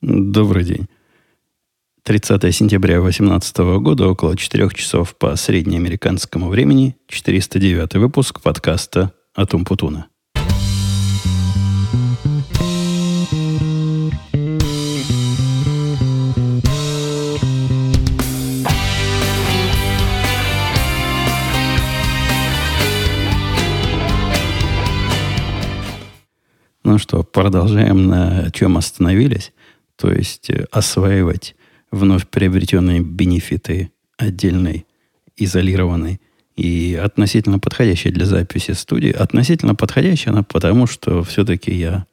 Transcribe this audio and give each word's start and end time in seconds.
Добрый 0.00 0.62
день. 0.62 0.86
30 2.04 2.54
сентября 2.54 3.00
2018 3.00 3.58
года, 3.80 4.06
около 4.06 4.36
4 4.36 4.70
часов 4.70 5.16
по 5.16 5.34
среднеамериканскому 5.34 6.48
времени, 6.48 6.96
409 7.08 7.94
выпуск 7.94 8.40
подкаста 8.40 9.12
«Атум 9.34 9.64
Путуна». 9.64 10.06
Ну 26.84 26.98
что, 26.98 27.24
продолжаем 27.24 28.06
на 28.06 28.50
чем 28.52 28.76
остановились. 28.76 29.52
То 29.98 30.12
есть 30.12 30.48
э, 30.50 30.66
осваивать 30.70 31.56
вновь 31.90 32.26
приобретенные 32.28 33.00
бенефиты 33.00 33.90
отдельной, 34.16 34.86
изолированной 35.36 36.20
и 36.56 36.98
относительно 37.02 37.58
подходящей 37.58 38.10
для 38.10 38.24
записи 38.24 38.72
студии. 38.72 39.10
Относительно 39.10 39.74
подходящая 39.74 40.32
она 40.32 40.42
потому, 40.42 40.86
что 40.86 41.22
все-таки 41.22 41.72
я, 41.74 42.06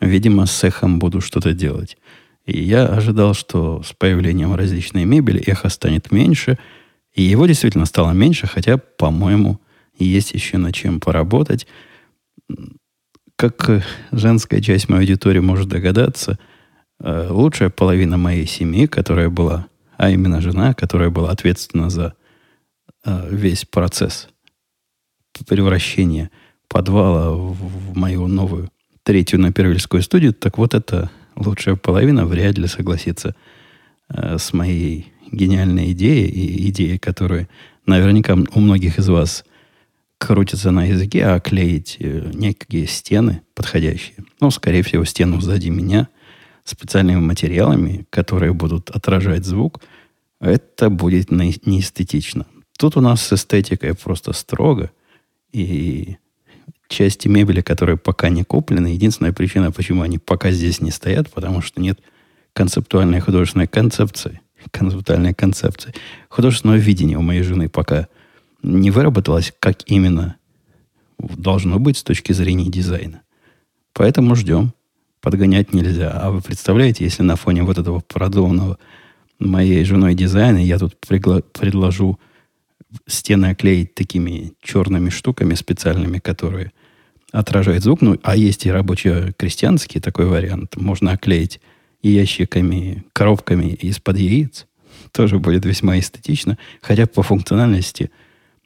видимо, 0.00 0.46
с 0.46 0.64
эхом 0.64 0.98
буду 0.98 1.20
что-то 1.20 1.52
делать. 1.52 1.96
И 2.44 2.62
я 2.62 2.86
ожидал, 2.86 3.34
что 3.34 3.82
с 3.82 3.92
появлением 3.92 4.54
различной 4.54 5.04
мебели 5.04 5.40
эхо 5.40 5.68
станет 5.68 6.10
меньше. 6.10 6.58
И 7.14 7.22
его 7.22 7.46
действительно 7.46 7.86
стало 7.86 8.12
меньше, 8.12 8.46
хотя, 8.46 8.78
по-моему, 8.78 9.60
есть 9.98 10.32
еще 10.32 10.58
над 10.58 10.74
чем 10.74 11.00
поработать 11.00 11.66
как 13.36 13.84
женская 14.12 14.60
часть 14.60 14.88
моей 14.88 15.02
аудитории 15.02 15.40
может 15.40 15.68
догадаться, 15.68 16.32
э, 16.32 16.51
лучшая 17.02 17.70
половина 17.70 18.16
моей 18.16 18.46
семьи, 18.46 18.86
которая 18.86 19.28
была, 19.28 19.66
а 19.96 20.10
именно 20.10 20.40
жена, 20.40 20.74
которая 20.74 21.10
была 21.10 21.30
ответственна 21.30 21.90
за 21.90 22.14
э, 23.04 23.28
весь 23.30 23.64
процесс 23.64 24.28
превращения 25.46 26.30
подвала 26.68 27.32
в 27.32 27.96
мою 27.96 28.26
новую 28.26 28.70
третью 29.02 29.40
напервильскую 29.40 30.02
студию, 30.02 30.32
так 30.32 30.58
вот 30.58 30.74
эта 30.74 31.10
лучшая 31.36 31.76
половина 31.76 32.26
вряд 32.26 32.58
ли 32.58 32.66
согласится 32.66 33.34
э, 34.08 34.38
с 34.38 34.52
моей 34.52 35.12
гениальной 35.30 35.92
идеей 35.92 36.28
и 36.28 36.68
идеей, 36.70 36.98
которую 36.98 37.48
наверняка 37.86 38.34
у 38.34 38.60
многих 38.60 38.98
из 38.98 39.08
вас 39.08 39.44
крутится 40.18 40.70
на 40.70 40.84
языке, 40.84 41.24
а 41.26 41.40
клеить 41.40 41.96
э, 41.98 42.30
некие 42.32 42.86
стены 42.86 43.42
подходящие. 43.54 44.24
Ну, 44.40 44.50
скорее 44.50 44.82
всего, 44.82 45.04
стену 45.04 45.40
сзади 45.40 45.68
меня 45.68 46.08
специальными 46.64 47.20
материалами, 47.20 48.06
которые 48.10 48.52
будут 48.52 48.90
отражать 48.90 49.44
звук, 49.44 49.80
это 50.40 50.90
будет 50.90 51.30
неэстетично. 51.30 52.46
Тут 52.78 52.96
у 52.96 53.00
нас 53.00 53.22
с 53.22 53.32
эстетикой 53.32 53.94
просто 53.94 54.32
строго. 54.32 54.90
И 55.52 56.16
части 56.88 57.28
мебели, 57.28 57.60
которые 57.60 57.96
пока 57.96 58.28
не 58.28 58.42
куплены, 58.42 58.88
единственная 58.88 59.32
причина, 59.32 59.70
почему 59.70 60.02
они 60.02 60.18
пока 60.18 60.50
здесь 60.50 60.80
не 60.80 60.90
стоят, 60.90 61.30
потому 61.30 61.62
что 61.62 61.80
нет 61.80 62.00
концептуальной 62.52 63.20
художественной 63.20 63.68
концепции. 63.68 64.40
Концептуальной 64.70 65.34
концепции. 65.34 65.92
Художественного 66.28 66.76
видения 66.76 67.18
у 67.18 67.22
моей 67.22 67.42
жены 67.42 67.68
пока– 67.68 68.08
не 68.62 68.90
выработалось, 68.90 69.52
как 69.58 69.78
именно 69.86 70.36
должно 71.18 71.78
быть 71.78 71.98
с 71.98 72.02
точки 72.02 72.32
зрения 72.32 72.70
дизайна. 72.70 73.22
Поэтому 73.92 74.34
ждем. 74.34 74.72
Подгонять 75.22 75.72
нельзя. 75.72 76.10
А 76.10 76.30
вы 76.30 76.42
представляете, 76.42 77.04
если 77.04 77.22
на 77.22 77.36
фоне 77.36 77.62
вот 77.62 77.78
этого 77.78 78.00
продуманного 78.00 78.78
моей 79.38 79.84
женой 79.84 80.14
дизайна 80.14 80.58
я 80.58 80.78
тут 80.78 80.96
пригла- 81.00 81.42
предложу 81.58 82.18
стены 83.06 83.46
оклеить 83.46 83.94
такими 83.94 84.52
черными 84.60 85.08
штуками 85.08 85.54
специальными, 85.54 86.18
которые 86.18 86.72
отражают 87.30 87.82
звук. 87.82 88.02
Ну, 88.02 88.18
а 88.22 88.36
есть 88.36 88.66
и 88.66 88.70
рабоче-крестьянский 88.70 90.00
такой 90.00 90.26
вариант. 90.26 90.76
Можно 90.76 91.12
оклеить 91.12 91.60
ящиками, 92.02 93.04
коробками 93.14 93.70
из-под 93.70 94.18
яиц. 94.18 94.66
Тоже 95.12 95.38
будет 95.38 95.64
весьма 95.64 95.98
эстетично. 95.98 96.58
Хотя 96.82 97.06
по 97.06 97.22
функциональности– 97.22 98.10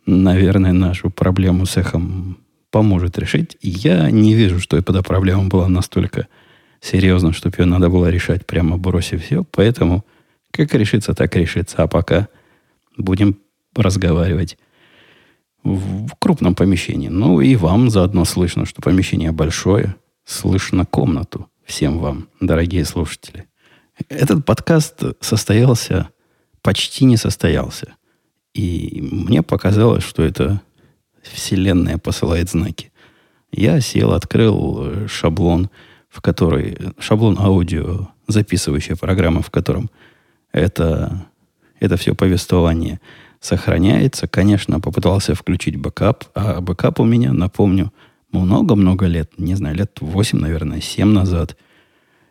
наверное, 0.07 0.73
нашу 0.73 1.11
проблему 1.11 1.67
с 1.67 1.77
эхом 1.77 2.39
поможет 2.71 3.19
решить. 3.19 3.57
Я 3.61 4.11
не 4.11 4.35
вижу, 4.35 4.61
что 4.61 4.77
эта 4.77 5.03
проблема 5.03 5.49
была 5.49 5.69
настолько 5.69 6.29
серьезна, 6.81 7.33
чтобы 7.33 7.57
ее 7.59 7.67
надо 7.67 7.89
было 7.89 8.09
решать 8.09 8.47
прямо 8.47 8.77
бросив 8.77 9.25
все. 9.25 9.45
Поэтому 9.45 10.05
как 10.51 10.75
решится, 10.75 11.15
так 11.15 11.35
решится. 11.37 11.83
А 11.83 11.87
пока 11.87 12.29
будем 12.97 13.39
разговаривать 13.75 14.57
в 15.63 16.15
крупном 16.19 16.55
помещении. 16.55 17.09
Ну 17.09 17.41
и 17.41 17.57
вам 17.57 17.91
заодно 17.91 18.25
слышно, 18.25 18.67
что 18.67 18.81
помещение 18.81 19.33
большое. 19.33 19.97
Слышно 20.25 20.87
комнату. 20.87 21.49
Всем 21.65 21.99
вам, 21.99 22.29
дорогие 22.41 22.85
слушатели. 22.85 23.47
Этот 24.09 24.45
подкаст 24.45 25.03
состоялся, 25.21 26.09
почти 26.63 27.05
не 27.05 27.17
состоялся. 27.17 27.95
И 28.55 29.07
мне 29.11 29.43
показалось, 29.43 30.05
что 30.05 30.23
это 30.23 30.61
Вселенная 31.23 31.99
посылает 31.99 32.51
знаки. 32.51 32.93
Я 33.51 33.81
сел, 33.81 34.13
открыл 34.13 35.09
шаблон, 35.09 35.71
в 36.17 36.23
который... 36.23 36.79
Шаблон 36.99 37.37
аудио, 37.39 38.09
записывающая 38.27 38.97
программа, 38.97 39.43
в 39.43 39.51
котором 39.51 39.91
это, 40.51 41.27
это 41.79 41.99
все 41.99 42.15
повествование 42.15 43.01
сохраняется. 43.41 44.27
Конечно, 44.27 44.81
попытался 44.81 45.35
включить 45.35 45.77
бэкап, 45.77 46.25
а 46.35 46.63
бэкап 46.63 47.01
у 47.01 47.05
меня, 47.05 47.35
напомню, 47.35 47.93
много-много 48.33 49.07
лет, 49.07 49.33
не 49.37 49.55
знаю, 49.55 49.77
лет 49.77 49.99
8, 50.01 50.39
наверное, 50.39 50.81
7 50.81 51.07
назад. 51.07 51.57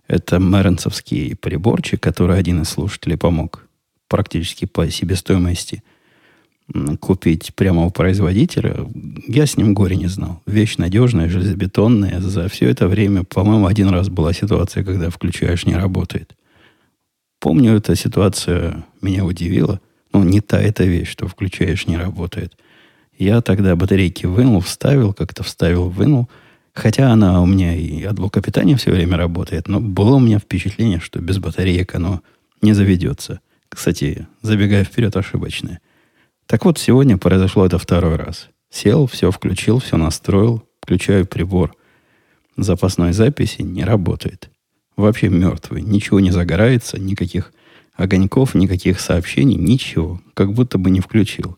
Это 0.07 0.40
мэренсовский 0.40 1.35
приборчик, 1.35 2.01
который 2.01 2.40
один 2.40 2.63
из 2.63 2.69
слушателей 2.69 3.18
помог 3.18 3.68
практически 4.07 4.66
по 4.66 4.90
себестоимости– 4.90 5.84
купить 6.99 7.53
прямо 7.55 7.85
у 7.85 7.91
производителя, 7.91 8.87
я 9.27 9.45
с 9.45 9.57
ним 9.57 9.73
горе 9.73 9.95
не 9.95 10.07
знал. 10.07 10.41
Вещь 10.45 10.77
надежная, 10.77 11.29
железобетонная. 11.29 12.19
За 12.21 12.49
все 12.49 12.69
это 12.69 12.87
время, 12.87 13.23
по-моему, 13.23 13.67
один 13.67 13.89
раз 13.89 14.09
была 14.09 14.33
ситуация, 14.33 14.83
когда 14.83 15.09
включаешь, 15.09 15.65
не 15.65 15.75
работает. 15.75 16.35
Помню, 17.39 17.75
эта 17.75 17.95
ситуация 17.95 18.83
меня 19.01 19.23
удивила. 19.25 19.79
Ну, 20.13 20.23
не 20.23 20.41
та 20.41 20.59
эта 20.59 20.85
вещь, 20.85 21.09
что 21.09 21.27
включаешь, 21.27 21.87
не 21.87 21.97
работает. 21.97 22.57
Я 23.17 23.41
тогда 23.41 23.75
батарейки 23.75 24.25
вынул, 24.25 24.61
вставил, 24.61 25.13
как-то 25.13 25.43
вставил, 25.43 25.89
вынул. 25.89 26.29
Хотя 26.73 27.11
она 27.11 27.41
у 27.41 27.45
меня 27.45 27.73
и 27.73 28.03
от 28.03 28.15
блока 28.15 28.41
питания 28.41 28.75
все 28.75 28.91
время 28.91 29.15
работает, 29.15 29.67
но 29.67 29.79
было 29.79 30.15
у 30.15 30.19
меня 30.19 30.39
впечатление, 30.39 30.99
что 30.99 31.19
без 31.19 31.37
батареек 31.37 31.95
оно 31.95 32.21
не 32.61 32.73
заведется. 32.73 33.39
Кстати, 33.69 34.27
забегая 34.41 34.83
вперед, 34.83 35.15
ошибочное. 35.15 35.79
Так 36.47 36.66
вот, 36.66 36.78
сегодня 36.78 37.17
произошло 37.17 37.66
это 37.66 37.78
второй 37.78 38.16
раз. 38.16 38.50
Сел, 38.69 39.07
все 39.07 39.31
включил, 39.31 39.79
все 39.79 39.97
настроил, 39.97 40.63
включаю 40.81 41.25
прибор. 41.25 41.75
Запасной 42.57 43.13
записи 43.13 43.61
не 43.61 43.83
работает. 43.83 44.50
Вообще 44.95 45.29
мертвый. 45.29 45.81
Ничего 45.81 46.19
не 46.19 46.31
загорается, 46.31 47.00
никаких 47.00 47.53
огоньков, 47.94 48.56
никаких 48.56 49.00
сообщений, 49.00 49.56
ничего. 49.56 50.22
Как 50.33 50.53
будто 50.53 50.78
бы 50.78 50.89
не 50.89 51.00
включил. 51.00 51.57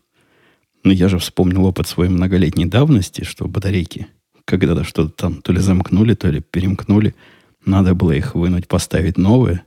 Но 0.84 0.92
я 0.92 1.08
же 1.08 1.18
вспомнил 1.18 1.64
опыт 1.66 1.86
своей 1.86 2.10
многолетней 2.10 2.66
давности, 2.66 3.24
что 3.24 3.46
батарейки 3.46 4.08
когда-то 4.48 4.82
что-то 4.82 5.10
там 5.10 5.42
то 5.42 5.52
ли 5.52 5.60
замкнули, 5.60 6.14
то 6.14 6.30
ли 6.30 6.40
перемкнули. 6.40 7.14
Надо 7.66 7.94
было 7.94 8.12
их 8.12 8.34
вынуть, 8.34 8.66
поставить 8.66 9.18
новые. 9.18 9.62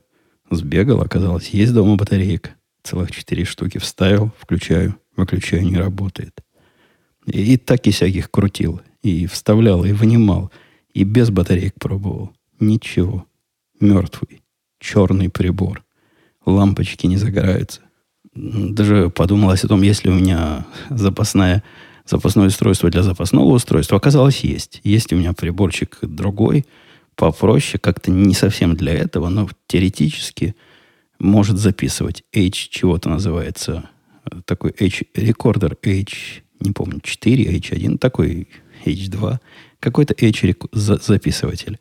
Сбегал, 0.49 1.01
оказалось, 1.01 1.49
есть 1.49 1.73
дома 1.73 1.95
батарейка. 1.97 2.55
Целых 2.83 3.11
четыре 3.11 3.45
штуки 3.45 3.77
вставил, 3.77 4.31
включаю. 4.39 4.95
Выключаю, 5.15 5.63
не 5.63 5.77
работает. 5.77 6.41
И, 7.25 7.53
и 7.53 7.57
так 7.57 7.85
и 7.87 7.91
всяких 7.91 8.31
крутил. 8.31 8.81
И 9.03 9.25
вставлял, 9.27 9.83
и 9.85 9.91
вынимал. 9.91 10.51
И 10.93 11.03
без 11.03 11.29
батареек 11.29 11.75
пробовал. 11.79 12.33
Ничего. 12.59 13.25
Мертвый. 13.79 14.41
Черный 14.79 15.29
прибор. 15.29 15.83
Лампочки 16.45 17.07
не 17.07 17.17
загораются. 17.17 17.81
Даже 18.33 19.09
подумалось 19.09 19.63
о 19.63 19.67
том, 19.67 19.81
если 19.81 20.09
у 20.09 20.13
меня 20.13 20.65
запасная, 20.89 21.63
запасное 22.05 22.47
устройство 22.47 22.89
для 22.89 23.03
запасного 23.03 23.53
устройства. 23.53 23.97
Оказалось, 23.97 24.39
есть. 24.39 24.79
Есть 24.83 25.11
у 25.11 25.17
меня 25.17 25.33
приборчик 25.33 25.99
другой, 26.01 26.65
попроще, 27.15 27.79
как-то 27.79 28.09
не 28.09 28.33
совсем 28.33 28.75
для 28.75 28.93
этого, 28.93 29.29
но 29.29 29.49
теоретически 29.67 30.55
может 31.19 31.57
записывать. 31.57 32.23
H 32.33 32.69
чего-то 32.69 33.09
называется 33.09 33.89
такой 34.45 34.73
H, 34.79 35.03
рекордер 35.13 35.77
H, 35.85 36.43
не 36.59 36.71
помню, 36.71 36.99
4, 37.01 37.57
H1, 37.57 37.97
такой 37.97 38.47
H2, 38.85 39.39
какой-то 39.79 40.15
H 40.19 40.55
записыватель. 40.71 41.79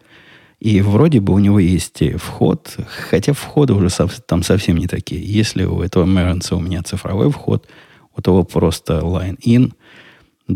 И 0.58 0.82
вроде 0.82 1.20
бы 1.20 1.32
у 1.32 1.38
него 1.38 1.58
есть 1.58 2.02
вход, 2.19 2.76
хотя 2.87 3.32
входы 3.32 3.72
уже 3.72 3.88
там 4.26 4.42
совсем 4.42 4.76
не 4.76 4.87
такие. 4.87 5.22
Если 5.22 5.64
у 5.64 5.81
этого 5.81 6.04
Меренса 6.04 6.56
у 6.56 6.60
меня 6.60 6.82
цифровой 6.82 7.31
вход, 7.31 7.66
у 8.14 8.20
того 8.20 8.44
просто 8.44 8.98
line-in, 8.98 9.72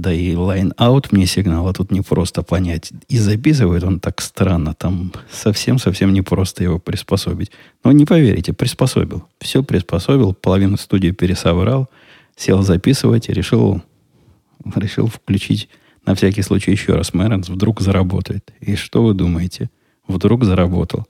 да 0.01 0.13
и 0.13 0.35
line-out 0.35 1.09
мне 1.11 1.27
сигнал, 1.27 1.69
а 1.69 1.73
тут 1.73 1.91
не 1.91 2.01
просто 2.01 2.43
понять. 2.43 2.93
И 3.09 3.19
записывает 3.19 3.85
он 3.85 4.01
так 4.01 4.21
странно, 4.21 4.75
там 4.75 5.13
совсем-совсем 5.31 6.13
не 6.13 6.23
просто 6.23 6.65
его 6.65 6.79
приспособить. 6.79 7.51
Но 7.85 7.93
не 7.93 8.05
поверите, 8.05 8.53
приспособил. 8.53 9.25
Все 9.41 9.63
приспособил, 9.63 10.35
половину 10.35 10.77
студии 10.77 11.11
пересобрал, 11.11 11.89
сел 12.37 12.63
записывать 12.63 13.29
и 13.29 13.33
решил, 13.33 13.83
решил 14.75 15.07
включить 15.07 15.69
на 16.07 16.15
всякий 16.15 16.43
случай 16.43 16.73
еще 16.73 16.95
раз 16.95 17.15
Мэренс, 17.15 17.49
вдруг 17.49 17.81
заработает. 17.81 18.53
И 18.61 18.77
что 18.77 19.03
вы 19.03 19.15
думаете? 19.15 19.71
вдруг 20.07 20.45
заработал. 20.45 21.07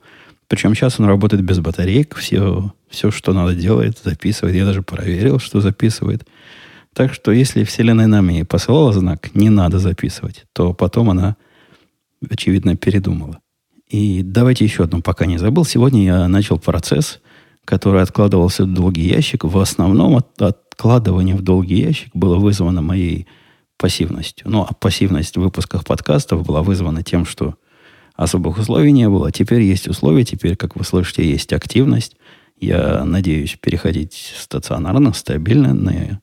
Причем 0.47 0.75
сейчас 0.75 0.99
он 0.99 1.07
работает 1.07 1.43
без 1.43 1.59
батареек, 1.59 2.15
все, 2.15 2.73
все, 2.87 3.11
что 3.11 3.33
надо 3.33 3.55
делает, 3.55 3.97
записывает. 4.03 4.55
Я 4.55 4.65
даже 4.65 4.83
проверил, 4.83 5.39
что 5.39 5.59
записывает. 5.59 6.25
Так 6.95 7.13
что 7.13 7.33
если 7.33 7.65
Вселенная 7.65 8.07
нам 8.07 8.29
и 8.29 8.43
посылала 8.43 8.93
знак 8.93 9.35
«не 9.35 9.49
надо 9.49 9.79
записывать», 9.79 10.45
то 10.53 10.73
потом 10.73 11.09
она, 11.09 11.35
очевидно, 12.29 12.77
передумала. 12.77 13.39
И 13.89 14.23
давайте 14.23 14.63
еще 14.63 14.85
одну, 14.85 15.01
пока 15.01 15.25
не 15.25 15.37
забыл. 15.37 15.65
Сегодня 15.65 16.05
я 16.05 16.27
начал 16.29 16.57
процесс, 16.57 17.19
который 17.65 18.01
откладывался 18.01 18.63
в 18.63 18.73
долгий 18.73 19.07
ящик. 19.07 19.43
В 19.43 19.57
основном 19.59 20.15
от, 20.15 20.41
откладывание 20.41 21.35
в 21.35 21.41
долгий 21.41 21.81
ящик 21.81 22.11
было 22.13 22.37
вызвано 22.37 22.81
моей 22.81 23.27
пассивностью. 23.77 24.49
Ну, 24.49 24.61
а 24.61 24.73
пассивность 24.73 25.35
в 25.35 25.41
выпусках 25.41 25.83
подкастов 25.83 26.45
была 26.45 26.63
вызвана 26.63 27.03
тем, 27.03 27.25
что 27.25 27.55
особых 28.15 28.57
условий 28.57 28.93
не 28.93 29.09
было. 29.09 29.33
Теперь 29.33 29.63
есть 29.63 29.89
условия, 29.89 30.23
теперь, 30.23 30.55
как 30.55 30.77
вы 30.77 30.85
слышите, 30.85 31.29
есть 31.29 31.51
активность. 31.51 32.15
Я 32.57 33.03
надеюсь 33.03 33.57
переходить 33.59 34.33
стационарно, 34.37 35.11
стабильно 35.11 35.73
на 35.73 36.21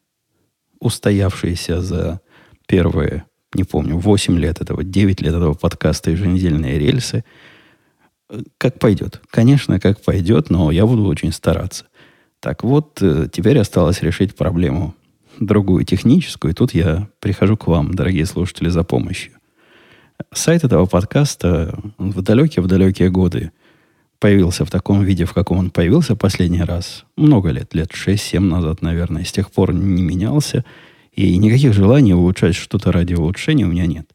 устоявшиеся 0.83 1.81
за 1.81 2.21
первые, 2.67 3.25
не 3.55 3.65
помню, 3.65 3.99
8 3.99 4.39
лет 4.39 4.61
этого, 4.61 4.83
9 4.83 5.21
лет 5.21 5.35
этого 5.35 5.55
подкаста 5.55 6.11
еженедельные 6.11 6.79
рельсы. 6.79 7.25
Как 8.59 8.79
пойдет. 8.79 9.21
Конечно, 9.31 9.79
как 9.79 10.03
пойдет, 10.03 10.51
но 10.51 10.71
я 10.71 10.87
буду 10.87 11.05
очень 11.05 11.33
стараться. 11.33 11.85
Так 12.41 12.65
вот, 12.65 12.99
э, 13.03 13.29
теперь 13.31 13.59
осталось 13.59 14.03
решить 14.03 14.35
проблему 14.35 14.95
другую 15.39 15.85
техническую, 15.85 16.53
и 16.53 16.55
тут 16.55 16.75
я 16.75 17.09
прихожу 17.21 17.57
к 17.57 17.67
вам, 17.67 17.95
дорогие 17.95 18.27
слушатели, 18.27 18.69
за 18.69 18.83
помощью. 18.83 19.33
Сайт 20.33 20.65
этого 20.65 20.87
подкаста 20.87 21.79
в 21.99 22.23
далекие-в 22.23 22.67
далекие 22.67 23.11
годы 23.11 23.53
появился 24.23 24.65
в 24.65 24.71
таком 24.71 25.03
виде, 25.03 25.25
в 25.25 25.33
каком 25.33 25.59
он 25.59 25.71
появился 25.71 26.15
последний 26.15 26.63
раз. 26.63 27.05
Много 27.17 27.51
лет, 27.51 27.75
лет 27.75 27.91
6-7 27.91 28.39
назад, 28.39 28.81
наверное. 28.81 29.25
С 29.25 29.33
тех 29.33 29.51
пор 29.51 29.75
не 29.75 30.01
менялся. 30.01 30.65
И 31.13 31.37
никаких 31.39 31.73
желаний 31.73 32.15
улучшать 32.15 32.55
что-то 32.55 32.93
ради 32.93 33.15
улучшения 33.15 33.65
у 33.65 33.69
меня 33.69 33.85
нет. 33.87 34.09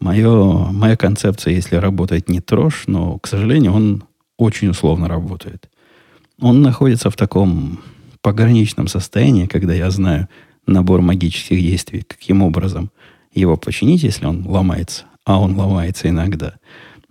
Мое, 0.00 0.72
моя 0.72 0.96
концепция, 0.96 1.52
если 1.52 1.76
работает 1.76 2.30
не 2.30 2.40
трожь, 2.40 2.84
но, 2.86 3.18
к 3.18 3.26
сожалению, 3.26 3.74
он 3.74 4.04
очень 4.38 4.68
условно 4.68 5.06
работает. 5.06 5.68
Он 6.40 6.62
находится 6.62 7.10
в 7.10 7.16
таком 7.16 7.80
пограничном 8.22 8.88
состоянии, 8.88 9.44
когда 9.44 9.74
я 9.74 9.90
знаю 9.90 10.28
набор 10.66 11.02
магических 11.02 11.60
действий, 11.60 12.04
каким 12.08 12.42
образом 12.42 12.90
его 13.34 13.58
починить, 13.58 14.02
если 14.02 14.24
он 14.24 14.46
ломается, 14.46 15.04
а 15.26 15.38
он 15.38 15.54
ломается 15.58 16.08
иногда. 16.08 16.54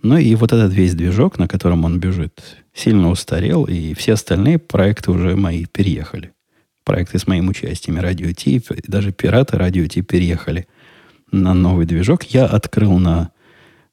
Ну 0.06 0.18
и 0.18 0.36
вот 0.36 0.52
этот 0.52 0.72
весь 0.72 0.94
движок, 0.94 1.36
на 1.36 1.48
котором 1.48 1.84
он 1.84 1.98
бежит, 1.98 2.40
сильно 2.72 3.10
устарел, 3.10 3.64
и 3.64 3.92
все 3.94 4.12
остальные 4.12 4.60
проекты 4.60 5.10
уже 5.10 5.34
мои 5.34 5.64
переехали. 5.64 6.32
Проекты 6.84 7.18
с 7.18 7.26
моим 7.26 7.48
участием, 7.48 7.98
Радио 7.98 8.30
Ти, 8.30 8.62
даже 8.86 9.10
пираты 9.10 9.58
Радио 9.58 9.84
Ти 9.88 10.02
переехали 10.02 10.68
на 11.32 11.54
новый 11.54 11.86
движок. 11.86 12.22
Я 12.22 12.46
открыл 12.46 12.98
на 12.98 13.32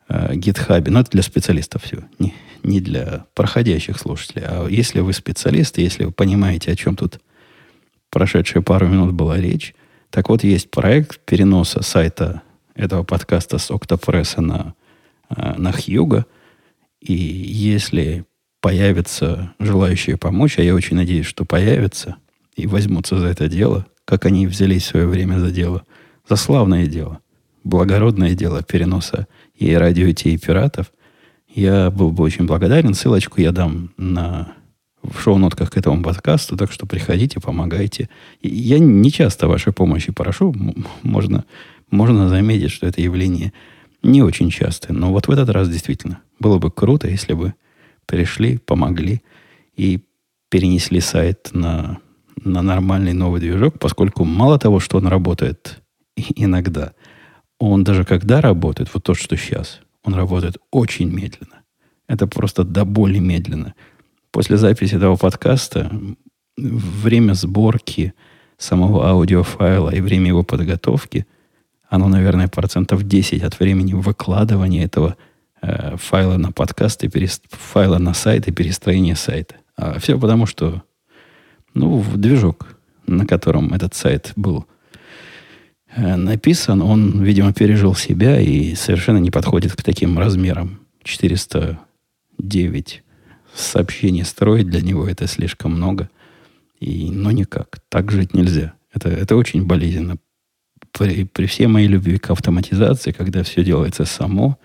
э, 0.07 0.35
GitHub, 0.35 0.87
но 0.87 0.99
это 0.99 1.09
для 1.09 1.23
специалистов 1.23 1.81
все, 1.81 2.03
не, 2.19 2.35
не 2.61 2.79
для 2.79 3.25
проходящих 3.33 3.97
слушателей. 3.97 4.43
А 4.45 4.67
если 4.67 4.99
вы 4.99 5.13
специалисты, 5.13 5.81
если 5.81 6.03
вы 6.03 6.11
понимаете, 6.11 6.73
о 6.73 6.75
чем 6.75 6.95
тут 6.95 7.19
прошедшие 8.11 8.61
пару 8.61 8.87
минут 8.87 9.15
была 9.15 9.37
речь, 9.37 9.73
так 10.11 10.29
вот 10.29 10.43
есть 10.43 10.69
проект 10.69 11.21
переноса 11.25 11.81
сайта 11.81 12.43
этого 12.75 13.01
подкаста 13.01 13.57
с 13.57 13.71
Октопресса 13.71 14.41
на, 14.41 14.75
на 15.29 15.71
Хьюга. 15.71 16.25
И 16.99 17.13
если 17.13 18.25
появятся 18.61 19.53
желающие 19.59 20.17
помочь, 20.17 20.57
а 20.57 20.63
я 20.63 20.73
очень 20.73 20.95
надеюсь, 20.95 21.25
что 21.25 21.45
появятся, 21.45 22.15
и 22.55 22.67
возьмутся 22.67 23.19
за 23.19 23.27
это 23.27 23.49
дело, 23.49 23.85
как 24.05 24.25
они 24.25 24.47
взялись 24.47 24.83
в 24.83 24.87
свое 24.87 25.07
время 25.07 25.39
за 25.39 25.51
дело, 25.51 25.83
за 26.29 26.35
славное 26.35 26.87
дело, 26.87 27.19
благородное 27.63 28.35
дело 28.35 28.63
переноса 28.63 29.27
и 29.55 29.73
радио, 29.73 30.07
и 30.07 30.37
пиратов, 30.37 30.91
я 31.47 31.91
был 31.91 32.11
бы 32.11 32.23
очень 32.23 32.45
благодарен. 32.45 32.93
Ссылочку 32.93 33.41
я 33.41 33.51
дам 33.51 33.91
на, 33.97 34.53
в 35.01 35.19
шоу-нотках 35.19 35.71
к 35.71 35.77
этому 35.77 36.01
подкасту, 36.01 36.57
так 36.57 36.71
что 36.71 36.85
приходите, 36.85 37.39
помогайте. 37.39 38.09
Я 38.41 38.79
не 38.79 39.11
часто 39.11 39.47
вашей 39.47 39.73
помощи 39.73 40.11
прошу, 40.11 40.55
можно 41.03 41.45
можно 41.93 42.27
заметить, 42.27 42.71
что 42.71 42.87
это 42.87 43.01
явление 43.01 43.53
не 44.03 44.21
очень 44.21 44.49
частое. 44.49 44.95
Но 44.95 45.11
вот 45.11 45.27
в 45.27 45.31
этот 45.31 45.49
раз 45.49 45.69
действительно 45.69 46.21
было 46.39 46.59
бы 46.59 46.69
круто, 46.69 47.07
если 47.07 47.33
бы 47.33 47.53
пришли, 48.05 48.57
помогли 48.57 49.21
и 49.75 50.03
перенесли 50.49 50.99
сайт 50.99 51.49
на, 51.53 51.99
на 52.43 52.61
нормальный 52.61 53.13
новый 53.13 53.39
движок, 53.39 53.79
поскольку 53.79 54.25
мало 54.25 54.59
того, 54.59 54.79
что 54.79 54.97
он 54.97 55.07
работает 55.07 55.81
иногда, 56.15 56.93
он 57.59 57.83
даже 57.83 58.03
когда 58.03 58.41
работает, 58.41 58.89
вот 58.93 59.03
то, 59.03 59.13
что 59.13 59.37
сейчас, 59.37 59.79
он 60.03 60.13
работает 60.13 60.57
очень 60.69 61.09
медленно. 61.09 61.61
Это 62.07 62.27
просто 62.27 62.63
до 62.63 62.85
боли 62.85 63.19
медленно. 63.19 63.73
После 64.31 64.57
записи 64.57 64.95
этого 64.95 65.15
подкаста 65.15 65.91
время 66.57 67.33
сборки 67.33 68.13
самого 68.57 69.09
аудиофайла 69.09 69.89
и 69.89 70.01
время 70.01 70.27
его 70.27 70.43
подготовки 70.43 71.25
оно, 71.93 72.07
наверное, 72.07 72.47
процентов 72.47 73.03
10 73.03 73.43
от 73.43 73.59
времени 73.59 73.93
выкладывания 73.93 74.83
этого 74.83 75.15
э, 75.61 75.95
файла 75.97 76.37
на 76.37 76.51
подкаст 76.51 77.03
и 77.03 77.07
перест... 77.07 77.43
файла 77.51 77.99
на 77.99 78.15
сайт 78.15 78.47
и 78.47 78.51
перестроения 78.51 79.15
сайта. 79.15 79.57
А 79.77 79.99
все 79.99 80.19
потому, 80.19 80.47
что 80.47 80.81
ну, 81.75 82.03
движок, 82.15 82.75
на 83.05 83.27
котором 83.27 83.75
этот 83.75 83.93
сайт 83.93 84.33
был 84.35 84.65
э, 85.95 86.15
написан, 86.15 86.81
он, 86.81 87.21
видимо, 87.21 87.53
пережил 87.53 87.93
себя 87.93 88.41
и 88.41 88.73
совершенно 88.73 89.19
не 89.19 89.29
подходит 89.29 89.73
к 89.73 89.83
таким 89.83 90.17
размерам. 90.17 90.79
409 91.03 93.03
сообщений 93.53 94.25
строить 94.25 94.67
для 94.67 94.81
него 94.81 95.07
это 95.07 95.27
слишком 95.27 95.75
много. 95.75 96.09
И, 96.79 97.11
ну, 97.11 97.29
никак. 97.29 97.81
Так 97.89 98.11
жить 98.11 98.33
нельзя. 98.33 98.73
Это, 98.91 99.09
это 99.09 99.35
очень 99.35 99.67
болезненно 99.67 100.17
при, 100.93 101.25
при 101.25 101.45
всей 101.47 101.67
моей 101.67 101.87
любви 101.87 102.17
к 102.17 102.29
автоматизации, 102.29 103.11
когда 103.11 103.43
все 103.43 103.63
делается 103.63 104.05
само, 104.05 104.57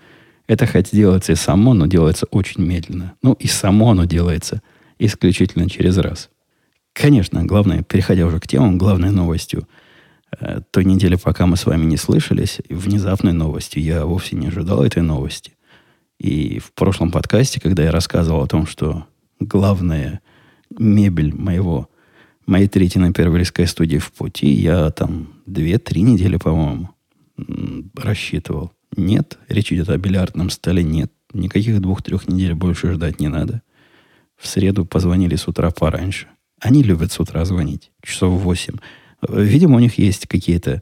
это 0.47 0.65
хоть 0.65 0.91
делается 0.91 1.33
и 1.33 1.35
само, 1.35 1.73
но 1.73 1.85
делается 1.85 2.25
очень 2.31 2.63
медленно. 2.63 3.13
Ну, 3.21 3.33
и 3.33 3.47
само 3.47 3.91
оно 3.91 4.05
делается 4.05 4.61
исключительно 4.97 5.69
через 5.69 5.97
раз. 5.97 6.29
Конечно, 6.93 7.43
главное, 7.45 7.83
переходя 7.83 8.25
уже 8.25 8.39
к 8.39 8.47
темам, 8.47 8.77
главной 8.77 9.11
новостью 9.11 9.67
э, 10.39 10.61
той 10.71 10.85
недели, 10.85 11.15
пока 11.15 11.45
мы 11.45 11.55
с 11.55 11.65
вами 11.65 11.85
не 11.85 11.97
слышались, 11.97 12.59
внезапной 12.69 13.33
новостью, 13.33 13.83
я 13.83 14.05
вовсе 14.05 14.35
не 14.35 14.47
ожидал 14.47 14.83
этой 14.83 15.01
новости. 15.01 15.53
И 16.19 16.59
в 16.59 16.73
прошлом 16.73 17.11
подкасте, 17.11 17.61
когда 17.61 17.83
я 17.83 17.91
рассказывал 17.91 18.43
о 18.43 18.47
том, 18.47 18.67
что 18.67 19.05
главная 19.39 20.19
мебель 20.77 21.33
моего 21.33 21.89
моей 22.49 22.67
третьей 22.67 23.13
первой 23.13 23.45
студии 23.45 23.97
в 23.97 24.11
пути 24.11 24.47
я 24.49 24.89
там 24.91 25.33
две-три 25.45 26.01
недели, 26.01 26.37
по-моему, 26.37 26.89
рассчитывал. 27.95 28.71
Нет, 28.97 29.37
речь 29.47 29.71
идет 29.71 29.89
о 29.89 29.97
бильярдном 29.97 30.49
столе, 30.49 30.83
нет. 30.83 31.11
Никаких 31.31 31.79
двух-трех 31.79 32.27
недель 32.27 32.55
больше 32.55 32.91
ждать 32.93 33.19
не 33.19 33.27
надо. 33.27 33.61
В 34.35 34.47
среду 34.47 34.85
позвонили 34.85 35.35
с 35.35 35.47
утра 35.47 35.69
пораньше. 35.69 36.27
Они 36.59 36.81
любят 36.81 37.11
с 37.11 37.19
утра 37.19 37.45
звонить, 37.45 37.91
часов 38.01 38.33
в 38.33 38.43
восемь. 38.43 38.77
Видимо, 39.27 39.77
у 39.77 39.79
них 39.79 39.97
есть 39.97 40.27
какие-то 40.27 40.81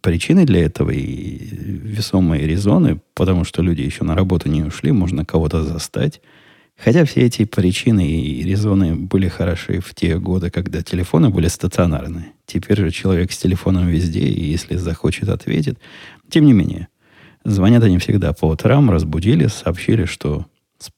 причины 0.00 0.46
для 0.46 0.64
этого 0.64 0.90
и 0.90 1.38
весомые 1.52 2.46
резоны, 2.46 3.00
потому 3.14 3.44
что 3.44 3.62
люди 3.62 3.82
еще 3.82 4.04
на 4.04 4.14
работу 4.14 4.48
не 4.48 4.62
ушли, 4.62 4.92
можно 4.92 5.24
кого-то 5.24 5.64
застать. 5.64 6.20
Хотя 6.82 7.04
все 7.04 7.20
эти 7.20 7.44
причины 7.44 8.10
и 8.10 8.42
резоны 8.42 8.96
были 8.96 9.28
хороши 9.28 9.80
в 9.80 9.94
те 9.94 10.18
годы, 10.18 10.50
когда 10.50 10.82
телефоны 10.82 11.30
были 11.30 11.48
стационарные. 11.48 12.32
Теперь 12.46 12.78
же 12.78 12.90
человек 12.90 13.32
с 13.32 13.38
телефоном 13.38 13.88
везде, 13.88 14.20
и 14.20 14.44
если 14.44 14.76
захочет, 14.76 15.28
ответит. 15.28 15.78
Тем 16.30 16.46
не 16.46 16.52
менее, 16.52 16.88
Звонят 17.44 17.82
они 17.82 17.98
всегда 17.98 18.32
по 18.32 18.46
утрам, 18.46 18.90
разбудили, 18.90 19.46
сообщили, 19.46 20.04
что 20.04 20.46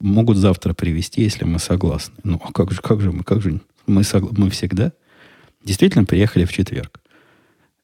могут 0.01 0.37
завтра 0.37 0.75
привезти, 0.75 1.23
если 1.23 1.45
мы 1.45 1.59
согласны. 1.59 2.15
Ну, 2.25 2.41
а 2.43 2.53
как 2.53 2.73
же, 2.73 2.81
как 2.81 3.01
же 3.01 3.13
мы, 3.13 3.23
как 3.23 3.43
же 3.43 3.61
мы, 3.87 4.03
согла... 4.03 4.31
мы 4.37 4.51
всегда? 4.51 4.93
Действительно, 5.65 6.05
приехали 6.05 6.45
в 6.45 6.53
четверг. 6.53 7.01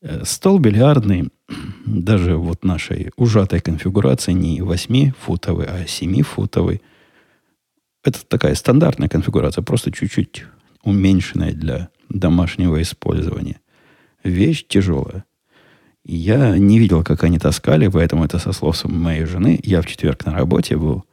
Э, 0.02 0.22
стол 0.24 0.58
бильярдный, 0.58 1.28
даже 1.86 2.36
вот 2.36 2.64
нашей 2.64 3.10
ужатой 3.16 3.60
конфигурации, 3.60 4.32
не 4.32 4.58
8-футовый, 4.58 5.66
а 5.66 5.84
7-футовый. 5.84 6.80
Это 8.04 8.24
такая 8.26 8.54
стандартная 8.54 9.08
конфигурация, 9.08 9.62
просто 9.62 9.90
чуть-чуть 9.90 10.44
уменьшенная 10.82 11.52
для 11.52 11.88
домашнего 12.08 12.80
использования. 12.80 13.60
Вещь 14.24 14.64
тяжелая. 14.68 15.24
Я 16.04 16.56
не 16.56 16.78
видел, 16.78 17.04
как 17.04 17.24
они 17.24 17.38
таскали, 17.38 17.88
поэтому 17.88 18.24
это 18.24 18.38
со 18.38 18.52
слов 18.52 18.82
моей 18.84 19.24
жены. 19.24 19.60
Я 19.62 19.82
в 19.82 19.86
четверг 19.86 20.24
на 20.24 20.32
работе 20.32 20.76
был. 20.76 21.04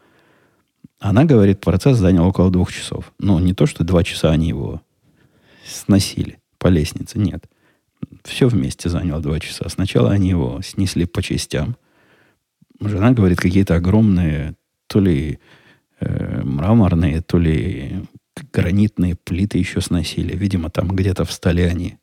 Она 0.99 1.25
говорит, 1.25 1.59
процесс 1.59 1.97
занял 1.97 2.25
около 2.25 2.49
двух 2.49 2.71
часов. 2.71 3.11
Ну, 3.19 3.37
не 3.39 3.53
то, 3.53 3.65
что 3.65 3.83
два 3.83 4.03
часа 4.03 4.31
они 4.31 4.47
его 4.47 4.81
сносили 5.65 6.39
по 6.57 6.67
лестнице, 6.67 7.19
нет. 7.19 7.45
Все 8.23 8.47
вместе 8.47 8.89
заняло 8.89 9.21
два 9.21 9.39
часа. 9.39 9.67
Сначала 9.69 10.11
они 10.11 10.29
его 10.29 10.61
снесли 10.61 11.05
по 11.05 11.21
частям. 11.21 11.75
Жена 12.79 13.11
говорит, 13.11 13.39
какие-то 13.39 13.75
огромные, 13.75 14.55
то 14.87 14.99
ли 14.99 15.39
э, 15.99 16.41
мраморные, 16.43 17.21
то 17.21 17.37
ли 17.37 18.03
гранитные 18.51 19.15
плиты 19.15 19.57
еще 19.57 19.81
сносили. 19.81 20.35
Видимо, 20.35 20.69
там 20.69 20.89
где-то 20.89 21.25
в 21.25 21.31
столе 21.31 21.67
они 21.67 21.97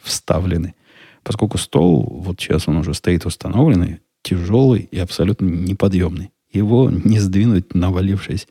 вставлены. 0.00 0.74
Поскольку 1.22 1.58
стол, 1.58 2.04
вот 2.24 2.40
сейчас 2.40 2.68
он 2.68 2.76
уже 2.76 2.94
стоит 2.94 3.26
установленный, 3.26 4.00
тяжелый 4.22 4.88
и 4.90 4.98
абсолютно 4.98 5.46
неподъемный. 5.46 6.30
Его 6.52 6.90
не 6.90 7.18
сдвинуть, 7.18 7.74
навалившись, 7.74 8.46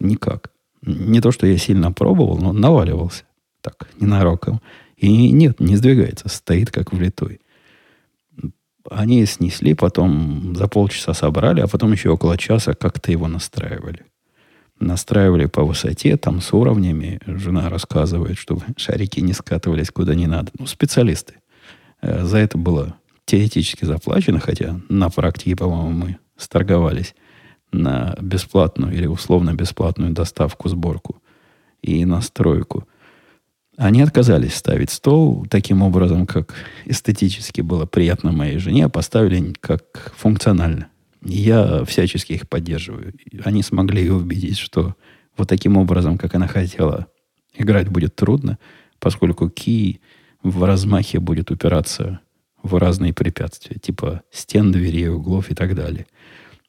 никак. 0.00 0.52
Не 0.82 1.20
то, 1.20 1.30
что 1.30 1.46
я 1.46 1.58
сильно 1.58 1.92
пробовал, 1.92 2.38
но 2.38 2.52
наваливался. 2.52 3.24
Так, 3.60 3.88
ненароком. 4.00 4.60
И 4.96 5.30
нет, 5.30 5.60
не 5.60 5.76
сдвигается, 5.76 6.28
стоит 6.28 6.70
как 6.70 6.92
влитой. 6.92 7.40
Они 8.90 9.24
снесли, 9.26 9.74
потом 9.74 10.54
за 10.56 10.68
полчаса 10.68 11.14
собрали, 11.14 11.60
а 11.60 11.68
потом 11.68 11.92
еще 11.92 12.10
около 12.10 12.36
часа 12.36 12.74
как-то 12.74 13.12
его 13.12 13.28
настраивали 13.28 14.04
настраивали 14.82 15.46
по 15.46 15.64
высоте, 15.64 16.16
там 16.16 16.40
с 16.40 16.52
уровнями. 16.52 17.20
Жена 17.26 17.70
рассказывает, 17.70 18.36
чтобы 18.36 18.62
шарики 18.76 19.20
не 19.20 19.32
скатывались 19.32 19.90
куда 19.90 20.14
не 20.14 20.26
надо. 20.26 20.50
Ну, 20.58 20.66
специалисты. 20.66 21.34
Э, 22.00 22.24
за 22.24 22.38
это 22.38 22.58
было 22.58 22.96
теоретически 23.24 23.84
заплачено, 23.84 24.40
хотя 24.40 24.80
на 24.88 25.08
практике, 25.08 25.56
по-моему, 25.56 25.90
мы 25.90 26.18
сторговались 26.36 27.14
на 27.72 28.16
бесплатную 28.20 28.92
или 28.92 29.06
условно 29.06 29.54
бесплатную 29.54 30.12
доставку, 30.12 30.68
сборку 30.68 31.22
и 31.80 32.04
настройку. 32.04 32.86
Они 33.82 34.00
отказались 34.00 34.54
ставить 34.54 34.90
стол 34.90 35.44
таким 35.50 35.82
образом, 35.82 36.24
как 36.24 36.54
эстетически 36.84 37.62
было 37.62 37.84
приятно 37.84 38.30
моей 38.30 38.58
жене, 38.58 38.84
а 38.84 38.88
поставили 38.88 39.54
как 39.58 40.12
функционально. 40.16 40.86
Я 41.20 41.84
всячески 41.84 42.32
их 42.32 42.48
поддерживаю. 42.48 43.12
Они 43.44 43.60
смогли 43.64 44.02
ее 44.02 44.14
убедить, 44.14 44.58
что 44.58 44.94
вот 45.36 45.48
таким 45.48 45.76
образом, 45.76 46.16
как 46.16 46.36
она 46.36 46.46
хотела, 46.46 47.08
играть 47.54 47.88
будет 47.88 48.14
трудно, 48.14 48.56
поскольку 49.00 49.50
ки 49.50 50.00
в 50.44 50.62
размахе 50.62 51.18
будет 51.18 51.50
упираться 51.50 52.20
в 52.62 52.76
разные 52.76 53.12
препятствия, 53.12 53.80
типа 53.80 54.22
стен, 54.30 54.70
дверей, 54.70 55.08
углов 55.08 55.50
и 55.50 55.56
так 55.56 55.74
далее. 55.74 56.06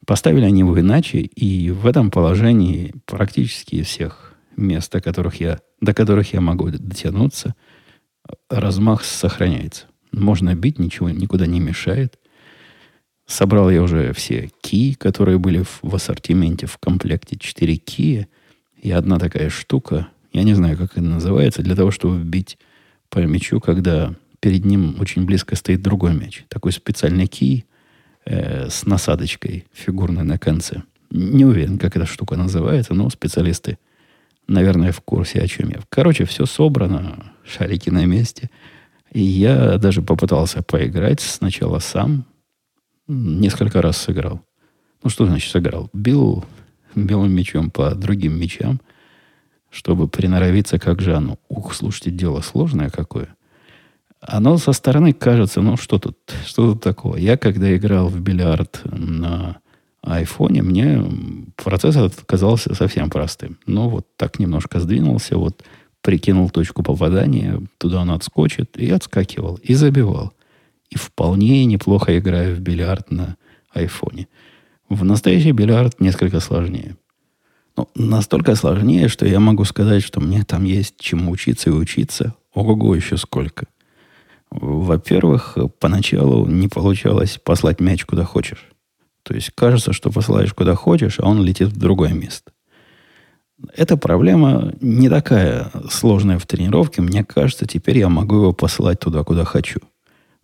Поставили 0.07 0.45
они 0.45 0.61
его 0.61 0.79
иначе, 0.79 1.19
и 1.19 1.69
в 1.69 1.85
этом 1.85 2.09
положении 2.09 2.91
практически 3.05 3.83
всех 3.83 4.32
мест, 4.55 4.91
которых 4.91 5.39
я, 5.39 5.59
до 5.81 5.93
которых 5.93 6.33
я 6.33 6.41
могу 6.41 6.69
дотянуться, 6.69 7.55
размах 8.49 9.03
сохраняется. 9.03 9.85
Можно 10.11 10.55
бить, 10.55 10.79
ничего 10.79 11.09
никуда 11.09 11.45
не 11.45 11.59
мешает. 11.59 12.19
Собрал 13.25 13.69
я 13.69 13.81
уже 13.81 14.13
все 14.13 14.49
ки, 14.61 14.93
которые 14.93 15.39
были 15.39 15.63
в, 15.63 15.79
в 15.81 15.95
ассортименте, 15.95 16.65
в 16.65 16.77
комплекте. 16.77 17.37
Четыре 17.37 17.77
ки 17.77 18.27
и 18.75 18.91
одна 18.91 19.17
такая 19.17 19.49
штука. 19.49 20.09
Я 20.33 20.43
не 20.43 20.53
знаю, 20.53 20.77
как 20.77 20.91
это 20.91 21.01
называется, 21.01 21.61
для 21.61 21.75
того, 21.75 21.91
чтобы 21.91 22.19
вбить 22.19 22.57
по 23.09 23.19
мячу, 23.19 23.59
когда 23.59 24.13
перед 24.39 24.65
ним 24.65 24.97
очень 24.99 25.25
близко 25.25 25.55
стоит 25.55 25.81
другой 25.81 26.13
мяч. 26.13 26.43
Такой 26.49 26.73
специальный 26.73 27.27
ки 27.27 27.65
э, 28.25 28.69
с 28.69 28.85
насадочкой 28.85 29.65
фигурной 29.71 30.23
на 30.23 30.37
конце. 30.37 30.83
Не 31.09 31.45
уверен, 31.45 31.77
как 31.77 31.95
эта 31.95 32.05
штука 32.05 32.35
называется, 32.35 32.93
но 32.93 33.09
специалисты, 33.09 33.77
наверное, 34.47 34.91
в 34.91 35.01
курсе, 35.01 35.39
о 35.39 35.47
чем 35.47 35.69
я. 35.69 35.79
Короче, 35.89 36.25
все 36.25 36.45
собрано, 36.45 37.33
шарики 37.45 37.89
на 37.89 38.05
месте. 38.05 38.49
И 39.11 39.21
я 39.21 39.77
даже 39.77 40.01
попытался 40.01 40.63
поиграть 40.63 41.21
сначала 41.21 41.79
сам, 41.79 42.25
несколько 43.07 43.81
раз 43.81 43.97
сыграл. 43.97 44.41
Ну, 45.03 45.09
что 45.09 45.25
значит 45.25 45.51
сыграл? 45.51 45.89
Бил 45.93 46.45
белым 46.95 47.31
мечом 47.31 47.71
по 47.71 47.93
другим 47.95 48.39
мечам, 48.39 48.79
чтобы 49.69 50.07
приноровиться, 50.07 50.79
как 50.79 51.01
оно. 51.07 51.37
Ух, 51.49 51.73
слушайте, 51.73 52.11
дело 52.11 52.41
сложное 52.41 52.89
какое. 52.89 53.35
Оно 54.19 54.57
со 54.57 54.71
стороны 54.71 55.13
кажется, 55.13 55.61
ну, 55.61 55.75
что 55.75 55.99
тут, 55.99 56.17
что 56.45 56.73
тут 56.73 56.83
такого? 56.83 57.17
Я, 57.17 57.37
когда 57.37 57.75
играл 57.75 58.07
в 58.07 58.19
бильярд 58.21 58.81
на 58.85 59.57
айфоне, 60.03 60.61
мне 60.61 61.03
процесс 61.55 61.97
казался 62.25 62.75
совсем 62.75 63.09
простым. 63.09 63.57
Но 63.65 63.89
вот 63.89 64.07
так 64.17 64.39
немножко 64.39 64.79
сдвинулся, 64.79 65.37
вот 65.37 65.63
прикинул 66.01 66.49
точку 66.49 66.83
попадания, 66.83 67.61
туда 67.77 68.01
он 68.01 68.11
отскочит, 68.11 68.77
и 68.77 68.89
отскакивал, 68.89 69.59
и 69.63 69.73
забивал 69.73 70.33
и 70.93 70.97
вполне 70.97 71.65
неплохо 71.65 72.17
играю 72.17 72.55
в 72.55 72.59
бильярд 72.59 73.09
на 73.09 73.35
айфоне. 73.73 74.27
В 74.89 75.03
настоящий 75.03 75.51
бильярд 75.51 75.99
несколько 75.99 76.39
сложнее. 76.39 76.97
Ну, 77.75 77.89
настолько 77.95 78.53
сложнее, 78.53 79.07
что 79.07 79.25
я 79.25 79.39
могу 79.39 79.65
сказать, 79.65 80.03
что 80.03 80.21
мне 80.21 80.43
там 80.43 80.63
есть 80.63 80.95
чему 80.99 81.31
учиться 81.31 81.71
и 81.71 81.73
учиться. 81.73 82.35
Ого-го, 82.53 82.93
еще 82.93 83.17
сколько. 83.17 83.65
Во-первых, 84.51 85.57
поначалу 85.79 86.45
не 86.45 86.67
получалось 86.67 87.39
послать 87.43 87.79
мяч 87.79 88.05
куда 88.05 88.23
хочешь. 88.23 88.67
То 89.23 89.33
есть 89.33 89.51
кажется, 89.55 89.93
что 89.93 90.11
посылаешь 90.11 90.53
куда 90.53 90.75
хочешь, 90.75 91.19
а 91.19 91.27
он 91.27 91.43
летит 91.43 91.69
в 91.69 91.77
другое 91.77 92.13
место. 92.13 92.51
Эта 93.75 93.95
проблема 93.95 94.73
не 94.81 95.09
такая 95.09 95.71
сложная 95.89 96.37
в 96.37 96.45
тренировке. 96.45 97.01
Мне 97.01 97.23
кажется, 97.23 97.65
теперь 97.65 97.97
я 97.97 98.09
могу 98.09 98.35
его 98.35 98.53
посылать 98.53 98.99
туда, 98.99 99.23
куда 99.23 99.45
хочу. 99.45 99.79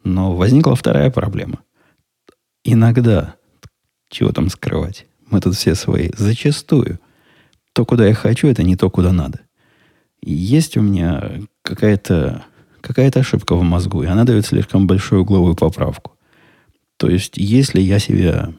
Но 0.04 0.36
возникла 0.36 0.76
вторая 0.76 1.12
проблема. 1.12 1.60
Иногда, 2.64 3.36
чего 4.10 4.32
там 4.32 4.50
скрывать, 4.50 5.06
мы 5.30 5.42
тут 5.42 5.56
все 5.56 5.76
свои, 5.76 6.12
зачастую, 6.16 7.00
то, 7.74 7.86
куда 7.86 8.08
я 8.08 8.14
хочу, 8.14 8.48
это 8.48 8.64
не 8.64 8.76
то, 8.76 8.90
куда 8.90 9.12
надо. 9.12 9.42
Есть 10.22 10.78
у 10.78 10.82
меня 10.82 11.32
какая-то 11.62 12.46
какая 12.82 13.12
ошибка 13.12 13.56
в 13.56 13.64
мозгу, 13.64 14.04
и 14.04 14.08
она 14.08 14.24
дает 14.24 14.46
слишком 14.46 14.88
большую 14.88 15.22
угловую 15.22 15.56
поправку. 15.56 16.18
То 16.98 17.10
есть, 17.10 17.38
если 17.38 17.82
я 17.82 18.00
себя 18.00 18.54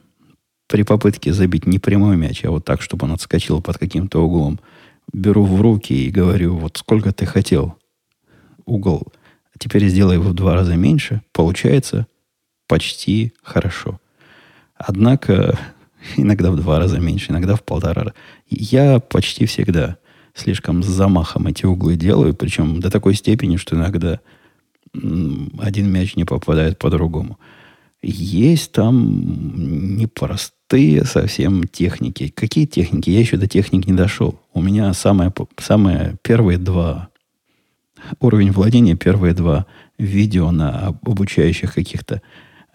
при 0.70 0.84
попытке 0.84 1.34
забить 1.34 1.66
не 1.66 1.78
прямой 1.78 2.16
мяч, 2.16 2.44
а 2.44 2.50
вот 2.50 2.64
так, 2.64 2.80
чтобы 2.80 3.04
он 3.06 3.12
отскочил 3.12 3.60
под 3.60 3.76
каким-то 3.76 4.24
углом, 4.24 4.60
беру 5.12 5.44
в 5.44 5.60
руки 5.60 5.92
и 5.92 6.10
говорю, 6.10 6.56
вот 6.56 6.78
сколько 6.78 7.12
ты 7.12 7.26
хотел 7.26 7.76
угол 8.64 9.12
Теперь 9.60 9.88
сделай 9.88 10.14
его 10.14 10.30
в 10.30 10.34
два 10.34 10.54
раза 10.54 10.74
меньше. 10.74 11.20
Получается 11.32 12.06
почти 12.66 13.34
хорошо. 13.42 14.00
Однако 14.74 15.58
иногда 16.16 16.50
в 16.50 16.56
два 16.56 16.78
раза 16.78 16.98
меньше, 16.98 17.30
иногда 17.30 17.56
в 17.56 17.62
полтора. 17.62 18.14
Я 18.48 19.00
почти 19.00 19.44
всегда 19.44 19.98
слишком 20.34 20.82
с 20.82 20.86
замахом 20.86 21.46
эти 21.46 21.66
углы 21.66 21.96
делаю, 21.96 22.34
причем 22.34 22.80
до 22.80 22.90
такой 22.90 23.14
степени, 23.14 23.56
что 23.56 23.76
иногда 23.76 24.20
один 24.94 25.90
мяч 25.90 26.16
не 26.16 26.24
попадает 26.24 26.78
по-другому. 26.78 27.38
Есть 28.02 28.72
там 28.72 29.96
непростые 29.96 31.04
совсем 31.04 31.64
техники. 31.64 32.28
Какие 32.28 32.66
техники? 32.66 33.10
Я 33.10 33.20
еще 33.20 33.36
до 33.36 33.46
техник 33.46 33.86
не 33.86 33.92
дошел. 33.92 34.40
У 34.54 34.62
меня 34.62 34.92
самые, 34.94 35.32
самые 35.58 36.16
первые 36.22 36.58
два 36.58 37.10
уровень 38.20 38.52
владения 38.52 38.96
первые 38.96 39.34
два 39.34 39.66
видео 39.98 40.50
на 40.50 40.98
обучающих 41.04 41.74
каких-то 41.74 42.22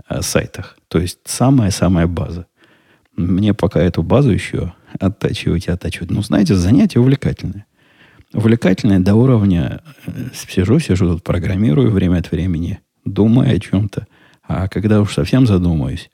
э, 0.07 0.21
сайтах. 0.21 0.77
То 0.87 0.99
есть 0.99 1.19
самая-самая 1.25 2.07
база. 2.07 2.45
Мне 3.15 3.53
пока 3.53 3.81
эту 3.81 4.03
базу 4.03 4.31
еще 4.31 4.73
оттачивать 4.99 5.67
и 5.67 5.71
оттачивать. 5.71 6.11
Ну, 6.11 6.21
знаете, 6.21 6.55
занятие 6.55 6.99
увлекательное. 6.99 7.65
Увлекательное 8.33 8.99
до 8.99 9.15
уровня 9.15 9.81
э, 10.05 10.11
сижу, 10.33 10.79
сижу 10.79 11.13
тут, 11.13 11.23
программирую 11.23 11.91
время 11.91 12.17
от 12.17 12.31
времени, 12.31 12.79
думаю 13.05 13.55
о 13.55 13.59
чем-то. 13.59 14.07
А 14.47 14.67
когда 14.67 15.01
уж 15.01 15.13
совсем 15.13 15.47
задумаюсь, 15.47 16.09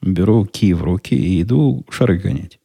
беру 0.00 0.44
ки 0.44 0.72
в 0.72 0.82
руки 0.82 1.14
и 1.14 1.42
иду 1.42 1.84
шары 1.90 2.18
гонять. 2.18 2.58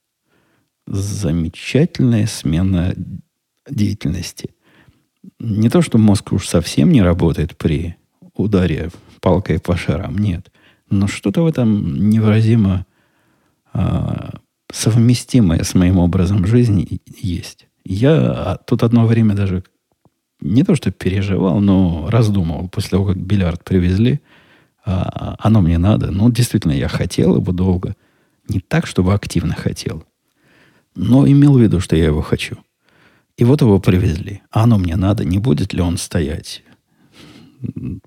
Замечательная 0.88 2.28
смена 2.28 2.96
деятельности. 3.70 4.52
Не 5.40 5.70
то, 5.70 5.82
что 5.82 5.98
мозг 5.98 6.34
уж 6.34 6.48
совсем 6.48 6.92
не 6.92 7.02
работает 7.02 7.58
при 7.58 7.96
ударе 8.34 8.90
палкой 9.22 9.60
по 9.60 9.78
шарам, 9.78 10.18
нет. 10.18 10.52
Но 10.90 11.08
что-то 11.08 11.44
в 11.44 11.48
этом 11.48 12.10
невыразимо 12.10 12.86
а, 13.74 14.40
совместимое 14.72 15.64
с 15.64 15.76
моим 15.76 16.00
образом 16.00 16.46
жизни 16.46 17.02
есть. 17.06 17.68
Я 17.84 18.60
тут 18.66 18.84
одно 18.84 19.06
время 19.06 19.36
даже 19.36 19.64
не 20.42 20.64
то, 20.64 20.76
что 20.76 20.92
переживал, 20.92 21.60
но 21.60 22.08
раздумывал 22.10 22.70
после 22.70 22.92
того, 22.92 23.06
как 23.06 23.18
бильярд 23.18 23.64
привезли. 23.64 24.22
А, 24.86 25.36
оно 25.40 25.62
мне 25.62 25.78
надо. 25.78 26.12
Ну, 26.12 26.32
действительно, 26.32 26.72
я 26.72 26.88
хотел 26.88 27.36
его 27.36 27.52
долго. 27.52 27.96
Не 28.48 28.60
так, 28.60 28.88
чтобы 28.88 29.14
активно 29.14 29.54
хотел. 29.54 30.04
Но 30.96 31.28
имел 31.28 31.54
в 31.54 31.62
виду, 31.62 31.80
что 31.80 31.96
я 31.96 32.06
его 32.06 32.22
хочу. 32.22 32.58
И 33.38 33.46
вот 33.46 33.62
его 33.62 33.80
привезли. 33.80 34.42
А 34.52 34.64
оно 34.64 34.78
мне 34.78 34.96
надо. 34.96 35.24
Не 35.24 35.40
будет 35.40 35.74
ли 35.74 35.82
он 35.82 35.98
стоять 35.98 36.64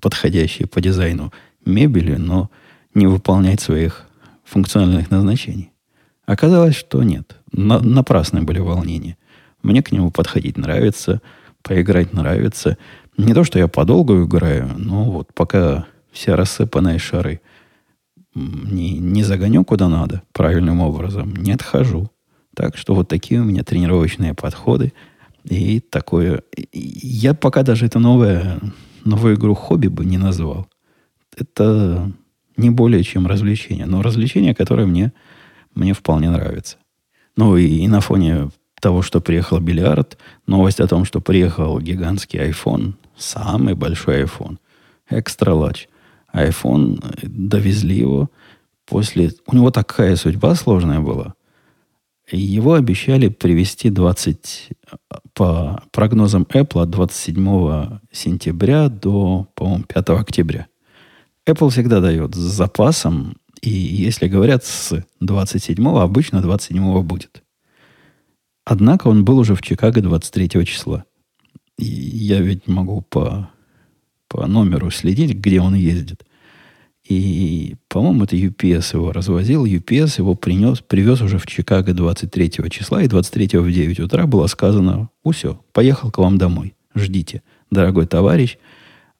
подходящей 0.01 0.65
по 0.65 0.81
дизайну 0.81 1.31
мебели, 1.65 2.15
но 2.15 2.49
не 2.93 3.07
выполнять 3.07 3.61
своих 3.61 4.07
функциональных 4.43 5.09
назначений? 5.09 5.71
Оказалось, 6.25 6.75
что 6.75 7.03
нет. 7.03 7.37
На, 7.51 7.79
напрасные 7.79 8.43
были 8.43 8.59
волнения. 8.59 9.17
Мне 9.61 9.81
к 9.81 9.91
нему 9.91 10.11
подходить 10.11 10.57
нравится, 10.57 11.21
поиграть 11.61 12.13
нравится. 12.13 12.77
Не 13.17 13.33
то, 13.33 13.43
что 13.43 13.59
я 13.59 13.67
подолгу 13.67 14.23
играю, 14.23 14.73
но 14.77 15.05
вот 15.05 15.33
пока 15.33 15.85
все 16.13 16.35
рассыпанные 16.35 16.99
шары 16.99 17.41
не, 18.35 18.97
не 18.97 19.23
загоню 19.23 19.63
куда 19.63 19.89
надо 19.89 20.23
правильным 20.31 20.81
образом, 20.81 21.35
не 21.35 21.51
отхожу. 21.51 22.09
Так 22.55 22.77
что 22.77 22.95
вот 22.95 23.07
такие 23.07 23.41
у 23.41 23.43
меня 23.43 23.63
тренировочные 23.63 24.33
подходы. 24.33 24.93
И 25.43 25.79
такое... 25.79 26.43
Я 26.71 27.33
пока 27.33 27.63
даже 27.63 27.85
это 27.85 27.99
новое, 27.99 28.59
новую 29.03 29.35
игру 29.35 29.55
хобби 29.55 29.87
бы 29.87 30.05
не 30.05 30.17
назвал. 30.17 30.67
Это 31.35 32.11
не 32.55 32.69
более 32.69 33.03
чем 33.03 33.27
развлечение. 33.27 33.85
Но 33.85 34.01
развлечение, 34.01 34.55
которое 34.55 34.85
мне, 34.85 35.11
мне 35.73 35.93
вполне 35.93 36.29
нравится. 36.29 36.77
Ну 37.35 37.57
и, 37.57 37.65
и 37.65 37.87
на 37.87 37.99
фоне 37.99 38.51
того, 38.79 39.01
что 39.01 39.19
приехал 39.19 39.59
бильярд, 39.59 40.17
новость 40.45 40.79
о 40.79 40.87
том, 40.87 41.05
что 41.05 41.21
приехал 41.21 41.79
гигантский 41.79 42.39
iPhone, 42.39 42.93
самый 43.17 43.73
большой 43.73 44.23
iPhone, 44.23 44.57
экстра 45.09 45.51
large. 45.53 45.87
iPhone, 46.33 46.99
довезли 47.21 47.97
его 47.97 48.29
после... 48.85 49.31
У 49.45 49.55
него 49.55 49.71
такая 49.71 50.15
судьба 50.15 50.55
сложная 50.55 50.99
была. 50.99 51.35
Его 52.31 52.73
обещали 52.73 53.29
привезти 53.29 53.89
20... 53.89 54.69
По 55.33 55.81
прогнозам 55.91 56.43
Apple 56.43 56.83
от 56.83 56.89
27 56.91 57.99
сентября 58.11 58.89
до, 58.89 59.47
по-моему, 59.55 59.83
5 59.85 60.09
октября. 60.09 60.67
Apple 61.47 61.69
всегда 61.69 62.01
дает 62.01 62.35
с 62.35 62.37
запасом, 62.37 63.37
и 63.61 63.69
если 63.69 64.27
говорят 64.27 64.63
с 64.63 65.03
27 65.19 65.87
обычно 65.97 66.41
27 66.41 67.01
будет. 67.01 67.43
Однако 68.65 69.07
он 69.07 69.25
был 69.25 69.39
уже 69.39 69.55
в 69.55 69.61
Чикаго 69.61 70.01
23 70.01 70.65
числа. 70.65 71.05
И 71.77 71.85
я 71.85 72.39
ведь 72.41 72.67
могу 72.67 73.01
по, 73.01 73.49
по 74.33 74.47
номеру 74.47 74.89
следить, 74.89 75.35
где 75.35 75.61
он 75.61 75.75
ездит. 75.75 76.25
И, 77.07 77.75
по-моему, 77.87 78.23
это 78.23 78.35
UPS 78.35 78.95
его 78.95 79.11
развозил. 79.11 79.65
UPS 79.65 80.15
его 80.17 80.33
принес, 80.33 80.79
привез 80.79 81.21
уже 81.21 81.37
в 81.37 81.45
Чикаго 81.45 81.93
23 81.93 82.51
числа. 82.71 83.03
И 83.03 83.07
23 83.07 83.59
в 83.59 83.71
9 83.71 83.99
утра 83.99 84.25
было 84.25 84.47
сказано, 84.47 85.09
все, 85.31 85.61
поехал 85.71 86.09
к 86.09 86.17
вам 86.17 86.37
домой. 86.37 86.73
Ждите, 86.95 87.43
дорогой 87.69 88.07
товарищ. 88.07 88.57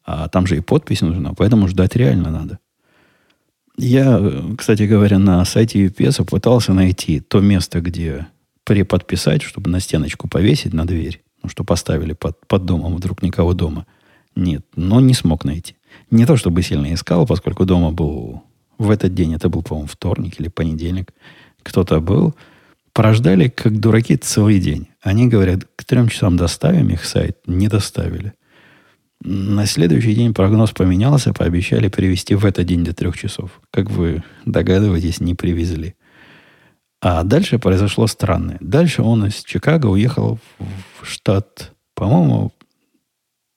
А 0.03 0.27
там 0.29 0.47
же 0.47 0.57
и 0.57 0.61
подпись 0.61 1.01
нужна, 1.01 1.33
поэтому 1.33 1.67
ждать 1.67 1.95
реально 1.95 2.31
надо. 2.31 2.59
Я, 3.77 4.21
кстати 4.57 4.83
говоря, 4.83 5.19
на 5.19 5.45
сайте 5.45 5.85
UPS 5.85 6.25
пытался 6.25 6.73
найти 6.73 7.19
то 7.19 7.39
место, 7.39 7.81
где 7.81 8.27
преподписать, 8.63 9.43
чтобы 9.43 9.69
на 9.69 9.79
стеночку 9.79 10.27
повесить 10.27 10.73
на 10.73 10.85
дверь, 10.85 11.21
ну, 11.43 11.49
что 11.49 11.63
поставили 11.63 12.13
под, 12.13 12.47
под 12.47 12.65
домом, 12.65 12.95
вдруг 12.95 13.21
никого 13.21 13.53
дома. 13.53 13.85
Нет, 14.35 14.65
но 14.75 14.99
не 14.99 15.13
смог 15.13 15.45
найти. 15.45 15.75
Не 16.11 16.25
то, 16.25 16.37
чтобы 16.37 16.61
сильно 16.63 16.93
искал, 16.93 17.25
поскольку 17.25 17.65
дома 17.65 17.91
был 17.91 18.43
в 18.77 18.89
этот 18.89 19.13
день, 19.13 19.33
это 19.33 19.49
был, 19.49 19.61
по-моему, 19.61 19.87
вторник 19.87 20.39
или 20.39 20.47
понедельник, 20.47 21.11
кто-то 21.61 21.99
был, 21.99 22.35
прождали, 22.93 23.47
как 23.47 23.79
дураки, 23.79 24.15
целый 24.17 24.59
день. 24.59 24.87
Они 25.01 25.27
говорят, 25.27 25.65
к 25.75 25.83
трем 25.83 26.07
часам 26.07 26.37
доставим 26.37 26.89
их 26.89 27.05
сайт, 27.05 27.37
не 27.45 27.67
доставили. 27.67 28.33
На 29.21 29.65
следующий 29.65 30.13
день 30.15 30.33
прогноз 30.33 30.71
поменялся, 30.71 31.33
пообещали 31.33 31.87
привезти 31.87 32.35
в 32.35 32.45
этот 32.45 32.65
день 32.65 32.83
до 32.83 32.93
трех 32.93 33.17
часов. 33.17 33.61
Как 33.71 33.89
вы 33.89 34.23
догадываетесь, 34.45 35.21
не 35.21 35.33
привезли. 35.33 35.95
А 37.01 37.23
дальше 37.23 37.57
произошло 37.57 38.07
странное. 38.07 38.57
Дальше 38.59 39.01
он 39.01 39.25
из 39.25 39.43
Чикаго 39.43 39.87
уехал 39.87 40.39
в 40.59 41.05
штат, 41.05 41.71
по-моему, 41.95 42.51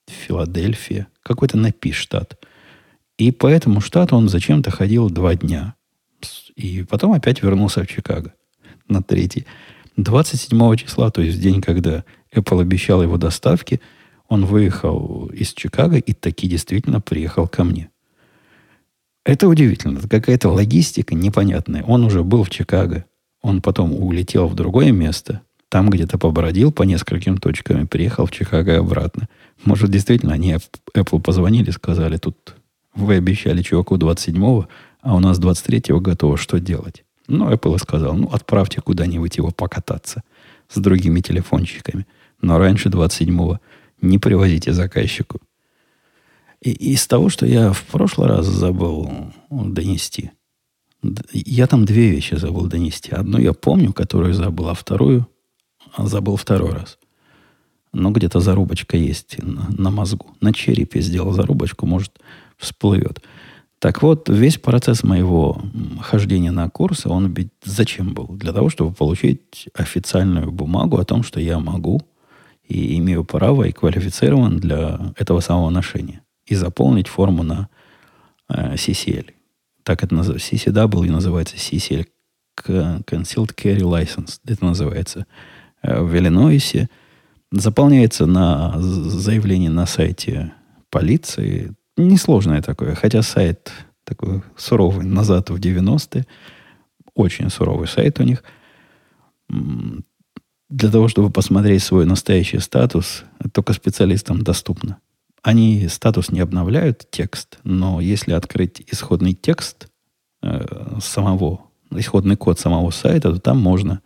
Филадельфия, 0.07 1.07
какой-то 1.23 1.57
напи 1.57 1.91
штат. 1.91 2.37
И 3.17 3.31
по 3.31 3.47
этому 3.47 3.81
штату 3.81 4.15
он 4.15 4.29
зачем-то 4.29 4.71
ходил 4.71 5.09
два 5.09 5.35
дня. 5.35 5.75
И 6.55 6.83
потом 6.83 7.13
опять 7.13 7.41
вернулся 7.43 7.83
в 7.83 7.87
Чикаго 7.87 8.33
на 8.87 9.03
третий. 9.03 9.45
27 9.97 10.75
числа, 10.75 11.09
то 11.11 11.21
есть 11.21 11.41
день, 11.41 11.61
когда 11.61 12.03
Apple 12.33 12.61
обещал 12.61 13.01
его 13.01 13.17
доставки, 13.17 13.81
он 14.27 14.45
выехал 14.45 15.27
из 15.27 15.53
Чикаго 15.53 15.97
и 15.97 16.13
таки 16.13 16.47
действительно 16.47 17.01
приехал 17.01 17.47
ко 17.47 17.63
мне. 17.63 17.89
Это 19.25 19.47
удивительно. 19.47 19.97
Это 19.97 20.07
какая-то 20.07 20.49
логистика 20.49 21.15
непонятная. 21.15 21.83
Он 21.83 22.03
уже 22.05 22.23
был 22.23 22.43
в 22.43 22.49
Чикаго. 22.49 23.05
Он 23.41 23.61
потом 23.61 23.93
улетел 23.93 24.47
в 24.47 24.55
другое 24.55 24.91
место, 24.91 25.41
там 25.69 25.89
где-то 25.89 26.17
побродил 26.17 26.71
по 26.71 26.83
нескольким 26.83 27.37
точкам 27.37 27.83
и 27.83 27.85
приехал 27.85 28.25
в 28.25 28.31
Чикаго 28.31 28.73
и 28.73 28.77
обратно. 28.77 29.27
Может, 29.65 29.89
действительно, 29.89 30.33
они 30.33 30.55
Apple 30.95 31.21
позвонили, 31.21 31.71
сказали, 31.71 32.17
тут 32.17 32.55
вы 32.95 33.15
обещали 33.15 33.61
чуваку 33.61 33.97
27-го, 33.97 34.67
а 35.01 35.15
у 35.15 35.19
нас 35.19 35.39
23-го 35.39 35.99
готово, 35.99 36.37
что 36.37 36.59
делать? 36.59 37.03
Ну, 37.27 37.51
Apple 37.51 37.77
сказал, 37.79 38.15
ну, 38.15 38.29
отправьте 38.31 38.81
куда-нибудь 38.81 39.37
его 39.37 39.51
покататься 39.51 40.23
с 40.69 40.79
другими 40.79 41.19
телефончиками. 41.19 42.07
Но 42.41 42.57
раньше 42.57 42.89
27-го 42.89 43.59
не 44.01 44.17
привозите 44.19 44.71
заказчику. 44.73 45.39
И 46.61 46.71
из 46.71 47.05
того, 47.07 47.29
что 47.29 47.45
я 47.45 47.73
в 47.73 47.83
прошлый 47.83 48.29
раз 48.29 48.45
забыл 48.45 49.31
донести, 49.49 50.31
я 51.31 51.67
там 51.67 51.85
две 51.85 52.09
вещи 52.09 52.35
забыл 52.35 52.65
донести. 52.67 53.11
Одну 53.11 53.37
я 53.37 53.53
помню, 53.53 53.93
которую 53.93 54.33
забыл, 54.33 54.69
а 54.69 54.73
вторую 54.73 55.27
забыл 55.97 56.35
второй 56.35 56.73
раз. 56.73 56.97
Но 57.93 58.11
где-то 58.11 58.39
зарубочка 58.39 58.97
есть 58.97 59.41
на, 59.41 59.67
на 59.69 59.91
мозгу. 59.91 60.27
На 60.41 60.53
черепе 60.53 61.01
сделал 61.01 61.31
зарубочку, 61.31 61.85
может, 61.85 62.19
всплывет. 62.57 63.21
Так 63.79 64.01
вот, 64.01 64.27
весь 64.29 64.57
процесс 64.57 65.03
моего 65.03 65.61
хождения 66.01 66.51
на 66.51 66.69
курсы, 66.69 67.09
он 67.09 67.33
ведь 67.33 67.49
зачем 67.63 68.13
был? 68.13 68.27
Для 68.27 68.51
того, 68.51 68.69
чтобы 68.69 68.93
получить 68.93 69.69
официальную 69.73 70.51
бумагу 70.51 70.97
о 70.97 71.05
том, 71.05 71.23
что 71.23 71.39
я 71.39 71.59
могу 71.59 72.01
и 72.67 72.97
имею 72.97 73.23
право 73.23 73.63
и 73.63 73.71
квалифицирован 73.71 74.57
для 74.57 75.13
этого 75.15 75.39
самого 75.39 75.69
ношения. 75.69 76.21
И 76.45 76.55
заполнить 76.55 77.07
форму 77.07 77.43
на 77.43 77.69
э, 78.49 78.75
CCL 78.75 79.31
так 79.87 80.03
это 80.03 80.13
называется, 80.13 80.53
CCW 80.53 81.09
называется 81.09 81.55
CCL, 81.55 82.07
Concealed 82.57 83.55
Carry 83.55 83.79
License, 83.79 84.41
это 84.45 84.65
называется 84.65 85.25
в 85.87 86.15
Иллинойсе. 86.15 86.89
Заполняется 87.51 88.25
на 88.25 88.75
заявление 88.79 89.69
на 89.69 89.85
сайте 89.85 90.53
полиции. 90.89 91.73
Несложное 91.95 92.61
такое, 92.61 92.95
хотя 92.95 93.21
сайт 93.21 93.71
такой 94.03 94.41
суровый, 94.55 95.05
назад 95.05 95.49
в 95.49 95.55
90-е. 95.55 96.25
Очень 97.13 97.49
суровый 97.49 97.87
сайт 97.87 98.19
у 98.19 98.23
них. 98.23 98.43
Для 100.69 100.91
того, 100.91 101.07
чтобы 101.07 101.29
посмотреть 101.29 101.83
свой 101.83 102.05
настоящий 102.05 102.59
статус, 102.59 103.23
только 103.53 103.73
специалистам 103.73 104.41
доступно. 104.41 104.97
Они 105.41 105.87
статус 105.87 106.29
не 106.29 106.41
обновляют, 106.41 107.07
текст, 107.09 107.59
но 107.63 108.01
если 108.01 108.33
открыть 108.33 108.83
исходный 108.91 109.33
текст 109.33 109.87
э, 110.41 110.97
самого, 111.01 111.61
исходный 111.91 112.35
код 112.35 112.59
самого 112.59 112.91
сайта, 112.91 113.31
то 113.31 113.39
там 113.39 113.59
можно 113.59 114.01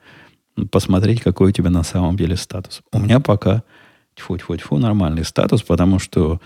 посмотреть, 0.70 1.22
какой 1.22 1.50
у 1.50 1.52
тебя 1.52 1.70
на 1.70 1.84
самом 1.84 2.18
деле 2.18 2.36
статус. 2.36 2.82
У 2.92 3.00
меня 3.00 3.20
пока 3.20 3.64
тьфу 4.16 4.38
тьфу 4.38 4.58
тьфу 4.58 4.78
нормальный 4.78 5.26
статус, 5.26 5.64
потому 5.64 6.00
что 6.00 6.40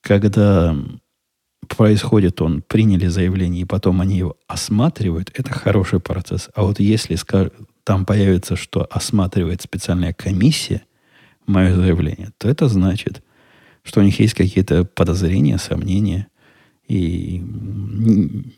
когда 0.00 0.76
происходит 1.66 2.40
он, 2.42 2.62
приняли 2.62 3.06
заявление, 3.06 3.62
и 3.62 3.66
потом 3.66 4.00
они 4.00 4.18
его 4.18 4.36
осматривают, 4.46 5.30
это 5.34 5.52
хороший 5.52 6.00
процесс. 6.00 6.50
А 6.54 6.62
вот 6.62 6.78
если 6.78 7.16
там 7.84 8.04
появится, 8.04 8.56
что 8.56 8.86
осматривает 8.90 9.62
специальная 9.62 10.12
комиссия 10.12 10.82
мое 11.46 11.74
заявление, 11.74 12.30
то 12.38 12.48
это 12.48 12.68
значит, 12.68 13.22
что 13.82 14.00
у 14.00 14.02
них 14.02 14.18
есть 14.20 14.34
какие-то 14.34 14.84
подозрения, 14.84 15.58
сомнения, 15.58 16.28
и 16.86 17.42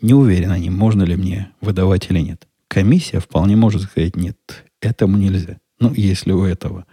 не 0.03 0.15
уверен 0.15 0.51
они, 0.51 0.71
можно 0.71 1.05
ли 1.05 1.17
мне 1.17 1.51
выдавать 1.61 2.11
или 2.11 2.21
нет. 2.21 2.47
Комиссия 2.69 3.21
вполне 3.21 3.57
может 3.57 3.83
сказать, 3.83 4.17
нет, 4.17 4.37
этому 4.81 5.17
нельзя. 5.17 5.59
Ну, 5.79 5.93
если 5.95 6.33
у 6.33 6.45
этого 6.45 6.87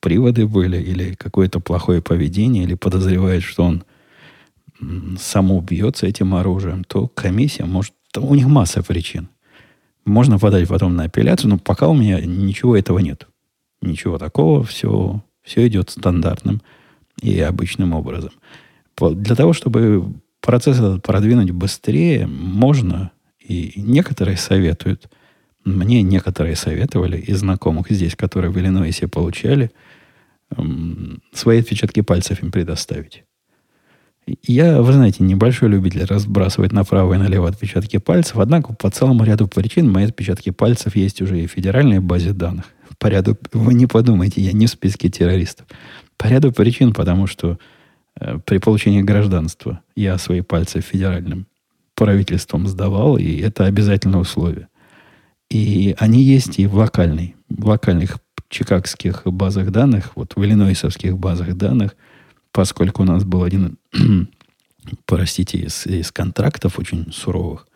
приводы 0.00 0.46
были, 0.46 0.78
или 0.78 1.14
какое-то 1.14 1.60
плохое 1.60 2.02
поведение, 2.02 2.64
или 2.64 2.74
подозревает, 2.74 3.42
что 3.42 3.64
он 3.64 3.84
самоубьется 5.18 6.06
этим 6.06 6.34
оружием, 6.34 6.84
то 6.84 7.08
комиссия 7.08 7.64
может... 7.64 7.94
У 8.16 8.34
них 8.34 8.46
масса 8.46 8.82
причин. 8.82 9.28
Можно 10.04 10.38
подать 10.38 10.68
потом 10.68 10.96
на 10.96 11.04
апелляцию, 11.04 11.50
но 11.50 11.58
пока 11.58 11.88
у 11.88 11.94
меня 11.94 12.20
ничего 12.20 12.76
этого 12.76 12.98
нет. 12.98 13.28
Ничего 13.80 14.18
такого, 14.18 14.62
все, 14.64 15.22
все 15.42 15.66
идет 15.66 15.90
стандартным 15.90 16.60
и 17.20 17.40
обычным 17.40 17.94
образом. 17.94 18.32
Для 18.98 19.34
того, 19.34 19.52
чтобы 19.52 20.12
процесс 20.40 20.78
этот 20.78 21.02
продвинуть 21.02 21.52
быстрее, 21.52 22.26
можно, 22.26 23.12
и 23.46 23.72
некоторые 23.80 24.36
советуют, 24.36 25.08
мне 25.64 26.02
некоторые 26.02 26.56
советовали 26.56 27.18
из 27.18 27.38
знакомых 27.38 27.90
здесь, 27.90 28.16
которые 28.16 28.50
в 28.50 28.58
Иллинойсе 28.58 29.08
получали, 29.08 29.70
свои 31.32 31.60
отпечатки 31.60 32.00
пальцев 32.00 32.42
им 32.42 32.50
предоставить. 32.50 33.24
Я, 34.42 34.82
вы 34.82 34.92
знаете, 34.92 35.24
небольшой 35.24 35.68
любитель 35.68 36.04
разбрасывать 36.04 36.72
направо 36.72 37.14
и 37.14 37.18
налево 37.18 37.48
отпечатки 37.48 37.96
пальцев, 37.96 38.36
однако 38.36 38.72
по 38.72 38.88
целому 38.88 39.24
ряду 39.24 39.48
причин 39.48 39.90
мои 39.90 40.04
отпечатки 40.04 40.50
пальцев 40.50 40.94
есть 40.94 41.20
уже 41.22 41.40
и 41.40 41.46
в 41.46 41.50
федеральной 41.50 41.98
базе 41.98 42.32
данных. 42.32 42.66
По 42.98 43.08
ряду, 43.08 43.36
вы 43.52 43.74
не 43.74 43.86
подумайте, 43.86 44.40
я 44.40 44.52
не 44.52 44.66
в 44.66 44.70
списке 44.70 45.08
террористов. 45.08 45.66
По 46.16 46.26
ряду 46.26 46.52
причин, 46.52 46.92
потому 46.92 47.26
что 47.26 47.58
э, 48.20 48.38
при 48.44 48.58
получении 48.58 49.02
гражданства 49.02 49.80
я 49.96 50.16
свои 50.18 50.40
пальцы 50.40 50.80
федеральным 50.80 51.46
правительством 51.94 52.66
сдавал, 52.66 53.16
и 53.16 53.38
это 53.38 53.66
обязательное 53.66 54.20
условие. 54.20 54.68
И 55.50 55.94
они 55.98 56.22
есть 56.22 56.58
и 56.58 56.66
в 56.66 56.76
локальной, 56.76 57.36
в 57.48 57.66
локальных 57.66 58.18
чикагских 58.48 59.22
базах 59.24 59.70
данных, 59.70 60.12
вот 60.14 60.34
в 60.36 60.44
иллинойсовских 60.44 61.18
базах 61.18 61.54
данных– 61.56 61.96
поскольку 62.52 63.02
у 63.02 63.06
нас 63.06 63.24
был 63.24 63.42
один, 63.42 63.78
простите, 65.06 65.58
из, 65.58 65.86
из 65.86 66.12
контрактов 66.12 66.78
очень 66.78 67.10
суровых, 67.12 67.66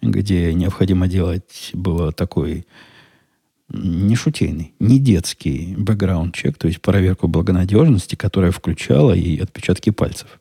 где 0.00 0.54
необходимо 0.54 1.08
делать 1.08 1.70
было 1.74 2.12
такой 2.12 2.66
не 3.68 4.16
шутейный, 4.16 4.74
не 4.80 4.98
детский 4.98 5.74
бэкграунд-чек, 5.76 6.56
то 6.56 6.66
есть 6.66 6.80
проверку 6.80 7.28
благонадежности, 7.28 8.16
которая 8.16 8.50
включала 8.50 9.12
и 9.12 9.38
отпечатки 9.38 9.90
пальцев. 9.90 10.40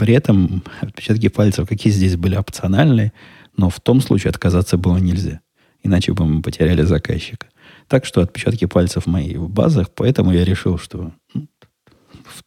При 0.00 0.14
этом 0.14 0.62
отпечатки 0.80 1.28
пальцев, 1.28 1.68
какие 1.68 1.92
здесь 1.92 2.16
были 2.16 2.34
опциональные, 2.34 3.12
но 3.58 3.68
в 3.68 3.80
том 3.80 4.00
случае 4.00 4.30
отказаться 4.30 4.78
было 4.78 4.96
нельзя. 4.96 5.42
Иначе 5.82 6.14
бы 6.14 6.24
мы 6.24 6.40
потеряли 6.40 6.84
заказчика. 6.84 7.48
Так 7.86 8.06
что 8.06 8.22
отпечатки 8.22 8.64
пальцев 8.64 9.04
мои 9.04 9.36
в 9.36 9.50
базах, 9.50 9.90
поэтому 9.94 10.32
я 10.32 10.42
решил, 10.42 10.78
что 10.78 11.12
ну, 11.34 11.46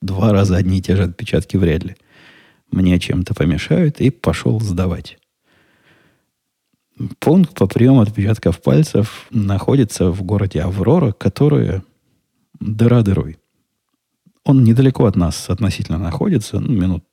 два 0.02 0.34
раза 0.34 0.56
одни 0.58 0.80
и 0.80 0.82
те 0.82 0.96
же 0.96 1.04
отпечатки 1.04 1.56
вряд 1.56 1.84
ли 1.84 1.96
мне 2.72 3.00
чем-то 3.00 3.36
помешают, 3.36 4.02
и 4.02 4.10
пошел 4.10 4.60
сдавать. 4.60 5.20
Пункт 7.20 7.54
по 7.54 7.68
приему 7.68 8.02
отпечатков 8.02 8.63
пальцев 8.63 9.28
находится 9.30 10.10
в 10.10 10.24
городе 10.24 10.62
Аврора, 10.62 11.12
которая 11.12 11.84
дыра 12.60 13.04
дырой. 13.04 13.38
Он 14.44 14.63
недалеко 14.63 15.06
от 15.06 15.16
нас 15.16 15.52
относительно 15.52 16.00
находится, 16.00 16.60
ну, 16.60 16.74
минут 16.74 17.04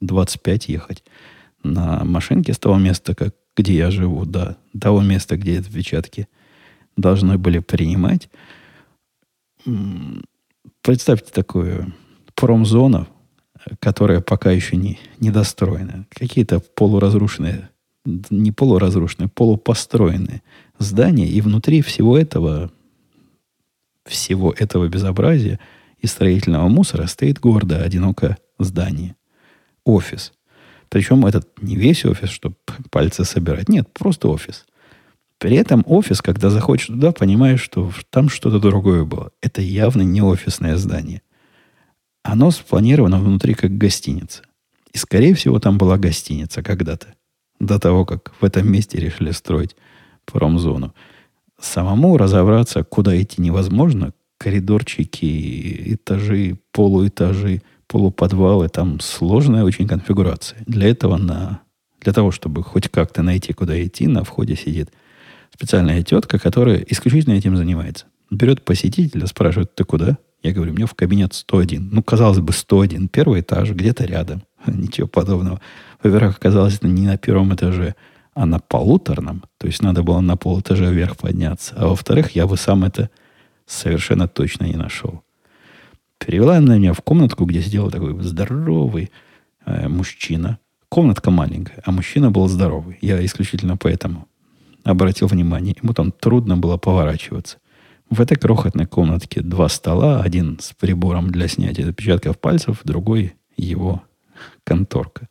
25 0.00 0.68
ехать 0.68 1.04
на 1.62 2.04
машинке 2.04 2.52
с 2.52 2.58
того 2.58 2.76
места, 2.76 3.14
как, 3.14 3.34
где 3.56 3.74
я 3.74 3.90
живу, 3.90 4.24
до 4.24 4.56
того 4.78 5.02
места, 5.02 5.36
где 5.36 5.58
отпечатки 5.58 6.28
должны 6.96 7.38
были 7.38 7.58
принимать. 7.58 8.28
Представьте 10.82 11.32
такую 11.32 11.92
промзона, 12.34 13.08
которая 13.80 14.20
пока 14.20 14.52
еще 14.52 14.76
не, 14.76 14.98
недостроена. 15.18 16.06
Какие-то 16.10 16.60
полуразрушенные, 16.60 17.70
не 18.04 18.52
полуразрушенные, 18.52 19.28
полупостроенные 19.28 20.42
здания. 20.78 21.26
И 21.26 21.40
внутри 21.40 21.82
всего 21.82 22.16
этого, 22.16 22.70
всего 24.04 24.52
этого 24.52 24.88
безобразия 24.88 25.58
и 25.98 26.06
строительного 26.06 26.68
мусора 26.68 27.06
стоит 27.06 27.40
гордо, 27.40 27.82
одинокое 27.82 28.38
здание. 28.58 29.15
Офис. 29.86 30.32
Причем 30.90 31.24
этот 31.24 31.62
не 31.62 31.76
весь 31.76 32.04
офис, 32.04 32.28
чтобы 32.28 32.56
пальцы 32.90 33.24
собирать. 33.24 33.68
Нет, 33.68 33.88
просто 33.92 34.28
офис. 34.28 34.66
При 35.38 35.56
этом 35.56 35.82
офис, 35.86 36.20
когда 36.20 36.50
заходишь 36.50 36.86
туда, 36.86 37.12
понимаешь, 37.12 37.60
что 37.60 37.90
там 38.10 38.28
что-то 38.28 38.58
другое 38.58 39.04
было. 39.04 39.30
Это 39.40 39.62
явно 39.62 40.02
не 40.02 40.20
офисное 40.22 40.76
здание. 40.76 41.22
Оно 42.22 42.50
спланировано 42.50 43.20
внутри 43.20 43.54
как 43.54 43.78
гостиница. 43.78 44.42
И, 44.92 44.98
скорее 44.98 45.34
всего, 45.34 45.60
там 45.60 45.78
была 45.78 45.98
гостиница 45.98 46.62
когда-то. 46.62 47.14
До 47.60 47.78
того, 47.78 48.04
как 48.04 48.34
в 48.40 48.44
этом 48.44 48.70
месте 48.70 48.98
решили 48.98 49.30
строить 49.30 49.76
промзону. 50.24 50.94
Самому 51.60 52.16
разобраться, 52.16 52.82
куда 52.82 53.20
идти 53.20 53.40
невозможно. 53.40 54.12
Коридорчики, 54.38 55.94
этажи, 55.94 56.58
полуэтажи, 56.72 57.62
полуподвалы. 57.88 58.68
Там 58.68 59.00
сложная 59.00 59.64
очень 59.64 59.88
конфигурация. 59.88 60.58
Для 60.66 60.88
этого 60.88 61.16
на... 61.16 61.60
Для 62.00 62.12
того, 62.12 62.30
чтобы 62.30 62.62
хоть 62.62 62.88
как-то 62.88 63.22
найти, 63.22 63.52
куда 63.52 63.82
идти, 63.82 64.06
на 64.06 64.22
входе 64.22 64.54
сидит 64.54 64.90
специальная 65.52 66.02
тетка, 66.02 66.38
которая 66.38 66.78
исключительно 66.78 67.34
этим 67.34 67.56
занимается. 67.56 68.06
Берет 68.30 68.64
посетителя, 68.64 69.26
спрашивает, 69.26 69.74
ты 69.74 69.84
куда? 69.84 70.18
Я 70.42 70.52
говорю, 70.52 70.72
мне 70.72 70.86
в 70.86 70.94
кабинет 70.94 71.34
101. 71.34 71.88
Ну, 71.90 72.02
казалось 72.02 72.38
бы, 72.38 72.52
101. 72.52 73.08
Первый 73.08 73.40
этаж, 73.40 73.70
где-то 73.70 74.04
рядом. 74.04 74.42
Ничего 74.66 75.08
подобного. 75.08 75.60
Во-первых, 76.02 76.36
оказалось, 76.36 76.76
это 76.76 76.88
не 76.88 77.06
на 77.06 77.16
первом 77.16 77.54
этаже, 77.54 77.94
а 78.34 78.46
на 78.46 78.58
полуторном. 78.58 79.44
То 79.58 79.66
есть 79.66 79.82
надо 79.82 80.02
было 80.02 80.20
на 80.20 80.36
полэтажа 80.36 80.90
вверх 80.90 81.16
подняться. 81.16 81.74
А 81.76 81.88
во-вторых, 81.88 82.32
я 82.32 82.46
бы 82.46 82.56
сам 82.56 82.84
это 82.84 83.10
совершенно 83.66 84.28
точно 84.28 84.64
не 84.64 84.76
нашел. 84.76 85.22
Перевела 86.18 86.56
она 86.56 86.78
меня 86.78 86.92
в 86.92 87.00
комнатку, 87.02 87.44
где 87.44 87.62
сидел 87.62 87.90
такой 87.90 88.20
здоровый 88.22 89.10
э, 89.64 89.88
мужчина. 89.88 90.58
Комнатка 90.88 91.30
маленькая, 91.30 91.82
а 91.84 91.92
мужчина 91.92 92.30
был 92.30 92.48
здоровый. 92.48 92.98
Я 93.00 93.24
исключительно 93.24 93.76
поэтому 93.76 94.28
обратил 94.84 95.26
внимание. 95.26 95.74
Ему 95.80 95.92
там 95.92 96.12
трудно 96.12 96.56
было 96.56 96.76
поворачиваться. 96.76 97.58
В 98.08 98.20
этой 98.20 98.36
крохотной 98.36 98.86
комнатке 98.86 99.40
два 99.40 99.68
стола, 99.68 100.22
один 100.22 100.58
с 100.60 100.72
прибором 100.72 101.30
для 101.30 101.48
снятия 101.48 101.88
отпечатков 101.88 102.38
пальцев, 102.38 102.80
другой 102.84 103.34
его 103.56 104.02
конторка. 104.64 105.28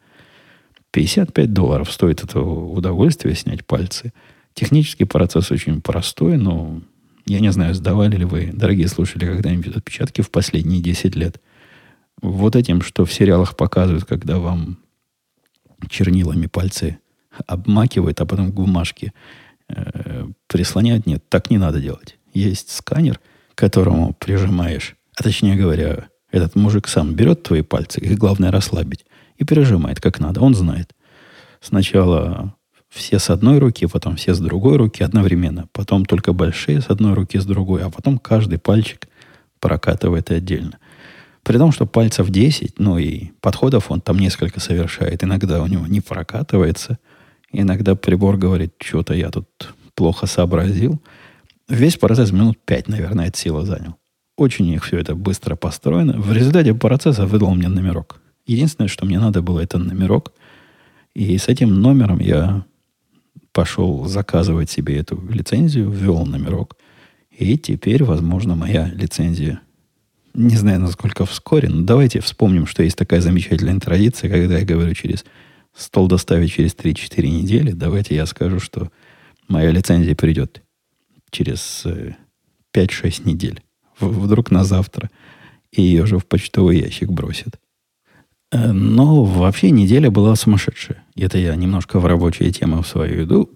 55 0.92 1.54
долларов 1.54 1.92
стоит 1.92 2.24
это 2.24 2.42
удовольствие 2.42 3.36
снять 3.36 3.66
пальцы. 3.66 4.14
Технический 4.54 5.06
процесс 5.06 5.52
очень 5.52 5.82
простой, 5.82 6.38
но 6.38 6.82
я 7.26 7.40
не 7.40 7.52
знаю, 7.52 7.74
сдавали 7.74 8.18
ли 8.18 8.26
вы, 8.26 8.52
дорогие 8.54 8.88
слушатели, 8.88 9.26
когда-нибудь 9.26 9.76
отпечатки 9.76 10.22
в 10.22 10.30
последние 10.30 10.82
10 10.82 11.16
лет. 11.16 11.42
Вот 12.22 12.56
этим, 12.56 12.82
что 12.82 13.06
в 13.06 13.14
сериалах 13.14 13.56
показывают, 13.56 14.06
когда 14.06 14.40
вам 14.40 14.78
чернилами 15.90 16.48
пальцы 16.48 17.00
обмакивают, 17.48 18.22
а 18.22 18.26
потом 18.26 18.52
к 18.52 18.56
бумажке 18.56 19.14
э, 19.68 20.26
прислоняют. 20.48 21.06
Нет, 21.06 21.24
так 21.30 21.50
не 21.50 21.58
надо 21.58 21.82
делать 21.82 22.18
есть 22.36 22.72
сканер, 22.72 23.20
к 23.54 23.58
которому 23.58 24.14
прижимаешь, 24.14 24.96
а 25.18 25.24
точнее 25.24 25.56
говоря, 25.56 26.10
этот 26.32 26.56
мужик 26.56 26.88
сам 26.88 27.16
берет 27.16 27.44
твои 27.44 27.62
пальцы, 27.62 28.00
их 28.00 28.18
главное 28.18 28.52
расслабить, 28.52 29.06
и 29.38 29.44
прижимает 29.44 30.02
как 30.02 30.20
надо. 30.20 30.42
Он 30.42 30.54
знает. 30.54 30.94
Сначала 31.62 32.55
все 32.96 33.20
с 33.20 33.30
одной 33.30 33.60
руки, 33.60 33.86
потом 33.86 34.16
все 34.16 34.34
с 34.34 34.40
другой 34.40 34.78
руки 34.78 35.04
одновременно, 35.04 35.68
потом 35.72 36.06
только 36.06 36.34
большие 36.34 36.82
с 36.82 36.90
одной 36.90 37.14
руки, 37.14 37.38
с 37.38 37.46
другой, 37.46 37.84
а 37.84 37.90
потом 37.90 38.18
каждый 38.18 38.58
пальчик 38.58 39.08
прокатывает 39.60 40.32
отдельно. 40.32 40.80
При 41.44 41.58
том, 41.58 41.72
что 41.72 41.86
пальцев 41.86 42.30
10, 42.30 42.80
ну 42.80 42.98
и 42.98 43.32
подходов 43.42 43.92
он 43.92 44.02
там 44.02 44.18
несколько 44.18 44.60
совершает. 44.60 45.24
Иногда 45.24 45.62
у 45.62 45.68
него 45.68 45.86
не 45.86 46.02
прокатывается, 46.02 46.98
иногда 47.52 47.96
прибор 47.96 48.38
говорит, 48.38 48.74
что-то 48.80 49.14
я 49.14 49.30
тут 49.30 49.48
плохо 49.94 50.26
сообразил– 50.26 51.02
Весь 51.68 51.98
процесс 51.98 52.32
минут 52.32 52.60
пять, 52.64 52.88
наверное, 52.88 53.28
от 53.28 53.36
силы 53.36 53.66
занял. 53.66 53.96
Очень 54.38 54.68
их 54.68 54.84
все 54.84 55.00
это 55.00 55.16
быстро 55.16 55.56
построено. 55.56 56.14
В 56.14 56.32
результате 56.32 56.76
процесса 56.76 57.26
выдал 57.26 57.56
мне 57.56 57.68
номерок. 57.68 58.22
Единственное, 58.46 58.88
что 58.88 59.06
мне 59.06 59.20
надо 59.20 59.42
было, 59.42 59.62
это 59.62 59.80
номерок. 59.80 60.32
И 61.16 61.36
с 61.38 61.48
этим 61.48 61.82
номером 61.82 62.20
я 62.20 62.64
пошел 63.56 64.06
заказывать 64.06 64.70
себе 64.70 64.98
эту 64.98 65.18
лицензию, 65.30 65.90
ввел 65.90 66.26
номерок. 66.26 66.76
И 67.32 67.58
теперь, 67.58 68.04
возможно, 68.04 68.54
моя 68.54 68.92
лицензия, 68.94 69.62
не 70.34 70.58
знаю, 70.58 70.82
насколько 70.82 71.26
вскоре, 71.26 71.70
но 71.70 71.84
давайте 71.84 72.20
вспомним, 72.20 72.68
что 72.68 72.84
есть 72.84 72.98
такая 72.98 73.22
замечательная 73.22 73.80
традиция, 73.80 74.30
когда 74.30 74.58
я 74.58 74.66
говорю 74.66 74.94
через 74.94 75.24
стол 75.74 76.10
доставить 76.10 76.52
через 76.52 76.76
3-4 76.76 77.28
недели, 77.28 77.72
давайте 77.72 78.14
я 78.16 78.26
скажу, 78.26 78.60
что 78.60 78.92
моя 79.48 79.72
лицензия 79.72 80.16
придет 80.16 80.62
через 81.32 81.86
5-6 81.86 82.16
э, 82.76 83.12
недель. 83.24 83.64
Вдруг 84.02 84.52
на 84.52 84.66
завтра. 84.66 85.10
И 85.72 85.82
ее 85.82 86.06
же 86.06 86.20
в 86.20 86.26
почтовый 86.26 86.80
ящик 86.80 87.10
бросят. 87.10 87.58
Э, 88.52 88.74
но 88.74 89.24
вообще 89.24 89.72
неделя 89.72 90.12
была 90.12 90.36
сумасшедшая. 90.36 91.05
Это 91.16 91.38
я 91.38 91.56
немножко 91.56 92.00
в 92.00 92.06
рабочие 92.06 92.52
темы 92.52 92.82
в 92.82 92.88
свою 92.88 93.24
иду. 93.24 93.50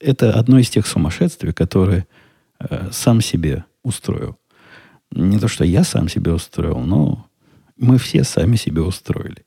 Это 0.00 0.32
одно 0.32 0.58
из 0.58 0.70
тех 0.70 0.86
сумасшествий, 0.86 1.52
которые 1.52 2.06
э, 2.60 2.88
сам 2.92 3.20
себе 3.20 3.64
устроил. 3.82 4.38
Не 5.10 5.38
то, 5.38 5.48
что 5.48 5.64
я 5.64 5.84
сам 5.84 6.08
себе 6.08 6.32
устроил, 6.32 6.78
но 6.78 7.26
мы 7.76 7.98
все 7.98 8.22
сами 8.24 8.56
себе 8.56 8.82
устроили. 8.82 9.44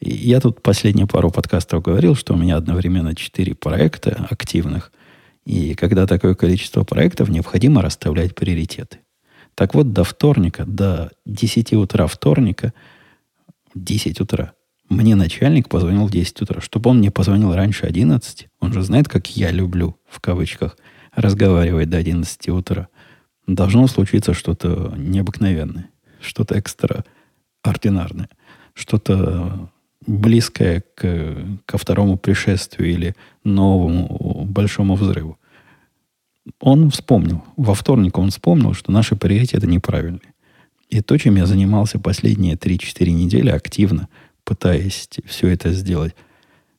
И 0.00 0.10
я 0.10 0.40
тут 0.40 0.62
последние 0.62 1.06
пару 1.06 1.30
подкастов 1.30 1.82
говорил, 1.82 2.14
что 2.14 2.34
у 2.34 2.36
меня 2.36 2.56
одновременно 2.56 3.14
четыре 3.14 3.54
проекта 3.54 4.26
активных. 4.28 4.92
И 5.46 5.74
когда 5.74 6.06
такое 6.06 6.34
количество 6.34 6.82
проектов, 6.82 7.28
необходимо 7.28 7.80
расставлять 7.80 8.34
приоритеты. 8.34 8.98
Так 9.54 9.74
вот, 9.74 9.92
до 9.92 10.04
вторника, 10.04 10.64
до 10.66 11.10
10 11.24 11.72
утра 11.74 12.06
вторника– 12.06 12.74
10 13.76 14.20
утра. 14.20 14.54
Мне 14.88 15.16
начальник 15.16 15.68
позвонил 15.68 16.06
в 16.06 16.10
10 16.10 16.42
утра. 16.42 16.60
Чтобы 16.60 16.90
он 16.90 16.98
мне 16.98 17.10
позвонил 17.10 17.54
раньше 17.54 17.86
11, 17.86 18.48
он 18.60 18.72
же 18.72 18.82
знает, 18.82 19.08
как 19.08 19.36
я 19.36 19.50
люблю, 19.50 19.98
в 20.08 20.20
кавычках, 20.20 20.76
разговаривать 21.14 21.90
до 21.90 21.96
11 21.96 22.48
утра. 22.50 22.88
Должно 23.46 23.86
случиться 23.88 24.32
что-то 24.34 24.94
необыкновенное, 24.96 25.90
что-то 26.20 26.56
экстраординарное, 26.56 28.28
что-то 28.74 29.70
близкое 30.06 30.84
к, 30.94 31.36
ко 31.64 31.78
второму 31.78 32.16
пришествию 32.16 32.90
или 32.90 33.16
новому 33.44 34.44
большому 34.44 34.94
взрыву. 34.94 35.38
Он 36.60 36.90
вспомнил, 36.90 37.42
во 37.56 37.74
вторник 37.74 38.18
он 38.18 38.30
вспомнил, 38.30 38.72
что 38.72 38.92
наши 38.92 39.16
приоритеты 39.16 39.66
неправильные. 39.66 40.32
И 40.88 41.00
то, 41.00 41.18
чем 41.18 41.36
я 41.36 41.46
занимался 41.46 41.98
последние 41.98 42.54
3-4 42.54 43.10
недели 43.10 43.50
активно, 43.50 44.08
пытаясь 44.46 45.10
все 45.26 45.48
это 45.48 45.72
сделать 45.72 46.14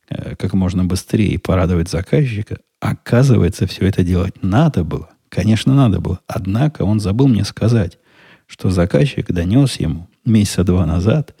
э, 0.08 0.34
как 0.34 0.54
можно 0.54 0.84
быстрее 0.84 1.28
и 1.28 1.38
порадовать 1.38 1.88
заказчика, 1.88 2.58
оказывается, 2.80 3.68
все 3.68 3.86
это 3.86 4.02
делать 4.02 4.42
надо 4.42 4.82
было. 4.82 5.10
Конечно, 5.28 5.74
надо 5.74 6.00
было. 6.00 6.18
Однако 6.26 6.82
он 6.82 6.98
забыл 6.98 7.28
мне 7.28 7.44
сказать, 7.44 7.98
что 8.46 8.70
заказчик 8.70 9.30
донес 9.30 9.78
ему 9.78 10.08
месяца 10.24 10.64
два 10.64 10.84
назад, 10.86 11.36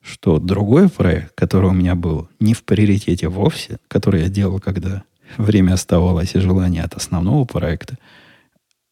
что 0.00 0.38
другой 0.38 0.88
проект, 0.88 1.34
который 1.34 1.70
у 1.70 1.74
меня 1.74 1.96
был 1.96 2.28
не 2.38 2.54
в 2.54 2.62
приоритете 2.62 3.28
вовсе, 3.28 3.78
который 3.88 4.22
я 4.22 4.28
делал, 4.28 4.60
когда 4.60 5.02
время 5.38 5.72
оставалось 5.72 6.34
и 6.34 6.40
желание 6.40 6.84
от 6.84 6.94
основного 6.94 7.44
проекта, 7.46 7.98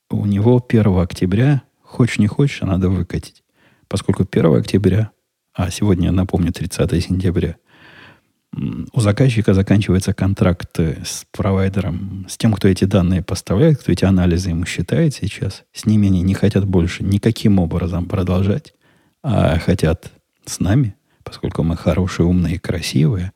у 0.09 0.27
него 0.27 0.65
1 0.67 0.99
октября 0.99 1.63
Хочешь 1.91 2.19
не 2.19 2.29
хочешь, 2.29 2.63
а 2.63 2.67
надо 2.67 2.89
выкатить. 2.89 3.43
Поскольку 3.89 4.25
1 4.31 4.55
октября, 4.55 5.11
а 5.55 5.71
сегодня, 5.71 6.13
напомню, 6.13 6.53
30 6.53 7.05
сентября, 7.05 7.57
у 8.53 9.01
заказчика 9.01 9.55
заканчивается 9.55 10.13
контракт 10.13 10.79
с 10.79 11.25
провайдером, 11.31 12.27
с 12.29 12.37
тем, 12.37 12.53
кто 12.53 12.69
эти 12.69 12.85
данные 12.85 13.23
поставляет, 13.23 13.79
кто 13.79 13.93
эти 13.93 14.05
анализы 14.05 14.51
ему 14.51 14.67
считает 14.67 15.15
сейчас. 15.15 15.65
С 15.73 15.87
ними 15.87 16.09
они 16.09 16.23
не 16.23 16.35
хотят 16.35 16.67
больше 16.67 17.05
никаким 17.05 17.59
образом 17.61 18.07
продолжать, 18.07 18.75
а 19.23 19.59
хотят 19.59 20.13
с 20.45 20.59
нами, 20.59 20.97
поскольку 21.23 21.63
мы 21.63 21.77
хорошие, 21.77 22.27
умные 22.27 22.57
и 22.57 22.59
красивые, 22.59 23.33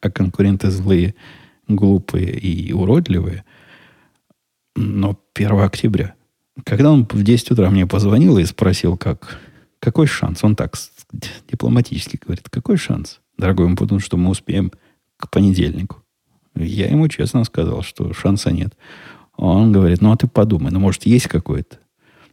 а 0.00 0.10
конкуренты 0.10 0.70
злые, 0.70 1.14
глупые 1.66 2.30
и 2.30 2.72
уродливые. 2.72 3.44
Но 4.74 5.20
1 5.34 5.60
октября 5.60 6.14
когда 6.64 6.90
он 6.90 7.06
в 7.10 7.22
10 7.22 7.52
утра 7.52 7.70
мне 7.70 7.86
позвонил 7.86 8.38
и 8.38 8.44
спросил, 8.44 8.96
как, 8.96 9.38
какой 9.80 10.06
шанс, 10.06 10.42
он 10.42 10.56
так 10.56 10.76
дипломатически 11.12 12.18
говорит, 12.22 12.48
какой 12.50 12.76
шанс, 12.76 13.20
дорогой 13.36 13.74
потому 13.76 14.00
что 14.00 14.16
мы 14.16 14.30
успеем 14.30 14.72
к 15.16 15.30
понедельнику. 15.30 16.02
Я 16.54 16.88
ему 16.88 17.08
честно 17.08 17.44
сказал, 17.44 17.82
что 17.82 18.12
шанса 18.12 18.50
нет. 18.50 18.76
Он 19.36 19.72
говорит, 19.72 20.00
ну 20.00 20.12
а 20.12 20.16
ты 20.16 20.26
подумай, 20.26 20.72
ну 20.72 20.80
может 20.80 21.06
есть 21.06 21.28
какой-то? 21.28 21.78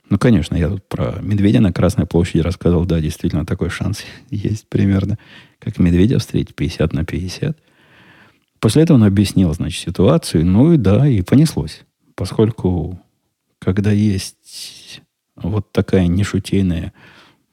Ну, 0.09 0.19
конечно, 0.19 0.55
я 0.55 0.69
тут 0.69 0.87
про 0.87 1.19
медведя 1.21 1.61
на 1.61 1.73
Красной 1.73 2.05
площади 2.05 2.39
рассказал. 2.39 2.85
Да, 2.85 2.99
действительно, 2.99 3.45
такой 3.45 3.69
шанс 3.69 4.03
есть 4.29 4.67
примерно, 4.69 5.17
как 5.59 5.79
медведя 5.79 6.19
встретить 6.19 6.55
50 6.55 6.93
на 6.93 7.05
50. 7.05 7.57
После 8.59 8.83
этого 8.83 8.97
он 8.97 9.03
объяснил, 9.03 9.53
значит, 9.53 9.81
ситуацию. 9.81 10.45
Ну 10.45 10.73
и 10.73 10.77
да, 10.77 11.07
и 11.07 11.21
понеслось. 11.21 11.81
Поскольку 12.15 12.99
когда 13.59 13.91
есть 13.91 15.01
вот 15.35 15.71
такая 15.71 16.07
нешутейная 16.07 16.93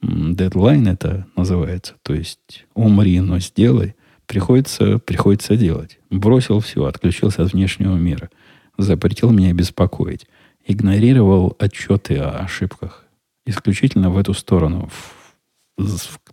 дедлайн, 0.03 0.89
это 0.89 1.27
называется, 1.37 1.95
то 2.03 2.13
есть 2.15 2.67
умри, 2.75 3.21
но 3.21 3.39
сделай, 3.39 3.95
приходится, 4.27 4.99
приходится 4.99 5.57
делать. 5.57 5.99
Бросил 6.11 6.61
все, 6.61 6.85
отключился 6.85 7.45
от 7.45 7.53
внешнего 7.53 7.97
мира, 7.97 8.31
запретил 8.77 9.31
меня 9.31 9.53
беспокоить, 9.53 10.27
игнорировал 10.67 11.57
отчеты 11.59 12.19
о 12.19 12.41
ошибках, 12.41 13.05
исключительно 13.47 14.11
в 14.11 14.19
эту 14.19 14.35
сторону 14.35 14.91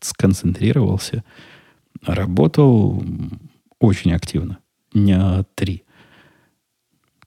сконцентрировался, 0.01 1.23
работал 2.05 3.03
очень 3.79 4.13
активно. 4.13 4.59
Дня 4.93 5.45
три. 5.55 5.83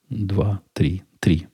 Два, 0.08 0.60
три, 0.72 1.04
три. 1.20 1.46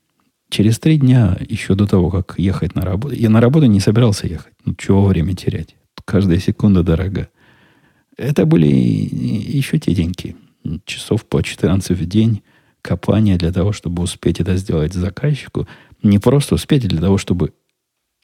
Через 0.50 0.78
три 0.78 0.96
дня, 0.96 1.36
еще 1.46 1.74
до 1.74 1.86
того, 1.86 2.10
как 2.10 2.38
ехать 2.38 2.74
на 2.74 2.82
работу, 2.82 3.14
я 3.14 3.28
на 3.28 3.40
работу 3.40 3.66
не 3.66 3.80
собирался 3.80 4.26
ехать. 4.26 4.54
Ну, 4.64 4.74
чего 4.74 5.04
время 5.04 5.34
терять? 5.34 5.76
Каждая 6.04 6.38
секунда 6.38 6.82
дорога. 6.82 7.28
Это 8.16 8.46
были 8.46 8.66
еще 8.66 9.78
те 9.78 9.94
деньги. 9.94 10.36
Часов 10.84 11.26
по 11.26 11.42
14 11.42 11.90
в 11.90 12.06
день 12.06 12.42
копания 12.82 13.36
для 13.36 13.52
того, 13.52 13.72
чтобы 13.72 14.02
успеть 14.02 14.40
это 14.40 14.56
сделать 14.56 14.94
заказчику. 14.94 15.68
Не 16.02 16.18
просто 16.18 16.54
успеть, 16.54 16.84
а 16.86 16.88
для 16.88 17.00
того, 17.00 17.18
чтобы 17.18 17.52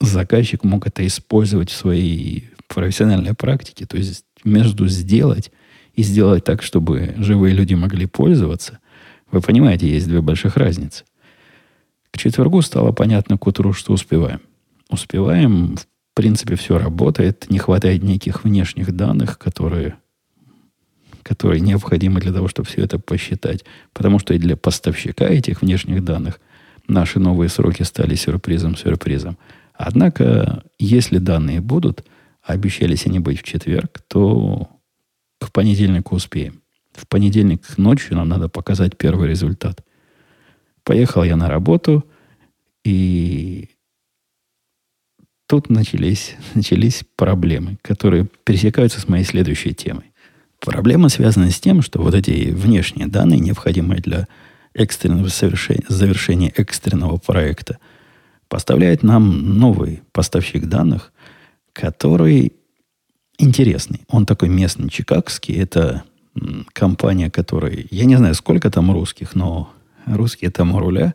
заказчик 0.01 0.65
мог 0.65 0.87
это 0.87 1.07
использовать 1.07 1.71
в 1.71 1.77
своей 1.77 2.49
профессиональной 2.69 3.35
практике. 3.35 3.87
То 3.87 3.99
есть 3.99 4.25
между 4.45 4.89
сделать 4.89 5.53
и 5.95 6.03
сделать 6.03 6.45
так, 6.45 6.63
чтобы 6.63 7.15
живые 7.19 7.55
люди 7.55 7.75
могли 7.75 8.07
пользоваться. 8.07 8.79
Вы 9.31 9.41
понимаете, 9.41 9.89
есть 9.89 10.09
две 10.09 10.21
больших 10.21 10.57
разницы. 10.57 11.05
К 12.15 12.17
четвергу 12.17 12.63
стало 12.63 12.93
понятно 12.93 13.37
к 13.37 13.45
утру, 13.45 13.73
что 13.73 13.93
успеваем. 13.93 14.41
Успеваем, 14.89 15.75
в 15.77 15.85
принципе, 16.15 16.55
все 16.55 16.79
работает, 16.79 17.51
не 17.51 17.59
хватает 17.59 18.05
неких 18.05 18.45
внешних 18.45 18.95
данных, 18.95 19.37
которые, 19.37 19.97
которые 21.25 21.61
необходимы 21.61 22.21
для 22.21 22.33
того, 22.33 22.47
чтобы 22.47 22.69
все 22.69 22.83
это 22.85 23.01
посчитать. 23.01 23.65
Потому 23.93 24.21
что 24.21 24.33
и 24.33 24.39
для 24.39 24.57
поставщика 24.57 25.25
этих 25.25 25.63
внешних 25.63 26.05
данных 26.05 26.41
наши 26.87 27.19
новые 27.19 27.49
сроки 27.49 27.83
стали 27.83 28.15
сюрпризом-сюрпризом. 28.15 29.37
Однако, 29.75 30.63
если 30.79 31.19
данные 31.19 31.61
будут, 31.61 32.05
обещались 32.45 33.07
они 33.07 33.19
быть 33.19 33.41
в 33.41 33.43
четверг, 33.43 34.05
то 34.07 34.69
к 35.41 35.51
понедельнику 35.51 36.15
успеем. 36.15 36.63
В 36.93 37.09
понедельник 37.09 37.77
ночью 37.77 38.15
нам 38.15 38.29
надо 38.29 38.49
показать 38.49 38.97
первый 38.97 39.29
результат– 39.29 39.81
Поехал 40.85 41.25
я 41.25 41.37
на 41.37 41.49
работу, 41.49 42.05
и 42.85 43.71
тут 45.47 45.71
начались, 45.71 46.37
начались 46.55 47.05
проблемы, 47.17 47.79
которые 47.83 48.27
пересекаются 48.45 49.01
с 49.01 49.09
моей 49.09 49.25
следующей 49.25 49.75
темой. 49.75 50.13
Проблема 50.61 51.09
связана 51.09 51.51
с 51.51 51.61
тем, 51.61 51.83
что 51.83 52.01
вот 52.01 52.15
эти 52.15 52.51
внешние 52.51 53.07
данные, 53.07 53.41
необходимые 53.41 54.01
для 54.01 54.29
экстренного 54.73 55.29
завершения, 55.29 55.85
завершения 55.89 56.53
экстренного 56.57 57.19
проекта, 57.19 57.79
поставляет 58.49 59.03
нам 59.03 59.59
новый 59.59 60.03
поставщик 60.13 60.67
данных, 60.67 61.13
который 61.73 62.53
интересный. 63.39 64.03
Он 64.09 64.27
такой 64.27 64.49
местный, 64.49 64.89
чикагский. 64.89 65.55
Это 65.55 66.05
компания, 66.73 67.31
которая... 67.31 67.85
Я 67.91 68.05
не 68.05 68.17
знаю, 68.17 68.35
сколько 68.35 68.71
там 68.71 68.91
русских, 68.91 69.35
но 69.35 69.73
русские 70.07 70.51
там 70.51 70.75
у 70.75 70.79
руля. 70.79 71.15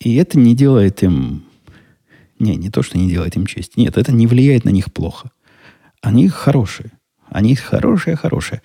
И 0.00 0.16
это 0.16 0.38
не 0.38 0.54
делает 0.54 1.02
им... 1.02 1.44
Не, 2.38 2.56
не 2.56 2.70
то, 2.70 2.82
что 2.82 2.98
не 2.98 3.08
делает 3.08 3.36
им 3.36 3.46
честь. 3.46 3.76
Нет, 3.76 3.96
это 3.96 4.12
не 4.12 4.26
влияет 4.26 4.64
на 4.64 4.70
них 4.70 4.92
плохо. 4.92 5.30
Они 6.00 6.28
хорошие. 6.28 6.90
Они 7.28 7.54
хорошие-хорошие. 7.54 8.62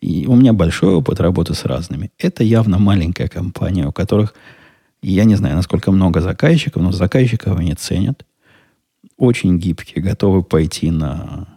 И 0.00 0.26
у 0.26 0.36
меня 0.36 0.52
большой 0.52 0.94
опыт 0.94 1.20
работы 1.20 1.54
с 1.54 1.64
разными. 1.64 2.12
Это 2.18 2.44
явно 2.44 2.78
маленькая 2.78 3.28
компания, 3.28 3.86
у 3.86 3.92
которых, 3.92 4.34
я 5.02 5.24
не 5.24 5.34
знаю, 5.34 5.56
насколько 5.56 5.90
много 5.90 6.20
заказчиков, 6.20 6.82
но 6.82 6.92
заказчиков 6.92 7.58
они 7.58 7.74
ценят. 7.74 8.24
Очень 9.16 9.58
гибкие, 9.58 10.04
готовы 10.04 10.42
пойти 10.42 10.90
на, 10.90 11.48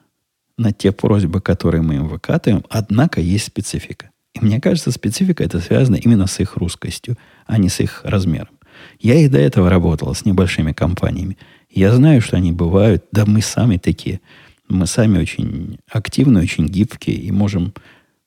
на 0.58 0.72
те 0.72 0.92
просьбы, 0.92 1.42
которые 1.42 1.82
мы 1.82 1.96
им 1.96 2.08
выкатываем. 2.08 2.64
Однако 2.70 3.22
есть 3.22 3.46
специфика. 3.46 4.10
Мне 4.42 4.62
кажется, 4.62 4.92
специфика 4.92 5.44
это 5.44 5.60
связано 5.60 5.96
именно 5.96 6.28
с 6.28 6.40
их 6.40 6.56
русскостью, 6.58 7.18
а 7.46 7.58
не 7.58 7.70
с 7.70 7.80
их 7.80 8.02
размером. 8.04 8.60
Я 9.00 9.16
и 9.16 9.28
до 9.28 9.38
этого 9.38 9.70
работал 9.70 10.14
с 10.14 10.26
небольшими 10.26 10.72
компаниями. 10.72 11.38
Я 11.70 11.94
знаю, 11.94 12.22
что 12.22 12.38
они 12.38 12.52
бывают, 12.52 13.06
да 13.12 13.26
мы 13.26 13.42
сами 13.42 13.78
такие. 13.78 14.22
Мы 14.68 14.88
сами 14.88 15.20
очень 15.20 15.80
активны, 15.92 16.42
очень 16.42 16.68
гибкие 16.68 17.18
и 17.18 17.32
можем 17.32 17.74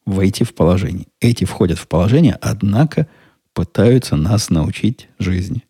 войти 0.05 0.44
в 0.44 0.55
положение. 0.55 1.07
Эти 1.20 1.44
входят 1.44 1.79
в 1.79 1.87
положение, 1.87 2.37
однако 2.40 3.07
пытаются 3.55 4.16
нас 4.16 4.51
научить 4.51 5.09
жизни. 5.18 5.62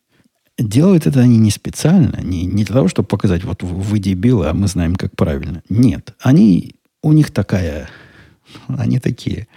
Делают 0.58 1.06
это 1.06 1.20
они 1.20 1.38
не 1.38 1.50
специально, 1.50 2.20
не, 2.22 2.44
не 2.44 2.64
для 2.64 2.74
того, 2.74 2.88
чтобы 2.88 3.08
показать, 3.08 3.44
вот 3.44 3.62
вы 3.62 3.98
дебилы, 3.98 4.48
а 4.48 4.54
мы 4.54 4.68
знаем, 4.68 4.96
как 4.96 5.16
правильно. 5.16 5.62
Нет, 5.68 6.14
они, 6.20 6.76
у 7.02 7.12
них 7.12 7.30
такая, 7.30 7.88
они 8.68 8.98
такие, 8.98 9.48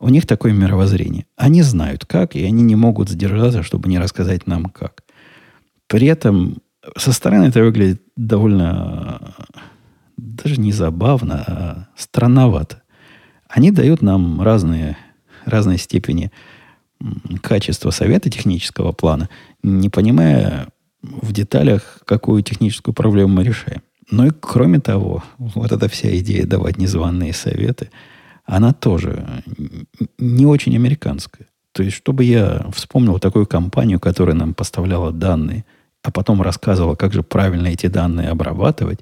у 0.00 0.08
них 0.08 0.26
такое 0.26 0.52
мировоззрение. 0.52 1.26
Они 1.36 1.62
знают 1.62 2.04
как, 2.04 2.36
и 2.36 2.44
они 2.44 2.62
не 2.62 2.76
могут 2.76 3.08
сдержаться, 3.08 3.62
чтобы 3.62 3.88
не 3.88 3.98
рассказать 3.98 4.46
нам 4.46 4.66
как. 4.66 5.02
При 5.86 6.06
этом 6.06 6.58
со 6.96 7.12
стороны 7.12 7.44
это 7.44 7.62
выглядит 7.62 8.02
довольно 8.16 9.34
даже 10.16 10.60
не 10.60 10.72
забавно, 10.72 11.44
а 11.46 11.88
странновато. 11.96 12.82
Они 13.48 13.70
дают 13.70 14.02
нам 14.02 14.42
разные, 14.42 14.96
разные 15.44 15.78
степени 15.78 16.30
качества 17.42 17.90
совета 17.90 18.30
технического 18.30 18.92
плана, 18.92 19.28
не 19.62 19.88
понимая 19.88 20.68
в 21.02 21.32
деталях, 21.32 22.00
какую 22.04 22.42
техническую 22.42 22.94
проблему 22.94 23.34
мы 23.34 23.44
решаем. 23.44 23.82
Ну 24.10 24.26
и 24.26 24.30
кроме 24.30 24.80
того, 24.80 25.22
вот 25.38 25.70
эта 25.70 25.88
вся 25.88 26.16
идея 26.18 26.46
давать 26.46 26.78
незваные 26.78 27.32
советы, 27.32 27.90
она 28.48 28.72
тоже 28.72 29.44
не 30.16 30.46
очень 30.46 30.74
американская. 30.74 31.46
То 31.72 31.82
есть, 31.82 31.96
чтобы 31.96 32.24
я 32.24 32.66
вспомнил 32.72 33.18
такую 33.18 33.46
компанию, 33.46 34.00
которая 34.00 34.34
нам 34.34 34.54
поставляла 34.54 35.12
данные, 35.12 35.66
а 36.02 36.10
потом 36.10 36.40
рассказывала, 36.40 36.94
как 36.94 37.12
же 37.12 37.22
правильно 37.22 37.66
эти 37.66 37.88
данные 37.88 38.30
обрабатывать, 38.30 39.00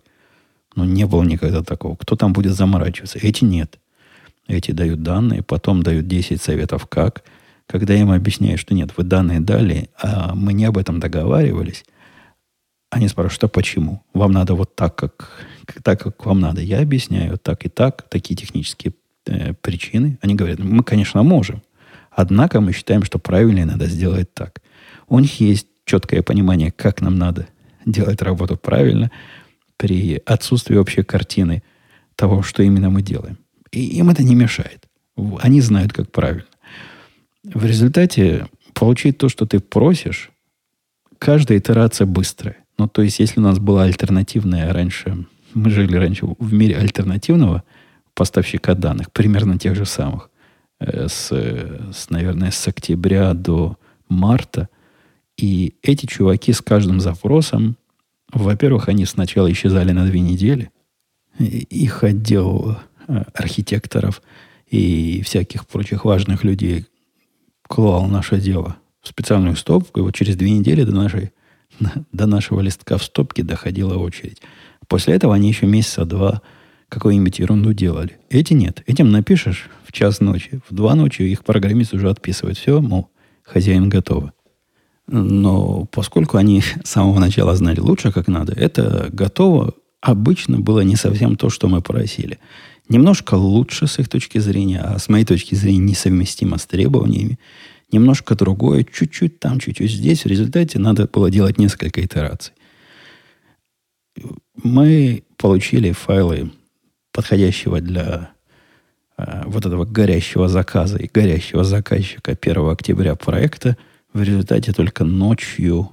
ну, 0.75 0.85
не 0.85 1.07
было 1.07 1.23
никогда 1.23 1.63
такого. 1.63 1.95
Кто 1.95 2.17
там 2.17 2.33
будет 2.33 2.55
заморачиваться? 2.55 3.21
Эти 3.21 3.45
нет. 3.45 3.79
Эти 4.49 4.73
дают 4.73 5.03
данные, 5.03 5.45
потом 5.45 5.83
дают 5.83 6.09
10 6.09 6.43
советов 6.43 6.87
как. 6.87 7.23
Когда 7.67 7.95
я 7.95 8.01
им 8.01 8.11
объясняю, 8.11 8.59
что 8.59 8.75
нет, 8.75 8.91
вы 8.97 9.05
данные 9.05 9.41
дали, 9.41 9.91
а 10.03 10.35
мы 10.35 10.55
не 10.55 10.65
об 10.65 10.77
этом 10.77 10.99
договаривались, 10.99 11.85
они 12.91 13.07
спрашивают, 13.07 13.35
что 13.35 13.49
почему? 13.49 14.03
Вам 14.13 14.33
надо 14.33 14.55
вот 14.55 14.75
так, 14.75 14.97
как, 14.97 15.31
так, 15.85 16.01
как 16.01 16.27
вам 16.27 16.41
надо. 16.41 16.61
Я 16.63 16.81
объясняю 16.81 17.39
так 17.39 17.65
и 17.65 17.69
так, 17.69 18.09
такие 18.09 18.35
технические 18.37 18.93
э, 19.27 19.55
причины. 19.55 20.19
Они 20.23 20.35
говорят, 20.35 20.59
мы, 20.59 20.83
конечно, 20.83 21.23
можем. 21.23 21.62
Однако 22.11 22.61
мы 22.61 22.73
считаем, 22.73 23.05
что 23.05 23.19
правильнее 23.19 23.67
надо 23.67 23.87
сделать 23.87 24.33
так. 24.33 24.62
У 25.09 25.19
них 25.19 25.41
есть 25.41 25.67
четкое 25.85 26.23
понимание, 26.23 26.73
как 26.73 27.01
нам 27.01 27.17
надо 27.17 27.47
делать 27.85 28.23
работу 28.23 28.57
правильно 28.57 29.11
при 29.77 30.21
отсутствии 30.25 30.77
общей 30.77 31.03
картины 31.03 31.62
того, 32.17 32.43
что 32.43 32.62
именно 32.62 32.91
мы 32.91 33.03
делаем. 33.03 33.39
И 33.71 33.99
им 33.99 34.11
это 34.11 34.23
не 34.23 34.35
мешает. 34.35 34.89
Они 35.41 35.61
знают, 35.61 35.93
как 35.93 36.11
правильно. 36.11 36.47
В 37.45 37.65
результате 37.65 38.47
получить 38.75 39.19
то, 39.19 39.29
что 39.29 39.47
ты 39.47 39.61
просишь, 39.61 40.31
каждая 41.19 41.59
итерация 41.59 42.07
быстрая. 42.07 42.57
Ну, 42.79 42.89
то 42.89 43.03
есть, 43.03 43.19
если 43.21 43.41
у 43.41 43.43
нас 43.43 43.59
была 43.59 43.85
альтернативная 43.85 44.73
раньше, 44.73 45.27
мы 45.55 45.71
жили 45.71 45.97
раньше 45.97 46.27
в 46.39 46.53
мире 46.53 46.77
альтернативного 46.77 47.62
поставщика 48.17 48.75
данных, 48.75 49.13
примерно 49.13 49.59
тех 49.59 49.77
же 49.77 49.87
самых, 49.87 50.31
э, 50.81 51.07
с, 51.09 51.31
с, 51.31 52.11
наверное, 52.11 52.51
с 52.51 52.67
октября 52.67 53.33
до 53.35 53.77
марта, 54.09 54.69
и 55.37 55.75
эти 55.83 56.07
чуваки 56.07 56.53
с 56.53 56.61
каждым 56.61 57.01
запросом, 57.01 57.77
во-первых, 58.33 58.89
они 58.89 59.07
сначала 59.07 59.53
исчезали 59.53 59.93
на 59.93 60.05
две 60.07 60.19
недели, 60.19 60.71
их 61.39 62.03
отдел 62.03 62.79
Э, 63.09 63.23
архитекторов 63.35 64.21
и 64.69 65.23
всяких 65.23 65.67
прочих 65.67 66.05
важных 66.05 66.43
людей 66.43 66.87
клал 67.63 68.09
наше 68.09 68.41
дело 68.41 68.77
в 69.01 69.07
специальную 69.07 69.55
стопку, 69.55 70.01
и 70.01 70.03
вот 70.03 70.15
через 70.17 70.35
две 70.35 70.51
недели 70.51 70.83
до, 70.83 70.93
нашей, 70.93 71.33
до 72.13 72.27
нашего 72.27 72.61
листка 72.61 72.99
в 72.99 73.05
стопке 73.05 73.45
доходила 73.45 73.97
очередь. 73.97 74.43
После 74.89 75.15
этого 75.15 75.37
они 75.37 75.47
еще 75.47 75.67
месяца 75.67 76.05
два 76.05 76.43
какую-нибудь 76.88 77.38
ерунду 77.38 77.72
делали. 77.72 78.18
Эти 78.31 78.53
нет. 78.53 78.83
Этим 78.87 79.11
напишешь 79.11 79.68
в 79.85 79.92
час 79.92 80.20
ночи, 80.20 80.61
в 80.68 80.75
два 80.75 80.94
ночи 80.94 81.22
их 81.22 81.44
программист 81.44 81.94
уже 81.94 82.11
отписывает. 82.11 82.59
Все, 82.59 82.81
мол, 82.81 83.11
хозяин 83.42 83.88
готов. 83.88 84.31
Но 85.07 85.87
поскольку 85.87 86.37
они 86.37 86.62
с 86.85 86.90
самого 86.90 87.18
начала 87.18 87.55
знали 87.57 87.81
лучше, 87.81 88.12
как 88.12 88.29
надо, 88.29 88.53
это 88.53 89.09
готово 89.12 89.75
обычно 90.01 90.61
было 90.61 90.81
не 90.81 90.96
совсем 90.96 91.37
то, 91.37 91.51
что 91.51 91.68
мы 91.68 91.81
просили 91.81 92.38
немножко 92.88 93.35
лучше 93.35 93.87
с 93.87 93.99
их 93.99 94.09
точки 94.09 94.38
зрения, 94.38 94.81
а 94.81 94.99
с 94.99 95.09
моей 95.09 95.25
точки 95.25 95.55
зрения 95.55 95.79
несовместимо 95.79 96.59
с 96.59 96.66
требованиями. 96.66 97.38
Немножко 97.92 98.35
другое, 98.35 98.85
чуть-чуть 98.85 99.38
там, 99.38 99.61
чуть-чуть 99.61 99.90
здесь. 99.90 100.25
В 100.25 100.27
результате 100.27 100.79
надо 100.79 101.07
было 101.07 101.31
делать 101.31 101.59
несколько 101.59 102.05
итераций. 102.05 102.53
Мы 104.62 105.25
получили 105.37 105.92
файлы 105.92 106.51
подходящего 107.17 107.81
для 107.81 108.31
э, 109.17 109.45
вот 109.47 109.65
этого 109.65 109.87
горящего 109.87 110.49
заказа 110.49 110.99
и 110.99 111.09
горящего 111.09 111.65
заказчика 111.65 112.37
1 112.39 112.69
октября 112.69 113.15
проекта 113.15 113.79
в 114.13 114.23
результате 114.23 114.75
только 114.75 115.03
ночью 115.05 115.93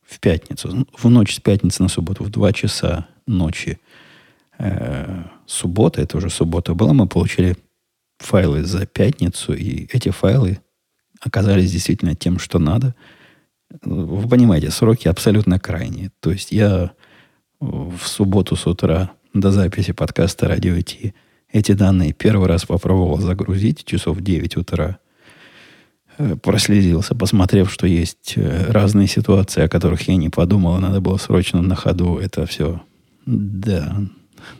в 0.00 0.18
пятницу, 0.20 0.86
в 0.96 1.10
ночь 1.10 1.34
с 1.34 1.40
пятницы 1.40 1.82
на 1.82 1.88
субботу, 1.90 2.24
в 2.24 2.30
2 2.30 2.52
часа 2.54 3.06
ночи 3.26 3.78
э, 4.58 5.24
суббота, 5.44 6.00
это 6.00 6.16
уже 6.16 6.30
суббота 6.30 6.72
была, 6.72 6.94
мы 6.94 7.06
получили 7.06 7.58
файлы 8.16 8.64
за 8.64 8.86
пятницу, 8.86 9.52
и 9.52 9.86
эти 9.92 10.08
файлы 10.08 10.58
оказались 11.20 11.70
действительно 11.70 12.14
тем, 12.14 12.38
что 12.38 12.58
надо. 12.58 12.94
Вы 13.82 14.26
понимаете, 14.26 14.70
сроки 14.70 15.06
абсолютно 15.06 15.58
крайние. 15.58 16.12
То 16.20 16.30
есть 16.30 16.50
я 16.50 16.92
в 17.60 18.06
субботу 18.06 18.56
с 18.56 18.66
утра 18.66 19.10
до 19.34 19.50
записи 19.50 19.92
подкаста 19.92 20.46
«Радио 20.46 20.80
Ти» 20.80 21.12
эти 21.50 21.72
данные 21.72 22.12
первый 22.12 22.46
раз 22.46 22.64
попробовал 22.66 23.18
загрузить 23.18 23.84
часов 23.84 24.18
в 24.18 24.22
9 24.22 24.56
утра. 24.56 24.98
Э, 26.18 26.36
прослезился, 26.36 27.16
посмотрев, 27.16 27.72
что 27.72 27.88
есть 27.88 28.34
э, 28.36 28.70
разные 28.70 29.08
ситуации, 29.08 29.62
о 29.62 29.68
которых 29.68 30.06
я 30.06 30.14
не 30.14 30.28
подумал, 30.28 30.78
надо 30.78 31.00
было 31.00 31.16
срочно 31.16 31.62
на 31.62 31.74
ходу 31.74 32.16
это 32.16 32.46
все 32.46 32.80
да, 33.26 34.00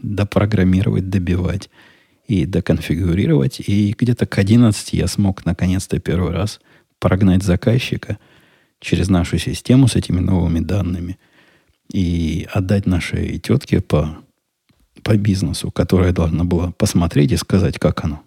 допрограммировать, 0.02 1.08
добивать 1.08 1.70
и 2.26 2.44
доконфигурировать. 2.44 3.60
И 3.60 3.94
где-то 3.96 4.26
к 4.26 4.37
11 4.38 4.92
я 4.92 5.06
смог 5.06 5.44
наконец-то 5.44 6.00
первый 6.00 6.32
раз 6.32 6.60
прогнать 6.98 7.44
заказчика 7.44 8.18
через 8.80 9.08
нашу 9.08 9.38
систему 9.38 9.87
с 9.87 9.94
этими 9.94 10.18
новыми 10.18 10.58
данными 10.58 11.16
и 11.92 12.48
отдать 12.52 12.87
нашей 12.87 13.38
тетке 13.38 13.80
по, 13.80 14.23
по 15.04 15.16
бизнесу, 15.16 15.70
которая 15.70 16.12
должна 16.12 16.44
была 16.44 16.72
посмотреть 16.72 17.32
и 17.32 17.36
сказать, 17.36 17.78
как 17.78 18.04
оно. 18.04 18.22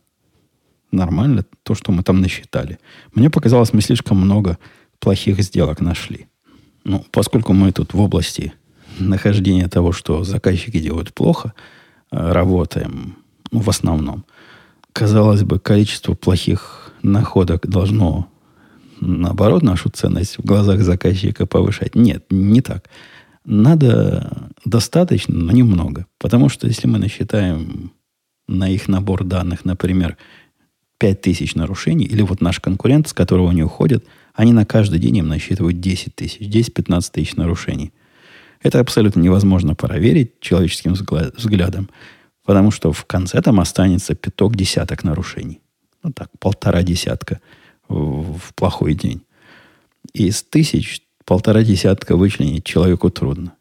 Нормально 0.91 1.43
то, 1.63 1.75
что 1.75 1.91
мы 1.91 2.03
там 2.03 2.21
насчитали. 2.21 2.79
Мне 3.13 3.29
показалось, 3.29 3.73
мы 3.73 3.81
слишком 3.81 4.17
много 4.17 4.57
плохих 4.99 5.41
сделок 5.41 5.81
нашли. 5.81 6.27
Ну, 6.85 7.05
поскольку 7.11 7.51
мы 7.51 7.71
тут 7.71 7.93
в 7.93 7.99
области 7.99 8.53
нахождение 8.99 9.67
того, 9.67 9.91
что 9.91 10.23
заказчики 10.23 10.79
делают 10.79 11.13
плохо, 11.13 11.53
э, 12.11 12.31
работаем 12.31 13.17
ну, 13.51 13.59
в 13.59 13.69
основном. 13.69 14.23
Казалось 14.93 15.43
бы, 15.43 15.59
количество 15.59 16.13
плохих 16.13 16.93
находок 17.03 17.67
должно, 17.67 18.27
наоборот, 19.01 19.63
нашу 19.63 19.89
ценность 19.89 20.37
в 20.37 20.45
глазах 20.45 20.81
заказчика 20.81 21.45
повышать. 21.45 21.95
Нет, 21.95 22.25
не 22.29 22.61
так. 22.61 22.89
Надо 23.47 24.51
достаточно, 24.63 25.33
но 25.33 25.51
немного. 25.51 26.05
Потому 26.19 26.49
что 26.49 26.67
если 26.67 26.87
мы 26.87 26.99
насчитаем 26.99 27.91
на 28.47 28.69
их 28.69 28.87
набор 28.87 29.23
данных, 29.23 29.65
например, 29.65 30.17
5000 30.99 31.55
нарушений, 31.55 32.05
или 32.05 32.21
вот 32.21 32.41
наш 32.41 32.59
конкурент, 32.59 33.07
с 33.07 33.13
которого 33.13 33.49
они 33.49 33.63
уходят, 33.63 34.05
они 34.35 34.53
на 34.53 34.65
каждый 34.65 34.99
день 34.99 35.17
им 35.17 35.27
насчитывают 35.27 35.79
10 35.79 36.15
тысяч, 36.15 36.41
10-15 36.41 37.11
тысяч 37.11 37.35
нарушений– 37.35 37.91
это 38.61 38.79
абсолютно 38.79 39.19
невозможно 39.19 39.75
проверить 39.75 40.39
человеческим 40.39 40.93
взглядом. 40.93 41.89
Потому 42.43 42.71
что 42.71 42.91
в 42.91 43.05
конце 43.05 43.41
там 43.41 43.59
останется 43.59 44.15
пяток 44.15 44.55
десяток 44.55 45.03
нарушений. 45.03 45.61
Ну 46.03 46.11
так, 46.11 46.29
полтора 46.39 46.81
десятка 46.81 47.41
в, 47.89 48.53
плохой 48.55 48.93
день. 48.93 49.21
Из 50.13 50.43
тысяч 50.43 51.01
полтора 51.27 51.61
десятка 51.61 52.15
вычленить 52.15 52.63
человеку 52.63 53.11
трудно. 53.11 53.53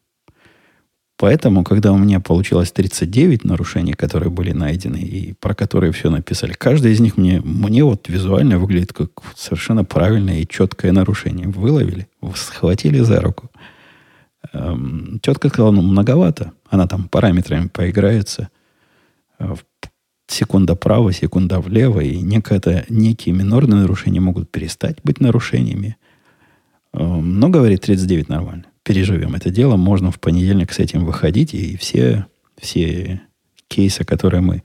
Поэтому, 1.18 1.64
когда 1.64 1.92
у 1.92 1.98
меня 1.98 2.20
получилось 2.20 2.70
39 2.72 3.44
нарушений, 3.44 3.94
которые 3.94 4.30
были 4.30 4.52
найдены 4.52 4.98
и 4.98 5.32
про 5.32 5.54
которые 5.54 5.92
все 5.92 6.10
написали, 6.10 6.52
каждое 6.52 6.92
из 6.92 7.00
них 7.00 7.16
мне, 7.16 7.40
мне 7.40 7.82
вот 7.84 8.08
визуально 8.08 8.58
выглядит 8.58 8.92
как 8.92 9.10
совершенно 9.34 9.82
правильное 9.82 10.40
и 10.40 10.48
четкое 10.48 10.92
нарушение. 10.92 11.48
Выловили, 11.48 12.06
схватили 12.34 13.00
за 13.00 13.20
руку. 13.20 13.50
Эм, 14.52 15.18
тетка 15.22 15.48
сказала, 15.48 15.72
ну, 15.72 15.82
многовато. 15.82 16.52
Она 16.68 16.86
там 16.86 17.08
параметрами 17.08 17.68
поиграется. 17.68 18.50
Э, 19.38 19.54
секунда 20.28 20.76
право, 20.76 21.12
секунда 21.12 21.60
влево, 21.60 22.00
и 22.00 22.20
некое, 22.20 22.84
некие 22.90 23.34
минорные 23.34 23.80
нарушения 23.80 24.20
могут 24.20 24.50
перестать 24.50 24.98
быть 25.02 25.20
нарушениями. 25.20 25.96
Эм, 26.96 27.38
но, 27.38 27.48
говорит, 27.48 27.82
39 27.82 28.28
нормально 28.28 28.64
переживем 28.86 29.34
это 29.34 29.50
дело. 29.50 29.76
Можно 29.76 30.10
в 30.12 30.20
понедельник 30.20 30.72
с 30.72 30.78
этим 30.78 31.04
выходить, 31.04 31.52
и 31.54 31.76
все, 31.76 32.26
все 32.56 33.20
кейсы, 33.68 34.04
которые 34.04 34.40
мы 34.40 34.62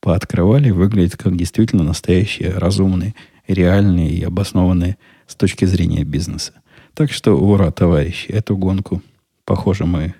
пооткрывали, 0.00 0.70
выглядят 0.70 1.16
как 1.16 1.36
действительно 1.36 1.82
настоящие, 1.82 2.50
разумные, 2.50 3.14
реальные 3.48 4.10
и 4.10 4.22
обоснованные 4.22 4.98
с 5.26 5.34
точки 5.34 5.64
зрения 5.64 6.04
бизнеса. 6.04 6.52
Так 6.92 7.10
что 7.10 7.32
ура, 7.32 7.70
товарищи, 7.70 8.26
эту 8.28 8.58
гонку, 8.58 9.02
похоже, 9.46 9.86
мы 9.86 10.14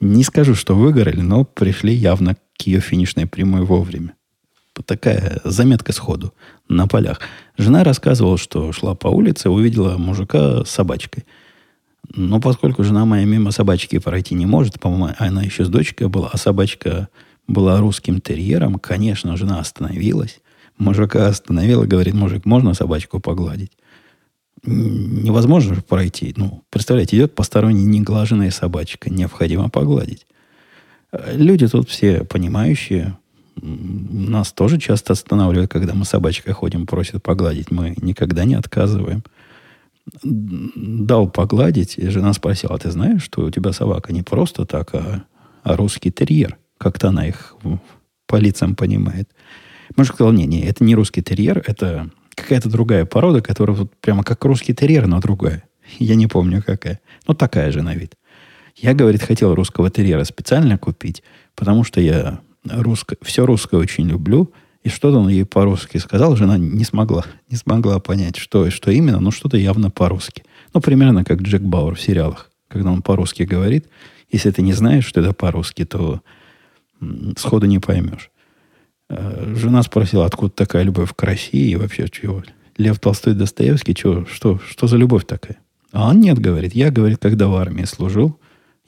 не 0.00 0.24
скажу, 0.24 0.54
что 0.54 0.74
выиграли, 0.74 1.20
но 1.20 1.44
пришли 1.44 1.92
явно 1.92 2.36
к 2.58 2.62
ее 2.62 2.80
финишной 2.80 3.26
прямой 3.26 3.62
вовремя. 3.62 4.14
Такая 4.82 5.40
заметка 5.44 5.92
сходу 5.92 6.34
на 6.68 6.86
полях. 6.86 7.20
Жена 7.56 7.84
рассказывала, 7.84 8.38
что 8.38 8.72
шла 8.72 8.94
по 8.94 9.08
улице, 9.08 9.50
увидела 9.50 9.96
мужика 9.98 10.64
с 10.64 10.70
собачкой– 10.70 11.24
но 12.12 12.40
поскольку 12.40 12.84
жена 12.84 13.04
моя 13.04 13.24
мимо 13.24 13.50
собачки 13.50 13.98
пройти 13.98 14.34
не 14.34 14.46
может, 14.46 14.78
по-моему, 14.78 15.14
она 15.18 15.42
еще 15.42 15.64
с 15.64 15.68
дочкой 15.68 16.08
была, 16.08 16.30
а 16.32 16.36
собачка 16.36 17.08
была 17.46 17.80
русским 17.80 18.20
терьером, 18.20 18.78
конечно, 18.78 19.36
жена 19.36 19.58
остановилась. 19.58 20.40
Мужика 20.78 21.28
остановила, 21.28 21.84
говорит, 21.84 22.14
мужик, 22.14 22.44
можно 22.46 22.74
собачку 22.74 23.20
погладить? 23.20 23.72
Невозможно 24.64 25.74
же 25.74 25.82
пройти. 25.82 26.34
Ну, 26.36 26.64
представляете, 26.70 27.16
идет 27.16 27.34
посторонняя 27.34 27.84
неглаженная 27.84 28.50
собачка, 28.50 29.10
необходимо 29.10 29.68
погладить. 29.68 30.26
Люди 31.32 31.68
тут 31.68 31.88
все 31.88 32.24
понимающие. 32.24 33.16
Нас 33.56 34.52
тоже 34.52 34.78
часто 34.78 35.12
останавливают, 35.12 35.70
когда 35.70 35.94
мы 35.94 36.04
с 36.04 36.10
собачкой 36.10 36.52
ходим, 36.54 36.86
просят 36.86 37.22
погладить. 37.22 37.70
Мы 37.70 37.94
никогда 38.00 38.44
не 38.44 38.54
отказываем 38.54 39.22
дал 40.22 41.28
погладить, 41.30 41.96
и 41.96 42.08
жена 42.08 42.32
спросила, 42.32 42.74
а 42.74 42.78
ты 42.78 42.90
знаешь, 42.90 43.22
что 43.22 43.42
у 43.42 43.50
тебя 43.50 43.72
собака 43.72 44.12
не 44.12 44.22
просто 44.22 44.66
так, 44.66 44.94
а, 44.94 45.24
а 45.62 45.76
русский 45.76 46.10
терьер? 46.10 46.58
Как-то 46.78 47.08
она 47.08 47.26
их 47.26 47.56
по 48.26 48.36
лицам 48.36 48.74
понимает. 48.74 49.30
Мужик 49.96 50.14
сказал, 50.14 50.32
не, 50.32 50.46
не, 50.46 50.62
это 50.62 50.84
не 50.84 50.94
русский 50.94 51.22
терьер, 51.22 51.62
это 51.66 52.10
какая-то 52.34 52.68
другая 52.68 53.04
порода, 53.06 53.40
которая 53.40 53.76
вот 53.76 53.92
прямо 54.00 54.24
как 54.24 54.44
русский 54.44 54.74
терьер, 54.74 55.06
но 55.06 55.20
другая. 55.20 55.64
Я 55.98 56.14
не 56.14 56.26
помню 56.26 56.62
какая. 56.62 57.00
Ну, 57.26 57.34
такая 57.34 57.70
же 57.70 57.82
на 57.82 57.94
вид. 57.94 58.14
Я, 58.76 58.94
говорит, 58.94 59.22
хотел 59.22 59.54
русского 59.54 59.90
терьера 59.90 60.24
специально 60.24 60.76
купить, 60.76 61.22
потому 61.54 61.84
что 61.84 62.00
я 62.00 62.40
русско, 62.64 63.16
все 63.22 63.46
русское 63.46 63.76
очень 63.76 64.08
люблю– 64.08 64.52
и 64.84 64.90
что-то 64.90 65.18
он 65.18 65.28
ей 65.30 65.46
по-русски 65.46 65.96
сказал, 65.96 66.36
жена 66.36 66.58
не 66.58 66.84
смогла, 66.84 67.24
не 67.48 67.56
смогла 67.56 67.98
понять, 68.00 68.36
что, 68.36 68.68
что 68.70 68.90
именно, 68.90 69.18
но 69.18 69.30
что-то 69.30 69.56
явно 69.56 69.90
по-русски. 69.90 70.44
Ну, 70.74 70.80
примерно 70.82 71.24
как 71.24 71.40
Джек 71.40 71.62
Бауэр 71.62 71.94
в 71.94 72.00
сериалах, 72.00 72.50
когда 72.68 72.92
он 72.92 73.00
по-русски 73.00 73.44
говорит. 73.44 73.86
Если 74.30 74.50
ты 74.50 74.60
не 74.60 74.74
знаешь, 74.74 75.06
что 75.06 75.22
это 75.22 75.32
по-русски, 75.32 75.86
то 75.86 76.20
сходу 77.38 77.66
не 77.66 77.78
поймешь. 77.78 78.30
Э, 79.08 79.54
жена 79.56 79.82
спросила, 79.82 80.26
откуда 80.26 80.52
такая 80.52 80.82
любовь 80.82 81.14
к 81.16 81.22
России 81.22 81.70
и 81.70 81.76
вообще 81.76 82.06
чего? 82.10 82.42
Лев 82.76 82.98
Толстой, 82.98 83.34
Достоевский, 83.34 83.94
чего, 83.94 84.26
что, 84.26 84.60
что 84.68 84.86
за 84.86 84.98
любовь 84.98 85.24
такая? 85.24 85.56
А 85.92 86.10
он 86.10 86.20
нет, 86.20 86.38
говорит. 86.38 86.74
Я, 86.74 86.90
говорит, 86.90 87.20
когда 87.22 87.48
в 87.48 87.54
армии 87.54 87.84
служил, 87.84 88.38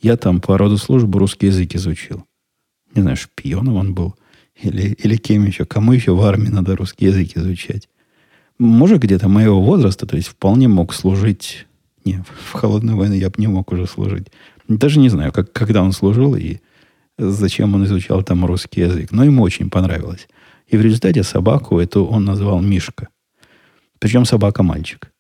я 0.03 0.19
там 0.19 0.43
по 0.43 0.59
роду 0.59 0.77
службы 0.77 1.19
русский 1.21 1.47
язык 1.47 1.75
изучил. 1.75 2.27
Не 2.97 3.03
знаю, 3.03 3.17
шпионом 3.17 3.77
он 3.77 3.95
был– 3.95 4.17
или, 4.63 4.93
или 4.93 5.17
кем 5.17 5.45
еще? 5.45 5.65
Кому 5.65 5.93
еще 5.93 6.15
в 6.15 6.23
армии 6.23 6.49
надо 6.49 6.77
русский 6.77 7.07
язык 7.07 7.37
изучать? 7.37 7.89
Может, 8.59 9.01
где-то 9.01 9.29
моего 9.29 9.61
возраста, 9.61 10.07
то 10.07 10.17
есть 10.17 10.29
вполне 10.29 10.69
мог 10.69 10.95
служить... 10.95 11.67
Не, 12.05 12.25
в 12.49 12.53
холодную 12.53 12.97
войну 12.97 13.15
я 13.15 13.29
бы 13.29 13.35
не 13.39 13.49
мог 13.49 13.73
уже 13.73 13.87
служить. 13.87 14.29
Даже 14.69 15.01
не 15.01 15.09
знаю, 15.09 15.33
как, 15.33 15.53
когда 15.53 15.83
он 15.83 15.93
служил 15.93 16.37
и 16.37 16.61
зачем 17.19 17.75
он 17.75 17.85
изучал 17.85 18.23
там 18.23 18.47
русский 18.47 18.81
язык. 18.83 19.11
Но 19.11 19.25
ему 19.25 19.43
очень 19.43 19.71
понравилось. 19.71 20.29
И 20.69 20.77
в 20.77 20.81
результате 20.81 21.23
собаку 21.23 21.79
эту 21.81 22.07
он 22.07 22.25
назвал 22.25 22.61
Мишка. 22.61 23.09
Причем 23.99 24.25
собака-мальчик. 24.25 25.13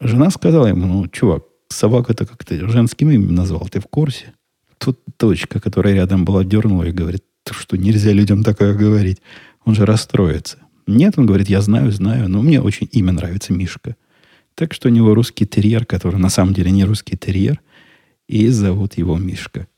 Жена 0.00 0.30
сказала 0.30 0.66
ему, 0.66 0.86
ну, 0.86 1.08
чувак, 1.08 1.44
собаку 1.68 2.12
это 2.12 2.26
как 2.26 2.44
ты 2.44 2.68
женским 2.68 3.10
именем 3.10 3.34
назвал, 3.34 3.68
ты 3.68 3.80
в 3.80 3.86
курсе? 3.86 4.34
Тут 4.82 4.98
дочка, 5.16 5.60
которая 5.60 5.94
рядом 5.94 6.24
была, 6.24 6.42
дернула 6.42 6.82
и 6.82 6.92
говорит, 6.92 7.22
что 7.48 7.76
нельзя 7.76 8.10
людям 8.10 8.42
такое 8.42 8.74
говорить. 8.74 9.22
Он 9.64 9.76
же 9.76 9.86
расстроится. 9.86 10.58
Нет, 10.88 11.14
он 11.16 11.26
говорит, 11.26 11.48
я 11.48 11.60
знаю, 11.60 11.92
знаю, 11.92 12.28
но 12.28 12.42
мне 12.42 12.60
очень 12.60 12.88
имя 12.90 13.12
нравится 13.12 13.52
Мишка. 13.52 13.94
Так 14.56 14.74
что 14.74 14.88
у 14.88 14.90
него 14.90 15.14
русский 15.14 15.46
терьер, 15.46 15.86
который 15.86 16.18
на 16.18 16.30
самом 16.30 16.52
деле 16.52 16.72
не 16.72 16.84
русский 16.84 17.16
терьер, 17.16 17.60
и 18.26 18.48
зовут 18.48 18.94
его 18.94 19.16
Мишка. 19.16 19.68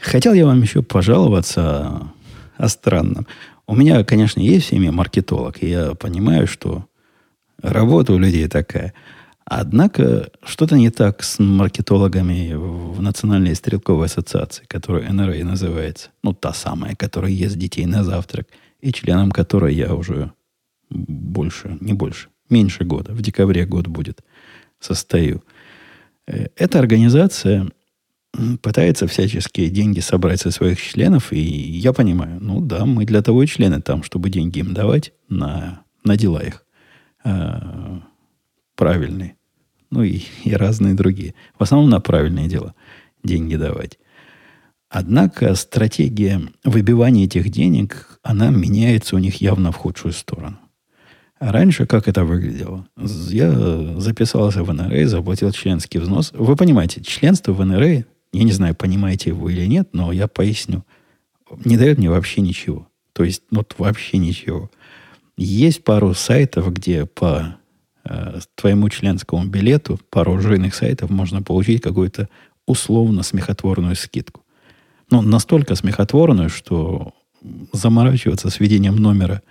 Хотел 0.00 0.34
я 0.34 0.46
вам 0.46 0.62
еще 0.62 0.82
пожаловаться 0.82 2.12
о 2.56 2.68
странном. 2.68 3.26
У 3.66 3.74
меня, 3.74 4.04
конечно, 4.04 4.38
есть 4.40 4.68
семье 4.68 4.92
маркетолог, 4.92 5.60
и 5.64 5.68
я 5.68 5.94
понимаю, 5.96 6.46
что 6.46 6.86
работа 7.60 8.12
у 8.12 8.18
людей 8.18 8.46
такая– 8.46 8.94
Однако 9.44 10.30
что-то 10.44 10.76
не 10.76 10.90
так 10.90 11.22
с 11.22 11.38
маркетологами 11.38 12.54
в 12.54 13.02
Национальной 13.02 13.54
стрелковой 13.54 14.06
ассоциации, 14.06 14.64
которая 14.66 15.12
НРА 15.12 15.44
называется. 15.44 16.10
Ну, 16.22 16.32
та 16.32 16.52
самая, 16.52 16.94
которая 16.94 17.32
ест 17.32 17.56
детей 17.56 17.86
на 17.86 18.04
завтрак, 18.04 18.48
и 18.80 18.92
членом 18.92 19.30
которой 19.30 19.74
я 19.74 19.94
уже 19.94 20.32
больше, 20.90 21.76
не 21.80 21.92
больше, 21.92 22.28
меньше 22.50 22.84
года, 22.84 23.12
в 23.12 23.22
декабре 23.22 23.66
год 23.66 23.86
будет, 23.86 24.22
состою. 24.78 25.42
Э, 26.26 26.48
эта 26.56 26.78
организация 26.78 27.68
пытается 28.62 29.06
всяческие 29.06 29.68
деньги 29.68 30.00
собрать 30.00 30.40
со 30.40 30.50
своих 30.50 30.80
членов, 30.80 31.32
и 31.32 31.40
я 31.40 31.92
понимаю, 31.92 32.38
ну 32.40 32.60
да, 32.60 32.86
мы 32.86 33.04
для 33.04 33.22
того 33.22 33.42
и 33.42 33.46
члены 33.46 33.80
там, 33.82 34.02
чтобы 34.02 34.30
деньги 34.30 34.60
им 34.60 34.72
давать 34.72 35.12
на, 35.28 35.82
на 36.04 36.16
дела 36.16 36.42
их 36.42 36.64
э, 37.24 38.00
правильные 38.82 39.36
ну 39.92 40.02
и, 40.02 40.22
и 40.42 40.54
разные 40.54 40.94
другие. 40.94 41.34
В 41.56 41.62
основном 41.62 41.90
на 41.90 42.00
правильное 42.00 42.48
дело 42.48 42.74
деньги 43.22 43.54
давать. 43.54 43.98
Однако 44.88 45.54
стратегия 45.54 46.40
выбивания 46.64 47.26
этих 47.26 47.50
денег, 47.50 48.18
она 48.22 48.50
меняется 48.50 49.16
у 49.16 49.18
них 49.18 49.40
явно 49.40 49.70
в 49.70 49.76
худшую 49.76 50.12
сторону. 50.12 50.58
раньше 51.38 51.86
как 51.86 52.08
это 52.08 52.24
выглядело? 52.24 52.86
Я 52.96 53.52
записался 54.00 54.64
в 54.64 54.72
НРА, 54.72 55.06
заплатил 55.06 55.52
членский 55.52 55.98
взнос. 55.98 56.32
Вы 56.34 56.56
понимаете, 56.56 57.02
членство 57.02 57.52
в 57.52 57.64
НРА, 57.64 58.04
я 58.32 58.42
не 58.42 58.52
знаю, 58.52 58.74
понимаете 58.74 59.32
вы 59.32 59.52
или 59.52 59.66
нет, 59.66 59.90
но 59.92 60.10
я 60.10 60.26
поясню, 60.26 60.84
не 61.64 61.76
дает 61.76 61.98
мне 61.98 62.08
вообще 62.08 62.40
ничего. 62.40 62.88
То 63.12 63.24
есть, 63.24 63.42
вот 63.50 63.74
вообще 63.76 64.16
ничего. 64.16 64.70
Есть 65.36 65.84
пару 65.84 66.14
сайтов, 66.14 66.72
где 66.72 67.04
по 67.04 67.56
э, 68.04 68.40
твоему 68.54 68.88
членскому 68.88 69.44
билету 69.46 70.00
пару 70.10 70.38
жирных 70.40 70.74
сайтов 70.74 71.10
можно 71.10 71.42
получить 71.42 71.82
какую-то 71.82 72.28
условно 72.66 73.22
смехотворную 73.22 73.96
скидку. 73.96 74.42
Ну, 75.10 75.22
настолько 75.22 75.74
смехотворную, 75.74 76.48
что 76.48 77.14
заморачиваться 77.72 78.50
с 78.50 78.60
введением 78.60 78.96
номера 78.96 79.42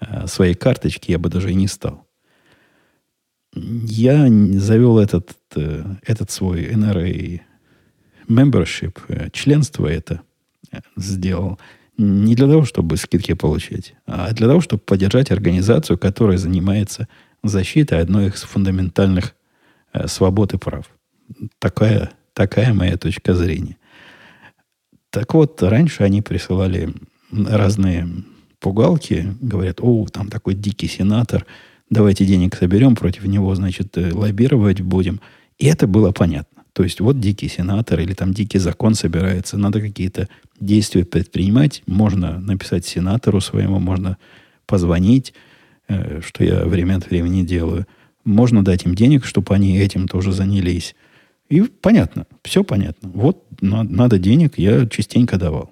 э, 0.00 0.26
своей 0.26 0.54
карточки 0.54 1.10
я 1.10 1.18
бы 1.18 1.28
даже 1.28 1.50
и 1.50 1.54
не 1.54 1.68
стал. 1.68 2.06
Я 3.54 4.28
завел 4.58 4.98
этот, 4.98 5.30
э, 5.56 5.84
этот 6.06 6.30
свой 6.30 6.72
NRA 6.72 7.40
membership, 8.28 9.30
членство 9.32 9.86
это 9.86 10.20
сделал 10.96 11.58
не 11.98 12.36
для 12.36 12.46
того, 12.46 12.64
чтобы 12.64 12.96
скидки 12.96 13.32
получать, 13.34 13.94
а 14.06 14.32
для 14.32 14.46
того, 14.46 14.60
чтобы 14.60 14.82
поддержать 14.82 15.30
организацию, 15.32 15.98
которая 15.98 16.38
занимается 16.38 17.08
защита 17.48 17.98
одной 17.98 18.28
из 18.28 18.42
фундаментальных 18.42 19.34
э, 19.92 20.06
свобод 20.06 20.54
и 20.54 20.58
прав. 20.58 20.86
Такая, 21.58 22.12
такая 22.32 22.72
моя 22.72 22.96
точка 22.96 23.34
зрения. 23.34 23.76
Так 25.10 25.34
вот, 25.34 25.62
раньше 25.62 26.02
они 26.02 26.22
присылали 26.22 26.94
разные 27.32 28.08
пугалки, 28.60 29.34
говорят, 29.40 29.78
о, 29.80 30.06
там 30.06 30.28
такой 30.28 30.54
дикий 30.54 30.88
сенатор, 30.88 31.46
давайте 31.90 32.24
денег 32.24 32.54
соберем, 32.56 32.96
против 32.96 33.24
него, 33.24 33.54
значит, 33.54 33.96
э, 33.96 34.12
лоббировать 34.12 34.80
будем. 34.80 35.20
И 35.58 35.66
это 35.66 35.86
было 35.86 36.12
понятно. 36.12 36.64
То 36.72 36.84
есть 36.84 37.00
вот 37.00 37.18
дикий 37.18 37.48
сенатор 37.48 37.98
или 37.98 38.14
там 38.14 38.32
дикий 38.32 38.58
закон 38.58 38.94
собирается, 38.94 39.58
надо 39.58 39.80
какие-то 39.80 40.28
действия 40.60 41.04
предпринимать, 41.04 41.82
можно 41.86 42.38
написать 42.38 42.86
сенатору 42.86 43.40
своему, 43.40 43.80
можно 43.80 44.16
позвонить, 44.66 45.34
что 45.88 46.44
я 46.44 46.64
время 46.64 46.96
от 46.96 47.08
времени 47.08 47.42
делаю. 47.42 47.86
Можно 48.24 48.64
дать 48.64 48.84
им 48.84 48.94
денег, 48.94 49.24
чтобы 49.24 49.54
они 49.54 49.78
этим 49.78 50.06
тоже 50.06 50.32
занялись. 50.32 50.94
И 51.48 51.62
понятно, 51.62 52.26
все 52.42 52.62
понятно. 52.62 53.10
Вот 53.14 53.42
надо 53.60 54.18
денег, 54.18 54.58
я 54.58 54.86
частенько 54.86 55.38
давал. 55.38 55.70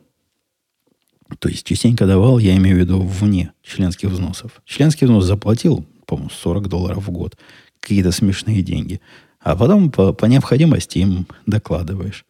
То 1.39 1.49
есть 1.49 1.67
частенько 1.67 2.07
давал, 2.07 2.39
я 2.39 2.57
имею 2.57 2.77
в 2.77 2.81
виду 2.81 3.01
вне 3.01 3.53
членских 3.63 4.11
взносов. 4.11 4.63
Членский 4.65 5.07
взнос 5.07 5.25
заплатил, 5.25 5.85
по-моему, 6.07 6.31
40 6.31 6.69
долларов 6.69 7.07
в 7.07 7.11
год. 7.11 7.37
Какие-то 7.81 8.13
смешные 8.13 8.63
деньги. 8.63 9.01
А 9.41 9.57
потом 9.57 9.91
по, 9.91 10.13
по 10.13 10.25
необходимости 10.27 10.99
им 10.99 11.27
докладываешь. 11.47 12.25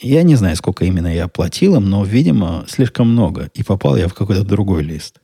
Я 0.00 0.22
не 0.22 0.34
знаю, 0.34 0.56
сколько 0.56 0.84
именно 0.84 1.12
я 1.12 1.24
оплатил 1.24 1.76
им, 1.76 1.88
но, 1.88 2.04
видимо, 2.04 2.64
слишком 2.68 3.10
много. 3.10 3.50
И 3.54 3.62
попал 3.62 3.96
я 3.96 4.08
в 4.08 4.14
какой-то 4.14 4.44
другой 4.44 4.82
лист. 4.82 5.20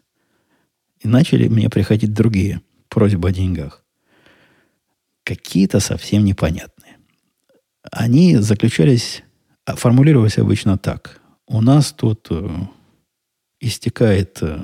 И 1.00 1.08
начали 1.08 1.48
мне 1.48 1.68
приходить 1.68 2.12
другие 2.12 2.60
просьбы 2.88 3.28
о 3.28 3.32
деньгах. 3.32 3.84
Какие-то 5.24 5.80
совсем 5.80 6.24
непонятные. 6.24 6.96
Они 7.90 8.36
заключались, 8.36 9.22
формулировались 9.66 10.38
обычно 10.38 10.78
так. 10.78 11.20
У 11.46 11.60
нас 11.60 11.92
тут 11.92 12.28
э, 12.30 12.48
истекает, 13.60 14.38
э, 14.42 14.58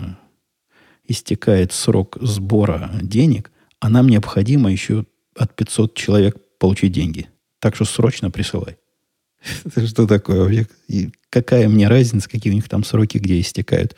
истекает 1.06 1.72
срок 1.72 2.18
сбора 2.20 2.90
денег, 3.00 3.50
а 3.80 3.88
нам 3.88 4.08
необходимо 4.08 4.70
еще 4.70 5.06
от 5.36 5.54
500 5.54 5.94
человек 5.94 6.36
получить 6.58 6.92
деньги. 6.92 7.28
Так 7.60 7.74
что 7.74 7.84
срочно 7.84 8.30
присылай. 8.30 8.76
Что 9.86 10.06
такое? 10.06 10.66
И 10.88 11.10
какая 11.30 11.68
мне 11.68 11.88
разница, 11.88 12.28
какие 12.28 12.52
у 12.52 12.56
них 12.56 12.68
там 12.68 12.84
сроки, 12.84 13.18
где 13.18 13.40
истекают? 13.40 13.96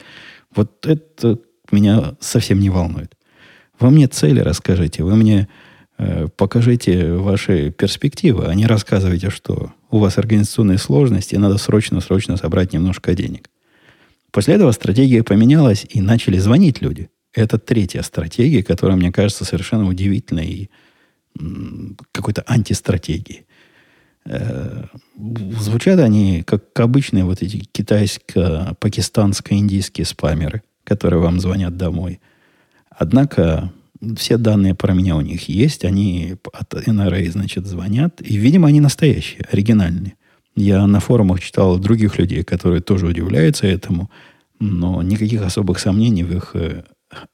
Вот 0.55 0.87
это 0.87 1.39
меня 1.73 2.15
совсем 2.21 2.61
не 2.61 2.71
волнует. 2.71 3.15
Вы 3.79 3.91
мне 3.91 4.09
цели 4.09 4.41
расскажите, 4.41 5.03
вы 5.03 5.17
мне 5.17 5.49
э, 5.99 6.29
покажите 6.37 7.13
ваши 7.13 7.71
перспективы, 7.71 8.47
а 8.47 8.55
не 8.55 8.67
рассказывайте, 8.67 9.31
что 9.31 9.73
у 9.91 9.99
вас 9.99 10.19
организационные 10.19 10.79
сложности, 10.79 11.37
надо 11.37 11.59
срочно-срочно 11.59 12.37
собрать 12.37 12.73
немножко 12.73 13.15
денег. 13.15 13.51
После 14.31 14.55
этого 14.55 14.73
стратегия 14.73 15.23
поменялась, 15.23 15.87
и 15.89 16.01
начали 16.01 16.39
звонить 16.39 16.83
люди. 16.83 17.11
Это 17.33 17.59
третья 17.59 18.03
стратегия, 18.03 18.63
которая, 18.63 18.97
мне 18.97 19.13
кажется, 19.13 19.45
совершенно 19.45 19.87
удивительной 19.87 20.47
и 20.47 20.71
какой-то 22.13 22.43
антистратегией. 22.47 23.47
Э, 24.25 24.85
звучат 25.59 26.01
они 26.01 26.43
как 26.43 26.81
обычные 26.81 27.25
вот 27.25 27.43
эти 27.43 27.59
китайско-пакистанско-индийские 27.59 30.05
спамеры, 30.05 30.63
которые 30.87 31.21
вам 31.21 31.41
звонят 31.41 31.77
домой. 31.77 32.21
Однако 32.89 33.73
все 34.17 34.37
данные 34.39 34.75
про 34.75 34.95
меня 34.95 35.17
у 35.17 35.21
них 35.21 35.49
есть, 35.49 35.85
они 35.85 36.37
от 36.53 36.75
NRA, 36.75 37.31
значит, 37.31 37.67
звонят, 37.67 38.21
и, 38.23 38.37
видимо, 38.37 38.69
они 38.69 38.81
настоящие, 38.81 39.45
оригинальные. 39.51 40.15
Я 40.55 40.87
на 40.87 41.01
форумах 41.01 41.41
читал 41.41 41.79
других 41.79 42.19
людей, 42.19 42.43
которые 42.45 42.81
тоже 42.81 43.07
удивляются 43.07 43.67
этому, 43.67 44.11
но 44.59 45.03
никаких 45.03 45.43
особых 45.43 45.79
сомнений 45.79 46.25
в 46.25 46.35
их 46.35 46.53
э, 46.55 46.85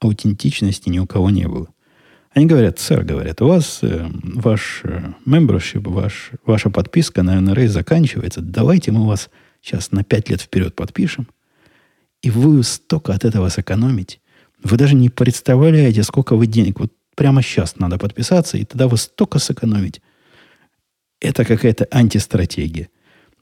аутентичности 0.01 0.89
ни 0.89 0.99
у 0.99 1.07
кого 1.07 1.29
не 1.29 1.47
было. 1.47 1.67
Они 2.33 2.47
говорят, 2.47 2.79
сэр, 2.79 3.03
говорят, 3.03 3.41
у 3.41 3.47
вас 3.47 3.79
э, 3.83 4.07
ваш 4.23 4.81
э, 4.83 5.13
membership, 5.25 5.87
ваш, 5.87 6.31
ваша 6.45 6.69
подписка 6.69 7.23
на 7.23 7.37
NRA 7.37 7.67
заканчивается, 7.67 8.41
давайте 8.41 8.91
мы 8.91 9.07
вас 9.07 9.29
сейчас 9.61 9.91
на 9.91 10.03
5 10.03 10.29
лет 10.29 10.41
вперед 10.41 10.75
подпишем, 10.75 11.27
и 12.23 12.31
вы 12.31 12.63
столько 12.63 13.13
от 13.13 13.25
этого 13.25 13.49
сэкономите. 13.49 14.19
Вы 14.63 14.77
даже 14.77 14.95
не 14.95 15.09
представляете, 15.09 16.03
сколько 16.03 16.35
вы 16.35 16.47
денег. 16.47 16.79
Вот 16.79 16.91
прямо 17.15 17.41
сейчас 17.43 17.77
надо 17.77 17.97
подписаться, 17.97 18.57
и 18.57 18.63
тогда 18.63 18.87
вы 18.87 18.97
столько 18.97 19.39
сэкономите. 19.39 20.01
Это 21.19 21.45
какая-то 21.45 21.87
антистратегия. 21.91 22.89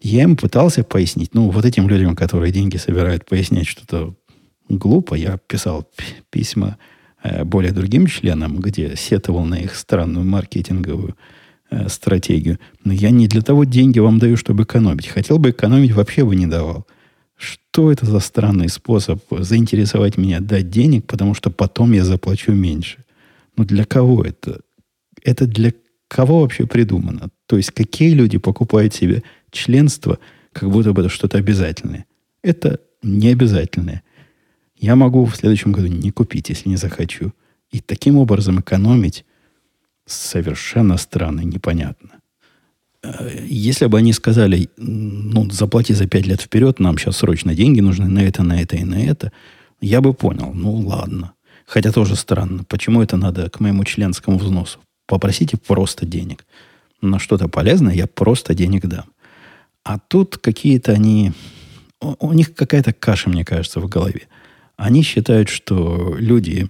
Я 0.02 0.24
им 0.24 0.36
пытался 0.36 0.84
пояснить, 0.84 1.36
ну, 1.36 1.52
вот 1.52 1.64
этим 1.64 1.88
людям, 1.88 2.16
которые 2.16 2.52
деньги 2.52 2.78
собирают, 2.78 3.26
пояснять 3.26 3.68
что-то 3.68 4.16
глупо. 4.68 5.14
Я 5.14 5.38
писал 5.38 5.88
письма 6.32 6.78
э, 7.24 7.44
более 7.44 7.72
другим 7.72 8.08
членам, 8.08 8.60
где 8.60 8.96
сетовал 8.96 9.46
на 9.46 9.60
их 9.60 9.76
странную 9.76 10.26
маркетинговую 10.26 11.16
э, 11.70 11.88
стратегию. 11.88 12.58
Но 12.84 12.94
я 12.94 13.12
не 13.12 13.28
для 13.28 13.44
того 13.44 13.64
деньги 13.64 14.00
вам 14.00 14.18
даю, 14.18 14.38
чтобы 14.38 14.64
экономить. 14.64 15.08
Хотел 15.08 15.38
бы 15.38 15.52
экономить, 15.52 15.92
вообще 15.92 16.26
бы 16.26 16.36
не 16.36 16.48
давал. 16.48 16.88
Что 17.42 17.92
это 17.92 18.06
за 18.06 18.20
странный 18.20 18.70
способ 18.70 19.20
заинтересовать 19.32 20.16
меня 20.16 20.40
дать 20.42 20.70
денег, 20.70 21.08
потому 21.08 21.34
что 21.34 21.50
потом 21.50 21.92
я 21.92 22.06
заплачу 22.06 22.52
меньше? 22.52 23.04
Ну, 23.58 23.66
для 23.66 23.84
кого 23.84 24.24
это? 24.24 24.62
Это 25.24 25.48
для 25.48 25.74
кого 26.08 26.42
вообще 26.42 26.68
придумано? 26.68 27.30
То 27.48 27.58
есть, 27.58 27.72
какие 27.72 28.14
люди 28.14 28.38
покупают 28.38 28.94
себе 28.94 29.24
членство, 29.50 30.20
как 30.54 30.70
будто 30.70 30.94
бы 30.94 31.02
это 31.02 31.10
что-то 31.10 31.40
обязательное? 31.40 32.06
Это 32.44 32.80
не 33.02 33.30
обязательное. 33.30 34.04
Я 34.76 34.96
могу 34.96 35.26
в 35.26 35.36
следующем 35.36 35.72
году 35.72 35.88
не 35.88 36.12
купить, 36.12 36.50
если 36.50 36.70
не 36.70 36.78
захочу. 36.78 37.34
И 37.72 37.80
таким 37.80 38.18
образом 38.18 38.60
экономить 38.60 39.26
совершенно 40.06 40.96
странно 40.98 41.42
и 41.42 41.46
непонятно. 41.46 42.21
Если 43.04 43.88
бы 43.88 43.98
они 43.98 44.14
сказали, 44.14 44.70
ну, 44.78 45.50
заплати 45.50 45.94
за 45.94 46.08
пять 46.08 46.28
лет 46.28 46.42
вперед, 46.42 46.80
нам 46.80 46.98
сейчас 46.98 47.18
срочно 47.18 47.56
деньги 47.56 47.80
нужны 47.80 48.08
на 48.08 48.20
это, 48.20 48.44
на 48.44 48.62
это 48.62 48.76
и 48.76 48.84
на 48.84 49.04
это, 49.04 49.32
я 49.80 50.02
бы 50.02 50.14
понял, 50.14 50.52
ну, 50.54 50.74
ладно. 50.76 51.34
Хотя 51.66 51.92
тоже 51.92 52.16
странно, 52.16 52.64
почему 52.64 53.02
это 53.02 53.18
надо 53.18 53.50
к 53.50 53.60
моему 53.60 53.84
членскому 53.86 54.38
взносу? 54.38 54.80
Попросите 55.08 55.58
просто 55.58 56.06
денег. 56.06 56.46
На 57.02 57.18
что-то 57.18 57.48
полезное 57.48 57.96
я 57.96 58.06
просто 58.06 58.54
денег 58.54 58.86
дам. 58.86 59.06
А 59.84 59.98
тут 59.98 60.38
какие-то 60.38 60.92
они... 60.92 61.32
У 62.00 62.34
них 62.34 62.54
какая-то 62.54 62.94
каша, 62.94 63.30
мне 63.30 63.44
кажется, 63.44 63.80
в 63.80 63.88
голове. 63.88 64.28
Они 64.76 65.02
считают, 65.02 65.50
что 65.50 66.16
люди, 66.18 66.70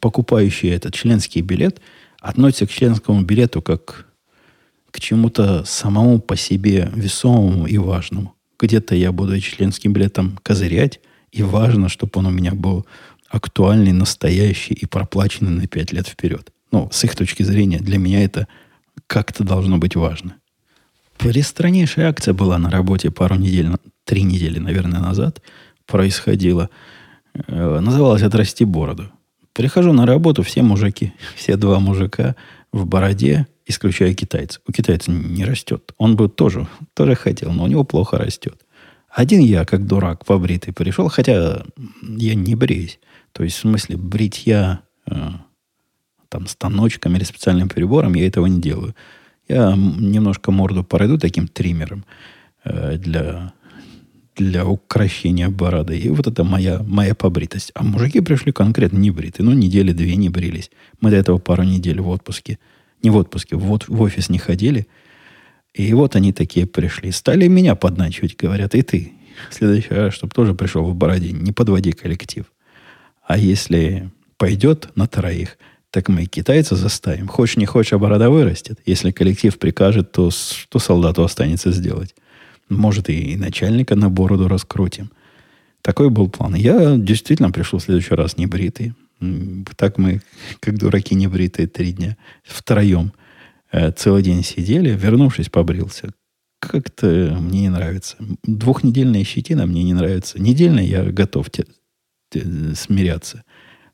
покупающие 0.00 0.72
этот 0.72 0.94
членский 0.94 1.42
билет, 1.42 1.80
относятся 2.20 2.66
к 2.66 2.70
членскому 2.70 3.22
билету 3.22 3.62
как 3.62 4.07
к 4.98 5.00
чему-то 5.00 5.62
самому 5.64 6.18
по 6.18 6.36
себе 6.36 6.90
весомому 6.92 7.68
и 7.68 7.78
важному. 7.78 8.34
Где-то 8.58 8.96
я 8.96 9.12
буду 9.12 9.40
членским 9.40 9.92
билетом 9.92 10.40
козырять, 10.42 10.98
и 11.30 11.44
важно, 11.44 11.88
чтобы 11.88 12.10
он 12.14 12.26
у 12.26 12.30
меня 12.30 12.52
был 12.52 12.84
актуальный, 13.28 13.92
настоящий 13.92 14.74
и 14.74 14.86
проплаченный 14.86 15.52
на 15.52 15.68
пять 15.68 15.92
лет 15.92 16.08
вперед. 16.08 16.50
Ну, 16.72 16.88
с 16.90 17.04
их 17.04 17.14
точки 17.14 17.44
зрения, 17.44 17.78
для 17.78 17.96
меня 17.98 18.24
это 18.24 18.48
как-то 19.06 19.44
должно 19.44 19.78
быть 19.78 19.94
важно. 19.94 20.34
Пристраннейшая 21.16 22.08
акция 22.08 22.34
была 22.34 22.58
на 22.58 22.68
работе 22.68 23.12
пару 23.12 23.36
недель, 23.36 23.70
три 24.04 24.24
недели, 24.24 24.58
наверное, 24.58 25.00
назад 25.00 25.40
происходила. 25.86 26.70
Э, 27.46 27.78
называлась 27.78 28.22
«Отрасти 28.22 28.64
бороду». 28.64 29.12
Прихожу 29.52 29.92
на 29.92 30.06
работу, 30.06 30.42
все 30.42 30.62
мужики, 30.62 31.12
все 31.36 31.56
два 31.56 31.78
мужика 31.78 32.34
в 32.72 32.84
бороде, 32.84 33.46
исключая 33.68 34.14
китайца. 34.14 34.60
У 34.66 34.72
китайца 34.72 35.12
не 35.12 35.44
растет. 35.44 35.92
Он 35.98 36.16
бы 36.16 36.28
тоже, 36.28 36.66
тоже 36.94 37.14
хотел, 37.14 37.52
но 37.52 37.64
у 37.64 37.66
него 37.68 37.84
плохо 37.84 38.18
растет. 38.18 38.64
Один 39.10 39.40
я, 39.40 39.64
как 39.64 39.86
дурак, 39.86 40.24
побритый 40.24 40.72
пришел, 40.72 41.08
хотя 41.08 41.64
я 42.02 42.34
не 42.34 42.54
бреюсь. 42.54 42.98
То 43.32 43.44
есть, 43.44 43.56
в 43.56 43.60
смысле, 43.60 43.96
бритья 43.96 44.80
э, 45.06 45.14
там 46.28 46.46
станочком 46.46 47.16
или 47.16 47.24
специальным 47.24 47.68
прибором, 47.68 48.14
я 48.14 48.26
этого 48.26 48.46
не 48.46 48.60
делаю. 48.60 48.94
Я 49.48 49.74
немножко 49.76 50.50
морду 50.50 50.84
пройду 50.84 51.18
таким 51.18 51.48
триммером 51.48 52.04
э, 52.64 52.96
для, 52.96 53.52
для 54.36 54.66
украшения 54.66 55.48
бороды. 55.48 55.98
И 55.98 56.08
вот 56.10 56.26
это 56.26 56.44
моя, 56.44 56.82
моя 56.82 57.14
побритость. 57.14 57.70
А 57.74 57.82
мужики 57.82 58.20
пришли 58.20 58.52
конкретно 58.52 58.98
не 58.98 59.10
бритые. 59.10 59.46
Ну, 59.46 59.52
недели 59.52 59.92
две 59.92 60.16
не 60.16 60.28
брились. 60.28 60.70
Мы 61.00 61.10
до 61.10 61.16
этого 61.16 61.38
пару 61.38 61.64
недель 61.64 62.00
в 62.00 62.08
отпуске 62.08 62.58
не 63.02 63.10
в 63.10 63.16
отпуске, 63.16 63.56
вот 63.56 63.88
в 63.88 64.00
офис 64.00 64.28
не 64.28 64.38
ходили. 64.38 64.86
И 65.74 65.92
вот 65.92 66.16
они 66.16 66.32
такие 66.32 66.66
пришли. 66.66 67.10
Стали 67.12 67.46
меня 67.46 67.74
подначивать, 67.74 68.36
говорят, 68.36 68.74
и 68.74 68.82
ты. 68.82 69.12
Следующий 69.50 69.94
раз, 69.94 70.14
чтобы 70.14 70.32
тоже 70.34 70.54
пришел 70.54 70.84
в 70.84 70.94
бороде, 70.94 71.32
не 71.32 71.52
подводи 71.52 71.92
коллектив. 71.92 72.46
А 73.24 73.38
если 73.38 74.10
пойдет 74.36 74.90
на 74.96 75.06
троих, 75.06 75.58
так 75.90 76.08
мы 76.08 76.24
и 76.24 76.26
китайца 76.26 76.76
заставим. 76.76 77.28
Хочешь, 77.28 77.56
не 77.56 77.66
хочешь, 77.66 77.92
а 77.92 77.98
борода 77.98 78.30
вырастет. 78.30 78.78
Если 78.84 79.10
коллектив 79.10 79.58
прикажет, 79.58 80.12
то 80.12 80.30
что 80.30 80.78
солдату 80.78 81.22
останется 81.22 81.72
сделать? 81.72 82.14
Может, 82.68 83.08
и 83.08 83.36
начальника 83.36 83.94
на 83.94 84.10
бороду 84.10 84.48
раскрутим. 84.48 85.10
Такой 85.82 86.10
был 86.10 86.28
план. 86.28 86.54
Я 86.54 86.96
действительно 86.96 87.50
пришел 87.50 87.78
в 87.78 87.82
следующий 87.82 88.14
раз 88.14 88.36
не 88.36 88.46
бритый. 88.46 88.94
Так 89.76 89.98
мы, 89.98 90.22
как 90.60 90.78
дураки 90.78 91.14
не 91.14 91.26
бритые, 91.26 91.66
три 91.66 91.92
дня 91.92 92.16
втроем 92.44 93.12
э, 93.72 93.90
целый 93.92 94.22
день 94.22 94.44
сидели. 94.44 94.90
Вернувшись, 94.90 95.48
побрился. 95.48 96.10
Как-то 96.60 97.36
мне 97.40 97.62
не 97.62 97.68
нравится. 97.68 98.16
Двухнедельная 98.44 99.24
щетина 99.24 99.66
мне 99.66 99.82
не 99.82 99.94
нравится. 99.94 100.40
Недельная 100.40 100.84
я 100.84 101.04
готов 101.04 101.50
те, 101.50 101.64
те, 102.30 102.44
смиряться. 102.74 103.44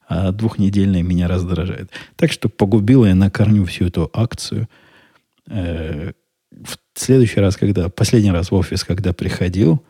А 0.06 0.32
двухнедельная 0.32 1.02
меня 1.02 1.28
раздражает. 1.28 1.90
Так 2.16 2.30
что 2.30 2.48
погубила 2.48 3.06
я 3.06 3.14
на 3.14 3.30
корню 3.30 3.64
всю 3.64 3.86
эту 3.86 4.10
акцию. 4.12 4.68
Э, 5.48 6.12
в 6.50 6.76
следующий 6.94 7.40
раз, 7.40 7.56
когда... 7.56 7.88
Последний 7.88 8.30
раз 8.30 8.50
в 8.50 8.54
офис, 8.54 8.84
когда 8.84 9.12
приходил, 9.12 9.82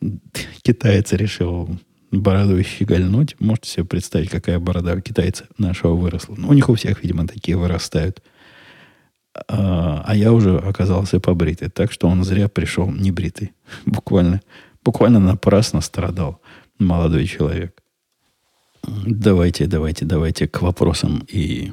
китаец 0.62 1.12
решил 1.12 1.68
бороду 2.10 2.62
щегольнуть. 2.62 3.36
Можете 3.40 3.70
себе 3.70 3.84
представить, 3.84 4.30
какая 4.30 4.58
борода 4.58 4.94
у 4.94 5.00
китайца 5.00 5.46
нашего 5.58 5.94
выросла. 5.94 6.34
Ну, 6.36 6.48
у 6.48 6.52
них 6.52 6.68
у 6.68 6.74
всех, 6.74 7.02
видимо, 7.02 7.26
такие 7.26 7.56
вырастают. 7.56 8.22
А, 9.48 10.02
а 10.06 10.16
я 10.16 10.32
уже 10.32 10.58
оказался 10.58 11.20
побритый. 11.20 11.68
Так 11.70 11.92
что 11.92 12.08
он 12.08 12.24
зря 12.24 12.48
пришел 12.48 12.90
небритый. 12.90 13.52
Буквально, 13.86 14.40
буквально 14.84 15.20
напрасно 15.20 15.80
страдал 15.80 16.40
молодой 16.78 17.26
человек. 17.26 17.80
Давайте, 18.82 19.66
давайте, 19.66 20.04
давайте 20.04 20.48
к 20.48 20.62
вопросам 20.62 21.24
и 21.28 21.72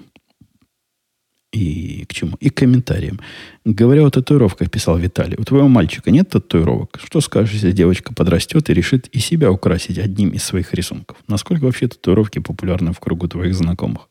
и 1.57 2.05
к 2.05 2.13
чему? 2.13 2.37
И 2.39 2.49
к 2.49 2.55
комментариям. 2.55 3.19
Говоря 3.65 4.05
о 4.05 4.09
татуировках, 4.09 4.69
писал 4.69 4.97
Виталий, 4.97 5.37
у 5.37 5.43
твоего 5.43 5.67
мальчика 5.67 6.11
нет 6.11 6.29
татуировок? 6.29 6.99
Что 7.03 7.21
скажешь, 7.21 7.53
если 7.53 7.71
девочка 7.71 8.13
подрастет 8.13 8.69
и 8.69 8.73
решит 8.73 9.07
и 9.07 9.19
себя 9.19 9.51
украсить 9.51 9.97
одним 9.97 10.29
из 10.29 10.43
своих 10.43 10.73
рисунков? 10.73 11.17
Насколько 11.27 11.65
вообще 11.65 11.87
татуировки 11.87 12.39
популярны 12.39 12.93
в 12.93 12.99
кругу 12.99 13.27
твоих 13.27 13.55
знакомых? 13.55 14.09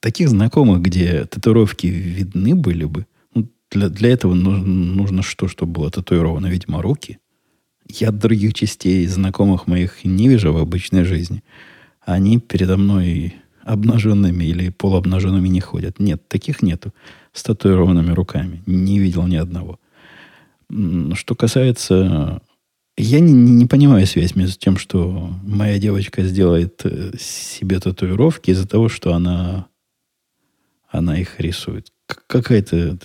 Таких 0.00 0.28
знакомых, 0.28 0.82
где 0.82 1.24
татуировки 1.24 1.86
видны 1.86 2.54
были 2.56 2.84
бы, 2.84 3.06
ну, 3.34 3.48
для, 3.70 3.88
для 3.88 4.10
этого 4.10 4.34
нужно, 4.34 4.66
нужно 4.66 5.22
что, 5.22 5.46
чтобы 5.46 5.72
было 5.72 5.90
татуировано? 5.90 6.48
Видимо, 6.48 6.82
руки. 6.82 7.18
Я 7.88 8.10
других 8.10 8.54
частей 8.54 9.06
знакомых 9.06 9.66
моих 9.66 10.04
не 10.04 10.28
вижу 10.28 10.52
в 10.52 10.56
обычной 10.56 11.04
жизни. 11.04 11.42
Они 12.00 12.40
передо 12.40 12.76
мной 12.76 13.34
обнаженными 13.64 14.44
или 14.44 14.70
полуобнаженными 14.70 15.48
не 15.48 15.60
ходят. 15.60 15.98
Нет, 16.00 16.28
таких 16.28 16.62
нету. 16.62 16.92
С 17.32 17.42
татуированными 17.42 18.12
руками. 18.12 18.62
Не 18.66 18.98
видел 18.98 19.26
ни 19.26 19.36
одного. 19.36 19.78
Что 21.14 21.34
касается... 21.34 22.40
Я 22.98 23.20
не, 23.20 23.32
не 23.32 23.66
понимаю 23.66 24.06
связь 24.06 24.36
между 24.36 24.58
тем, 24.58 24.76
что 24.76 25.30
моя 25.42 25.78
девочка 25.78 26.22
сделает 26.24 26.82
э, 26.84 27.12
себе 27.18 27.80
татуировки 27.80 28.50
из-за 28.50 28.68
того, 28.68 28.90
что 28.90 29.14
она, 29.14 29.66
она 30.90 31.18
их 31.18 31.40
рисует. 31.40 31.90
Какая-то 32.26 32.98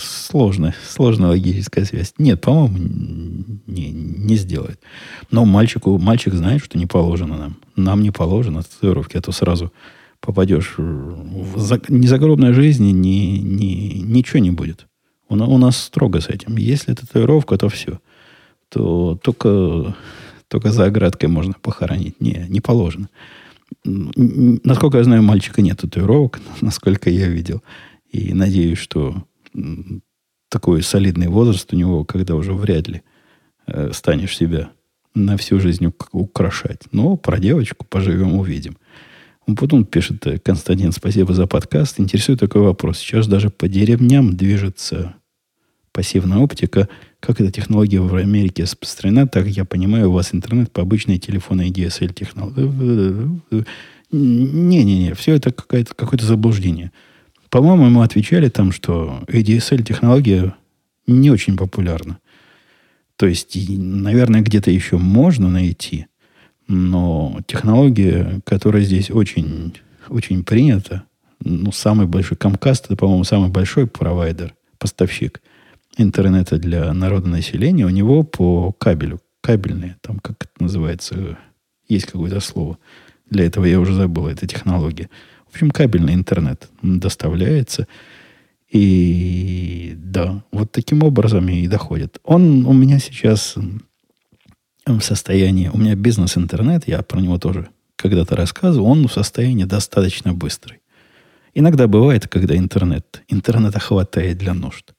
сложная, 0.00 0.74
сложная 0.88 1.28
логическая 1.30 1.84
связь. 1.84 2.14
Нет, 2.18 2.40
по-моему, 2.40 2.78
не, 3.66 3.90
не 3.90 4.36
сделает. 4.36 4.80
Но 5.30 5.44
мальчику, 5.44 5.98
мальчик 5.98 6.34
знает, 6.34 6.64
что 6.64 6.78
не 6.78 6.86
положено 6.86 7.36
нам. 7.36 7.56
Нам 7.76 8.02
не 8.02 8.10
положено 8.10 8.62
татуировки, 8.62 9.16
а 9.16 9.20
то 9.20 9.32
сразу 9.32 9.72
попадешь 10.20 10.74
в 10.78 11.58
за, 11.58 11.80
ни 11.88 12.06
загробной 12.06 12.52
жизни, 12.52 12.90
ни, 12.90 13.38
ни, 13.38 13.98
ничего 13.98 14.38
не 14.38 14.50
будет. 14.50 14.86
У, 15.28 15.34
у 15.34 15.58
нас 15.58 15.76
строго 15.76 16.20
с 16.20 16.28
этим. 16.28 16.56
Если 16.56 16.94
татуировка, 16.94 17.58
то 17.58 17.68
все. 17.68 18.00
То 18.68 19.18
только, 19.22 19.94
только 20.48 20.70
за 20.70 20.86
оградкой 20.86 21.28
можно 21.28 21.54
похоронить. 21.60 22.20
Не, 22.20 22.46
не 22.48 22.60
положено. 22.60 23.08
Насколько 23.84 24.98
я 24.98 25.04
знаю, 25.04 25.22
мальчика 25.22 25.62
нет 25.62 25.80
татуировок, 25.80 26.40
насколько 26.60 27.10
я 27.10 27.28
видел. 27.28 27.62
И 28.14 28.32
надеюсь, 28.32 28.78
что 28.78 29.24
такой 30.48 30.84
солидный 30.84 31.26
возраст 31.26 31.72
у 31.72 31.76
него, 31.76 32.04
когда 32.04 32.36
уже 32.36 32.52
вряд 32.52 32.86
ли 32.86 33.02
э, 33.66 33.90
станешь 33.92 34.36
себя 34.36 34.70
на 35.16 35.36
всю 35.36 35.58
жизнь 35.58 35.92
украшать. 36.12 36.82
Но 36.92 37.16
про 37.16 37.40
девочку 37.40 37.84
поживем, 37.84 38.36
увидим. 38.36 38.76
Потом 39.56 39.84
пишет 39.84 40.24
э, 40.28 40.38
Константин, 40.38 40.92
спасибо 40.92 41.34
за 41.34 41.48
подкаст. 41.48 41.98
Интересует 41.98 42.38
такой 42.38 42.62
вопрос. 42.62 42.98
Сейчас 42.98 43.26
даже 43.26 43.50
по 43.50 43.66
деревням 43.66 44.36
движется 44.36 45.16
пассивная 45.90 46.38
оптика. 46.38 46.88
Как 47.18 47.40
эта 47.40 47.50
технология 47.50 47.98
в 47.98 48.14
Америке 48.14 48.62
распространена, 48.62 49.26
так 49.26 49.48
я 49.48 49.64
понимаю, 49.64 50.10
у 50.10 50.12
вас 50.12 50.32
интернет 50.32 50.70
по 50.70 50.82
обычной 50.82 51.18
телефонной 51.18 51.70
DSL 51.70 52.14
технологии. 52.14 53.64
Не-не-не, 54.12 55.14
все 55.14 55.34
это 55.34 55.50
какое-то, 55.50 55.96
какое-то 55.96 56.26
заблуждение. 56.26 56.92
По-моему, 57.54 57.88
мы 57.88 58.02
отвечали 58.02 58.48
там, 58.48 58.72
что 58.72 59.22
ADSL 59.28 59.84
технология 59.84 60.56
не 61.06 61.30
очень 61.30 61.56
популярна. 61.56 62.18
То 63.14 63.26
есть, 63.26 63.56
наверное, 63.78 64.40
где-то 64.40 64.72
еще 64.72 64.98
можно 64.98 65.48
найти, 65.48 66.06
но 66.66 67.38
технология, 67.46 68.40
которая 68.42 68.82
здесь 68.82 69.08
очень, 69.08 69.72
очень 70.08 70.42
принята, 70.42 71.04
ну, 71.38 71.70
самый 71.70 72.08
большой 72.08 72.36
Comcast, 72.36 72.86
это, 72.86 72.96
по-моему, 72.96 73.22
самый 73.22 73.50
большой 73.50 73.86
провайдер, 73.86 74.52
поставщик 74.78 75.40
интернета 75.96 76.58
для 76.58 76.92
народонаселения, 76.92 77.86
у 77.86 77.90
него 77.90 78.24
по 78.24 78.72
кабелю, 78.72 79.20
кабельные, 79.40 79.96
там 80.00 80.18
как 80.18 80.38
это 80.40 80.50
называется, 80.64 81.38
есть 81.88 82.06
какое-то 82.06 82.40
слово. 82.40 82.78
Для 83.30 83.44
этого 83.46 83.64
я 83.64 83.78
уже 83.78 83.94
забыл, 83.94 84.26
эта 84.26 84.48
технология. 84.48 85.08
В 85.54 85.56
общем, 85.56 85.70
кабельный 85.70 86.14
интернет 86.14 86.68
доставляется. 86.82 87.86
И 88.68 89.94
да, 89.96 90.42
вот 90.50 90.72
таким 90.72 91.04
образом 91.04 91.48
и 91.48 91.68
доходит. 91.68 92.18
Он 92.24 92.66
у 92.66 92.72
меня 92.72 92.98
сейчас 92.98 93.54
в 94.84 95.00
состоянии, 95.00 95.68
у 95.68 95.78
меня 95.78 95.94
бизнес-интернет, 95.94 96.88
я 96.88 97.02
про 97.02 97.20
него 97.20 97.38
тоже 97.38 97.68
когда-то 97.94 98.34
рассказывал, 98.34 98.88
он 98.88 99.06
в 99.06 99.12
состоянии 99.12 99.62
достаточно 99.62 100.34
быстрый. 100.34 100.80
Иногда 101.54 101.86
бывает, 101.86 102.26
когда 102.26 102.56
интернет, 102.56 103.22
интернета 103.28 103.78
хватает 103.78 104.38
для 104.38 104.54
нужд. 104.54 104.92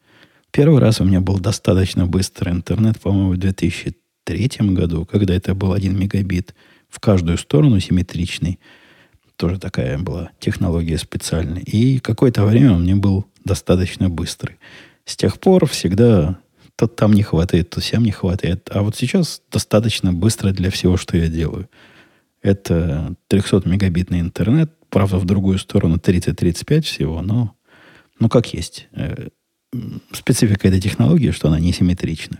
Первый 0.51 0.79
раз 0.79 1.01
у 1.01 1.03
меня 1.03 1.19
был 1.19 1.37
достаточно 1.37 2.07
быстрый 2.07 2.53
интернет, 2.53 2.97
по-моему, 3.01 3.31
в 3.31 3.37
2003 3.37 4.51
году, 4.69 5.05
когда 5.05 5.33
это 5.33 5.53
был 5.53 5.73
1 5.73 5.99
мегабит 5.99 6.55
в 6.87 7.01
каждую 7.01 7.37
сторону 7.37 7.81
симметричный. 7.81 8.57
Тоже 9.37 9.59
такая 9.59 9.97
была 9.97 10.31
технология 10.39 10.97
специальная. 10.97 11.61
И 11.61 11.99
какое-то 11.99 12.45
время 12.45 12.73
он 12.73 12.83
мне 12.83 12.95
был 12.95 13.25
достаточно 13.43 14.09
быстрый. 14.09 14.57
С 15.05 15.15
тех 15.15 15.39
пор 15.39 15.67
всегда 15.67 16.39
то 16.75 16.87
там 16.87 17.13
не 17.13 17.23
хватает, 17.23 17.69
то 17.69 17.79
всем 17.79 18.03
не 18.03 18.11
хватает. 18.11 18.69
А 18.71 18.81
вот 18.81 18.95
сейчас 18.95 19.41
достаточно 19.51 20.11
быстро 20.11 20.51
для 20.51 20.69
всего, 20.69 20.97
что 20.97 21.17
я 21.17 21.27
делаю. 21.27 21.69
Это 22.41 23.15
300-мегабитный 23.29 24.19
интернет, 24.19 24.71
правда, 24.89 25.17
в 25.17 25.25
другую 25.25 25.57
сторону 25.57 25.95
30-35 25.97 26.81
всего, 26.81 27.21
но 27.21 27.55
ну, 28.19 28.29
как 28.29 28.53
есть. 28.53 28.87
Э, 28.91 29.29
специфика 30.11 30.67
этой 30.67 30.81
технологии, 30.81 31.31
что 31.31 31.47
она 31.47 31.59
несимметрична. 31.59 32.39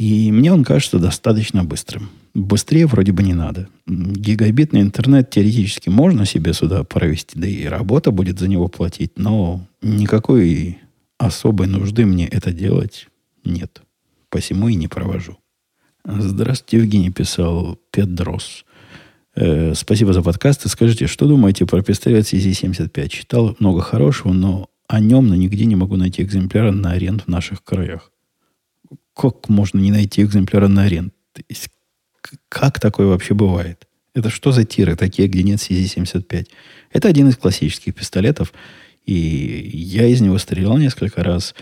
И 0.00 0.32
мне 0.32 0.50
он 0.50 0.64
кажется 0.64 0.98
достаточно 0.98 1.62
быстрым. 1.62 2.08
Быстрее 2.32 2.86
вроде 2.86 3.12
бы 3.12 3.22
не 3.22 3.34
надо. 3.34 3.68
Гигабитный 3.86 4.80
интернет 4.80 5.28
теоретически 5.28 5.90
можно 5.90 6.24
себе 6.24 6.54
сюда 6.54 6.84
провести, 6.84 7.38
да 7.38 7.46
и 7.46 7.66
работа 7.66 8.10
будет 8.10 8.38
за 8.38 8.48
него 8.48 8.68
платить, 8.68 9.18
но 9.18 9.66
никакой 9.82 10.78
особой 11.18 11.66
нужды 11.66 12.06
мне 12.06 12.26
это 12.26 12.50
делать 12.50 13.08
нет. 13.44 13.82
Посему 14.30 14.68
и 14.68 14.74
не 14.74 14.88
провожу. 14.88 15.36
Здравствуйте, 16.06 16.78
Евгений 16.78 17.10
писал 17.10 17.78
Педрос. 17.90 18.64
Э, 19.34 19.74
спасибо 19.74 20.14
за 20.14 20.22
подкаст. 20.22 20.64
И 20.64 20.70
скажите, 20.70 21.08
что 21.08 21.26
думаете 21.26 21.66
про 21.66 21.82
пистолет 21.82 22.24
CZ-75? 22.24 23.08
Читал 23.08 23.54
много 23.58 23.82
хорошего, 23.82 24.32
но 24.32 24.70
о 24.88 24.98
нем, 24.98 25.28
но 25.28 25.34
нигде 25.34 25.66
не 25.66 25.76
могу 25.76 25.96
найти 25.96 26.22
экземпляра 26.22 26.72
на 26.72 26.92
аренду 26.92 27.24
в 27.24 27.28
наших 27.28 27.62
краях. 27.62 28.10
Как 29.14 29.48
можно 29.48 29.78
не 29.78 29.90
найти 29.90 30.22
экземпляра 30.22 30.68
на 30.68 30.84
аренду? 30.84 31.12
Как 32.48 32.80
такое 32.80 33.06
вообще 33.06 33.34
бывает? 33.34 33.86
Это 34.14 34.30
что 34.30 34.52
за 34.52 34.64
тиры 34.64 34.96
такие, 34.96 35.28
где 35.28 35.42
нет 35.42 35.60
CZ-75? 35.60 36.48
Это 36.92 37.08
один 37.08 37.28
из 37.28 37.36
классических 37.36 37.94
пистолетов. 37.94 38.52
И 39.06 39.14
я 39.14 40.06
из 40.06 40.20
него 40.20 40.38
стрелял 40.38 40.76
несколько 40.76 41.22
раз 41.22 41.54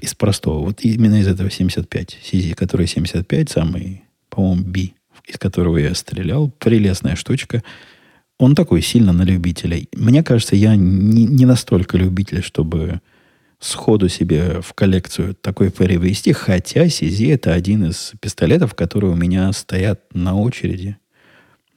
из 0.00 0.14
простого. 0.14 0.64
Вот 0.64 0.80
именно 0.82 1.20
из 1.20 1.28
этого 1.28 1.50
75. 1.50 2.18
CZ, 2.22 2.54
который 2.54 2.86
75, 2.86 3.50
самый, 3.50 4.04
по-моему, 4.30 4.64
B, 4.64 4.90
из 5.26 5.38
которого 5.38 5.76
я 5.76 5.94
стрелял. 5.94 6.50
Прелестная 6.58 7.16
штучка. 7.16 7.62
Он 8.38 8.54
такой 8.54 8.82
сильно 8.82 9.12
на 9.12 9.22
любителя. 9.22 9.80
Мне 9.94 10.22
кажется, 10.22 10.56
я 10.56 10.76
не, 10.76 11.24
не 11.24 11.44
настолько 11.44 11.98
любитель, 11.98 12.42
чтобы 12.42 13.00
сходу 13.58 14.08
себе 14.08 14.60
в 14.60 14.72
коллекцию 14.74 15.34
такой 15.34 15.70
привести, 15.70 16.32
хотя 16.32 16.86
CZ 16.86 17.34
это 17.34 17.52
один 17.52 17.86
из 17.86 18.12
пистолетов, 18.20 18.74
которые 18.74 19.12
у 19.12 19.16
меня 19.16 19.52
стоят 19.52 20.02
на 20.14 20.36
очереди. 20.36 20.96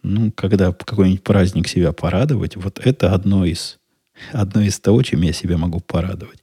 Ну, 0.04 0.32
когда 0.32 0.72
какой-нибудь 0.72 1.24
праздник 1.24 1.68
себя 1.68 1.92
порадовать, 1.92 2.56
вот 2.56 2.80
это 2.84 3.14
одно 3.14 3.46
из, 3.46 3.80
одно 4.32 4.62
из 4.62 4.80
того, 4.80 5.04
чем 5.04 5.22
я 5.22 5.34
себя 5.34 5.58
могу 5.58 5.80
порадовать. 5.80 6.40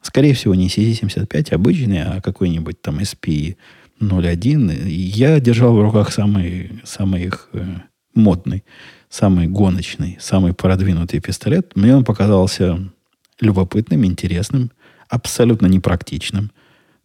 Скорее 0.00 0.34
всего, 0.34 0.54
не 0.54 0.68
CZ75 0.68 1.54
обычный, 1.54 2.02
а 2.02 2.20
какой-нибудь 2.20 2.80
там 2.80 3.00
SP 3.00 3.56
01. 4.00 4.86
Я 4.86 5.40
держал 5.40 5.74
в 5.74 5.82
руках 5.82 6.12
самый, 6.12 6.80
самый 6.84 7.24
их 7.24 7.48
э, 7.52 7.64
модный, 8.14 8.64
самый 9.08 9.48
гоночный, 9.48 10.16
самый 10.20 10.52
продвинутый 10.52 11.20
пистолет. 11.20 11.74
Мне 11.74 11.96
он 11.96 12.04
показался 12.04 12.90
любопытным, 13.40 14.04
интересным, 14.04 14.70
абсолютно 15.08 15.66
непрактичным. 15.66 16.50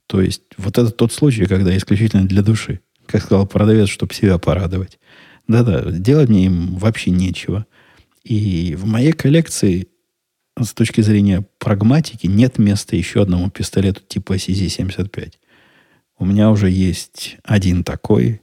То 0.07 0.21
есть 0.21 0.43
вот 0.57 0.77
это 0.77 0.91
тот 0.91 1.13
случай, 1.13 1.45
когда 1.45 1.75
исключительно 1.75 2.27
для 2.27 2.41
души. 2.41 2.81
Как 3.05 3.23
сказал 3.23 3.47
продавец, 3.47 3.89
чтобы 3.89 4.13
себя 4.13 4.37
порадовать. 4.37 4.99
Да-да, 5.47 5.91
делать 5.91 6.29
мне 6.29 6.45
им 6.45 6.77
вообще 6.77 7.11
нечего. 7.11 7.65
И 8.23 8.75
в 8.77 8.85
моей 8.85 9.11
коллекции 9.11 9.87
с 10.59 10.73
точки 10.73 11.01
зрения 11.01 11.45
прагматики 11.59 12.27
нет 12.27 12.59
места 12.59 12.95
еще 12.95 13.21
одному 13.21 13.49
пистолету 13.49 14.01
типа 14.07 14.33
CZ-75. 14.33 15.33
У 16.19 16.25
меня 16.25 16.51
уже 16.51 16.69
есть 16.69 17.37
один 17.43 17.83
такой, 17.83 18.41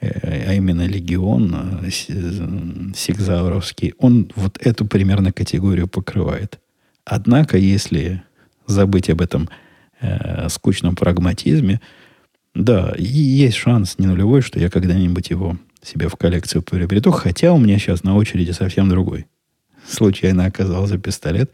э, 0.00 0.48
а 0.48 0.54
именно 0.54 0.86
Легион 0.86 1.80
э, 1.82 1.90
Сигзауровский. 1.90 3.94
Он 3.98 4.30
вот 4.36 4.58
эту 4.64 4.86
примерно 4.86 5.32
категорию 5.32 5.88
покрывает. 5.88 6.60
Однако, 7.06 7.56
если 7.56 8.24
забыть 8.66 9.08
об 9.08 9.20
этом 9.20 9.48
э, 10.00 10.48
скучном 10.48 10.96
прагматизме, 10.96 11.80
да, 12.52 12.92
есть 12.98 13.56
шанс 13.56 13.98
не 13.98 14.06
нулевой, 14.06 14.42
что 14.42 14.58
я 14.58 14.68
когда-нибудь 14.68 15.30
его 15.30 15.56
себе 15.82 16.08
в 16.08 16.16
коллекцию 16.16 16.62
приобрету, 16.62 17.12
хотя 17.12 17.52
у 17.52 17.58
меня 17.58 17.78
сейчас 17.78 18.02
на 18.02 18.16
очереди 18.16 18.50
совсем 18.50 18.88
другой. 18.88 19.26
Случайно 19.86 20.46
оказался 20.46 20.98
пистолет. 20.98 21.52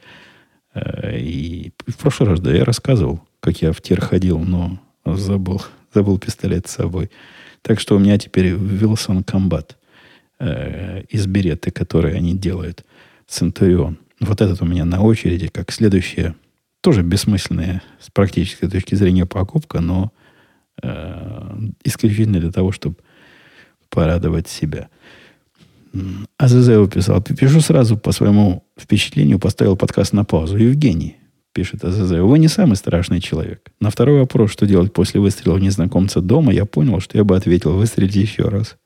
Э, 0.74 1.18
и 1.18 1.72
в 1.86 1.98
прошлый 1.98 2.30
раз, 2.30 2.40
да, 2.40 2.50
я 2.50 2.64
рассказывал, 2.64 3.20
как 3.40 3.60
я 3.60 3.72
в 3.72 3.82
тир 3.82 4.00
ходил, 4.00 4.38
но 4.38 4.80
забыл, 5.04 5.62
забыл 5.92 6.18
пистолет 6.18 6.66
с 6.66 6.72
собой. 6.72 7.10
Так 7.60 7.78
что 7.78 7.96
у 7.96 7.98
меня 7.98 8.16
теперь 8.16 8.54
Wilson 8.54 9.22
Combat 9.22 9.72
э, 10.38 11.02
из 11.10 11.26
береты, 11.26 11.70
которые 11.70 12.16
они 12.16 12.34
делают, 12.34 12.86
Центурион. 13.28 13.98
Вот 14.22 14.40
этот 14.40 14.62
у 14.62 14.64
меня 14.64 14.84
на 14.84 15.02
очереди, 15.02 15.48
как 15.48 15.72
следующая, 15.72 16.36
тоже 16.80 17.02
бессмысленная 17.02 17.82
с 17.98 18.08
практической 18.08 18.68
точки 18.68 18.94
зрения 18.94 19.26
покупка, 19.26 19.80
но 19.80 20.12
э, 20.80 21.58
исключительно 21.82 22.38
для 22.38 22.52
того, 22.52 22.70
чтобы 22.70 22.96
порадовать 23.90 24.46
себя. 24.46 24.88
Азазео 26.38 26.86
писал, 26.86 27.20
пишу 27.20 27.60
сразу 27.60 27.98
по 27.98 28.12
своему 28.12 28.64
впечатлению, 28.78 29.40
поставил 29.40 29.76
подкаст 29.76 30.12
на 30.12 30.24
паузу. 30.24 30.56
Евгений, 30.56 31.16
пишет 31.52 31.84
Азазео, 31.84 32.26
вы 32.26 32.38
не 32.38 32.48
самый 32.48 32.76
страшный 32.76 33.20
человек. 33.20 33.72
На 33.80 33.90
второй 33.90 34.20
вопрос, 34.20 34.52
что 34.52 34.66
делать 34.66 34.92
после 34.92 35.20
выстрела 35.20 35.56
в 35.56 35.60
незнакомца 35.60 36.20
дома, 36.20 36.52
я 36.52 36.64
понял, 36.64 37.00
что 37.00 37.18
я 37.18 37.24
бы 37.24 37.36
ответил, 37.36 37.72
выстрелите 37.76 38.20
еще 38.20 38.44
раз. 38.44 38.76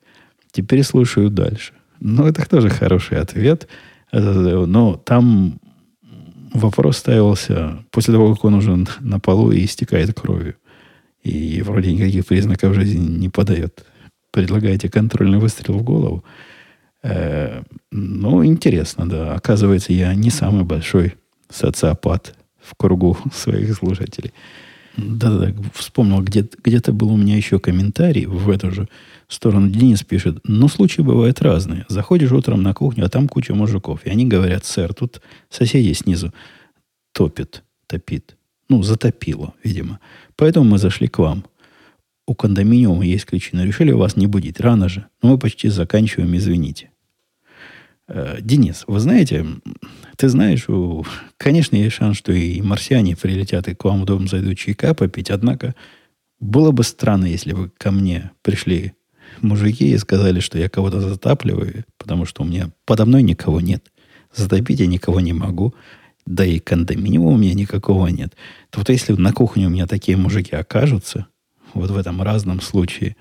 Теперь 0.51 0.81
слушаю 0.81 1.29
дальше. 1.29 1.73
Ну, 1.99 2.25
это 2.25 2.43
тоже 2.49 2.69
хороший 2.69 3.19
ответ– 3.19 3.67
но 4.11 4.95
там 4.95 5.59
вопрос 6.53 6.97
ставился 6.97 7.83
после 7.91 8.13
того, 8.13 8.33
как 8.33 8.45
он 8.45 8.55
уже 8.55 8.85
на 8.99 9.19
полу 9.19 9.51
и 9.51 9.65
истекает 9.65 10.13
кровью. 10.13 10.55
И 11.23 11.61
вроде 11.61 11.93
никаких 11.93 12.25
признаков 12.25 12.73
жизни 12.73 12.99
не 12.99 13.29
подает. 13.29 13.85
Предлагаете 14.31 14.89
контрольный 14.89 15.39
выстрел 15.39 15.77
в 15.77 15.83
голову. 15.83 16.23
Э, 17.03 17.63
ну, 17.91 18.45
интересно, 18.45 19.09
да. 19.09 19.33
Оказывается, 19.33 19.93
я 19.93 20.13
не 20.15 20.29
самый 20.29 20.63
большой 20.63 21.15
социопат 21.49 22.35
в 22.61 22.75
кругу 22.75 23.17
своих 23.33 23.75
слушателей. 23.75 24.33
Да-да, 24.97 25.53
вспомнил, 25.73 26.21
где- 26.21 26.47
где-то 26.63 26.91
был 26.91 27.11
у 27.13 27.17
меня 27.17 27.37
еще 27.37 27.59
комментарий 27.59 28.25
в 28.25 28.49
эту 28.49 28.71
же 28.71 28.89
сторону 29.27 29.69
Денис 29.69 30.03
пишет, 30.03 30.39
ну, 30.43 30.67
случаи 30.67 31.01
бывают 31.01 31.41
разные. 31.41 31.85
Заходишь 31.87 32.31
утром 32.31 32.63
на 32.63 32.73
кухню, 32.73 33.05
а 33.05 33.09
там 33.09 33.27
куча 33.27 33.53
мужиков. 33.53 34.05
И 34.05 34.09
они 34.09 34.25
говорят, 34.25 34.65
сэр, 34.65 34.93
тут 34.93 35.21
соседи 35.49 35.93
снизу 35.93 36.33
топит, 37.13 37.63
топит. 37.87 38.37
Ну, 38.69 38.81
затопило, 38.83 39.53
видимо. 39.63 39.99
Поэтому 40.35 40.65
мы 40.65 40.77
зашли 40.77 41.07
к 41.07 41.19
вам. 41.19 41.45
У 42.25 42.33
кондоминиума 42.35 43.05
есть 43.05 43.25
ключи, 43.25 43.51
но 43.53 43.63
решили 43.63 43.91
вас 43.91 44.17
не 44.17 44.27
будить. 44.27 44.59
Рано 44.59 44.89
же. 44.89 45.05
Но 45.21 45.29
мы 45.29 45.37
почти 45.37 45.69
заканчиваем, 45.69 46.35
извините. 46.35 46.89
Э, 48.07 48.37
Денис, 48.41 48.83
вы 48.87 48.99
знаете, 48.99 49.45
ты 50.15 50.29
знаешь, 50.29 50.67
конечно, 51.37 51.75
есть 51.75 51.95
шанс, 51.95 52.17
что 52.17 52.31
и 52.31 52.61
марсиане 52.61 53.15
прилетят 53.15 53.67
и 53.67 53.75
к 53.75 53.83
вам 53.83 54.01
в 54.01 54.05
дом 54.05 54.27
зайдут 54.27 54.57
чайка 54.57 54.93
попить, 54.93 55.29
однако 55.29 55.75
было 56.39 56.71
бы 56.71 56.83
странно, 56.83 57.25
если 57.25 57.53
бы 57.53 57.71
ко 57.77 57.91
мне 57.91 58.31
пришли 58.41 58.93
мужики 59.41 59.91
и 59.91 59.97
сказали, 59.97 60.39
что 60.39 60.57
я 60.57 60.69
кого-то 60.69 61.01
затапливаю, 61.01 61.85
потому 61.97 62.25
что 62.25 62.43
у 62.43 62.45
меня 62.45 62.71
подо 62.85 63.05
мной 63.05 63.23
никого 63.23 63.59
нет. 63.59 63.91
Затопить 64.33 64.79
я 64.79 64.87
никого 64.87 65.19
не 65.19 65.33
могу. 65.33 65.73
Да 66.25 66.45
и 66.45 66.59
кондоминиума 66.59 67.29
у 67.29 67.37
меня 67.37 67.53
никакого 67.53 68.07
нет. 68.07 68.35
То 68.69 68.79
вот 68.79 68.89
если 68.89 69.13
на 69.13 69.33
кухне 69.33 69.67
у 69.67 69.69
меня 69.69 69.87
такие 69.87 70.17
мужики 70.17 70.55
окажутся, 70.55 71.27
вот 71.73 71.89
в 71.89 71.97
этом 71.97 72.21
разном 72.21 72.61
случае, 72.61 73.15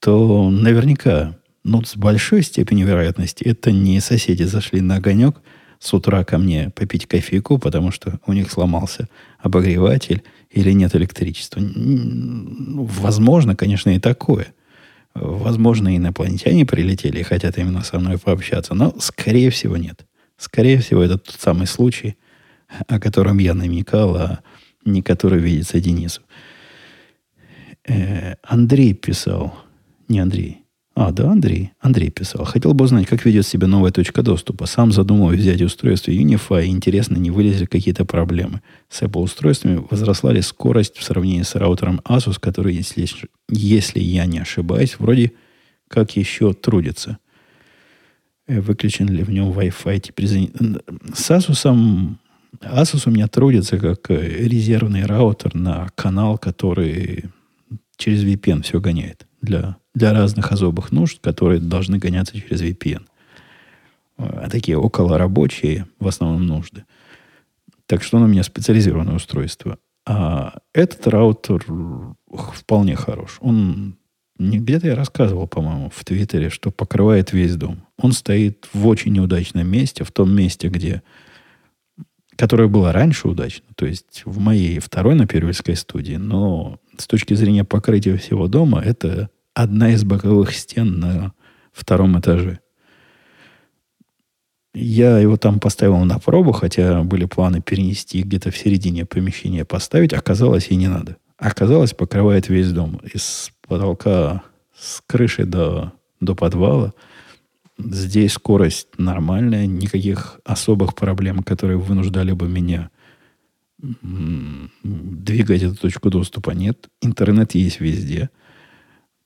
то 0.00 0.48
наверняка, 0.50 1.36
ну, 1.68 1.84
с 1.84 1.96
большой 1.96 2.42
степенью 2.42 2.86
вероятности, 2.86 3.44
это 3.44 3.70
не 3.70 4.00
соседи 4.00 4.44
зашли 4.44 4.80
на 4.80 4.96
огонек 4.96 5.40
с 5.78 5.92
утра 5.92 6.24
ко 6.24 6.38
мне 6.38 6.70
попить 6.70 7.06
кофейку, 7.06 7.58
потому 7.58 7.90
что 7.90 8.18
у 8.26 8.32
них 8.32 8.50
сломался 8.50 9.08
обогреватель 9.38 10.22
или 10.50 10.72
нет 10.72 10.96
электричества. 10.96 11.60
Возможно, 11.60 13.54
конечно, 13.54 13.90
и 13.90 14.00
такое. 14.00 14.48
Возможно, 15.14 15.94
инопланетяне 15.96 16.64
прилетели 16.64 17.20
и 17.20 17.24
хотят 17.24 17.58
именно 17.58 17.82
со 17.82 17.98
мной 17.98 18.18
пообщаться, 18.18 18.74
но, 18.74 18.94
скорее 18.98 19.50
всего, 19.50 19.76
нет. 19.76 20.06
Скорее 20.36 20.78
всего, 20.78 21.02
это 21.02 21.18
тот 21.18 21.36
самый 21.38 21.66
случай, 21.66 22.16
о 22.86 22.98
котором 22.98 23.38
я 23.38 23.54
намекал, 23.54 24.16
а 24.16 24.40
не 24.84 25.02
который 25.02 25.40
видится 25.40 25.80
Денису. 25.80 26.22
Э, 27.86 28.36
Андрей 28.42 28.94
писал, 28.94 29.54
не 30.08 30.20
Андрей, 30.20 30.62
а, 31.00 31.12
да, 31.12 31.30
Андрей. 31.30 31.70
Андрей 31.78 32.10
писал. 32.10 32.44
Хотел 32.44 32.74
бы 32.74 32.84
узнать, 32.84 33.06
как 33.06 33.24
ведет 33.24 33.46
себя 33.46 33.68
новая 33.68 33.92
точка 33.92 34.22
доступа. 34.22 34.66
Сам 34.66 34.90
задумываюсь 34.90 35.38
взять 35.38 35.62
устройство 35.62 36.10
Unify. 36.10 36.66
Интересно, 36.66 37.18
не 37.18 37.30
вылезли 37.30 37.66
какие-то 37.66 38.04
проблемы. 38.04 38.62
С 38.88 39.02
Apple 39.02 39.20
устройствами 39.20 39.80
возросла 39.88 40.32
ли 40.32 40.42
скорость 40.42 40.96
в 40.96 41.04
сравнении 41.04 41.42
с 41.42 41.54
раутером 41.54 42.00
Asus, 42.04 42.40
который, 42.40 42.74
если, 42.74 43.08
если 43.48 44.00
я 44.00 44.26
не 44.26 44.40
ошибаюсь, 44.40 44.96
вроде 44.98 45.34
как 45.86 46.16
еще 46.16 46.52
трудится. 46.52 47.18
Э, 48.48 48.60
выключен 48.60 49.08
ли 49.08 49.22
в 49.22 49.30
нем 49.30 49.52
Wi-Fi? 49.52 50.00
Теперь 50.00 50.26
с 50.26 51.30
Asus, 51.30 52.16
Asus 52.60 53.02
у 53.06 53.10
меня 53.12 53.28
трудится 53.28 53.78
как 53.78 54.10
э, 54.10 54.48
резервный 54.48 55.06
раутер 55.06 55.54
на 55.54 55.90
канал, 55.94 56.38
который 56.38 57.26
через 57.96 58.24
VPN 58.24 58.62
все 58.62 58.80
гоняет 58.80 59.27
для 59.40 59.76
для 59.98 60.12
разных 60.12 60.52
особых 60.52 60.92
нужд, 60.92 61.18
которые 61.20 61.60
должны 61.60 61.98
гоняться 61.98 62.40
через 62.40 62.62
VPN. 62.62 63.04
А 64.16 64.48
такие 64.48 64.78
около 64.78 65.18
рабочие 65.18 65.86
в 65.98 66.06
основном 66.08 66.46
нужды. 66.46 66.84
Так 67.86 68.02
что 68.02 68.16
он 68.18 68.24
у 68.24 68.26
меня 68.26 68.42
специализированное 68.42 69.16
устройство. 69.16 69.78
А 70.06 70.58
этот 70.72 71.06
раутер 71.06 71.64
вполне 72.54 72.96
хорош. 72.96 73.38
Он 73.40 73.96
где-то 74.38 74.86
я 74.86 74.94
рассказывал, 74.94 75.48
по-моему, 75.48 75.90
в 75.94 76.04
Твиттере, 76.04 76.48
что 76.48 76.70
покрывает 76.70 77.32
весь 77.32 77.56
дом. 77.56 77.84
Он 77.98 78.12
стоит 78.12 78.68
в 78.72 78.86
очень 78.86 79.12
неудачном 79.12 79.66
месте, 79.66 80.04
в 80.04 80.12
том 80.12 80.34
месте, 80.34 80.68
где 80.68 81.02
которое 82.38 82.68
было 82.68 82.92
раньше 82.92 83.26
удачно, 83.26 83.66
то 83.74 83.84
есть 83.84 84.22
в 84.24 84.38
моей 84.38 84.78
второй 84.78 85.16
на 85.16 85.26
Первильской 85.26 85.74
студии, 85.74 86.14
но 86.14 86.78
с 86.96 87.08
точки 87.08 87.34
зрения 87.34 87.64
покрытия 87.64 88.16
всего 88.16 88.46
дома, 88.46 88.80
это 88.80 89.28
одна 89.54 89.90
из 89.90 90.04
боковых 90.04 90.54
стен 90.54 91.00
на 91.00 91.32
втором 91.72 92.18
этаже. 92.18 92.60
Я 94.72 95.18
его 95.18 95.36
там 95.36 95.58
поставил 95.58 95.98
на 96.04 96.20
пробу, 96.20 96.52
хотя 96.52 97.02
были 97.02 97.24
планы 97.24 97.60
перенести 97.60 98.22
где-то 98.22 98.52
в 98.52 98.56
середине 98.56 99.04
помещения 99.04 99.64
поставить. 99.64 100.12
Оказалось, 100.12 100.68
и 100.68 100.76
не 100.76 100.86
надо. 100.86 101.16
Оказалось, 101.38 101.92
покрывает 101.92 102.48
весь 102.48 102.70
дом. 102.70 103.00
Из 103.12 103.50
потолка, 103.66 104.44
с 104.78 105.02
крыши 105.08 105.44
до, 105.44 105.92
до 106.20 106.36
подвала. 106.36 106.94
Здесь 107.78 108.32
скорость 108.32 108.88
нормальная, 108.98 109.66
никаких 109.66 110.40
особых 110.44 110.94
проблем, 110.94 111.42
которые 111.42 111.78
вынуждали 111.78 112.32
бы 112.32 112.48
меня 112.48 112.90
двигать 114.82 115.62
эту 115.62 115.76
точку 115.76 116.10
доступа 116.10 116.50
нет. 116.50 116.88
Интернет 117.00 117.54
есть 117.54 117.80
везде. 117.80 118.30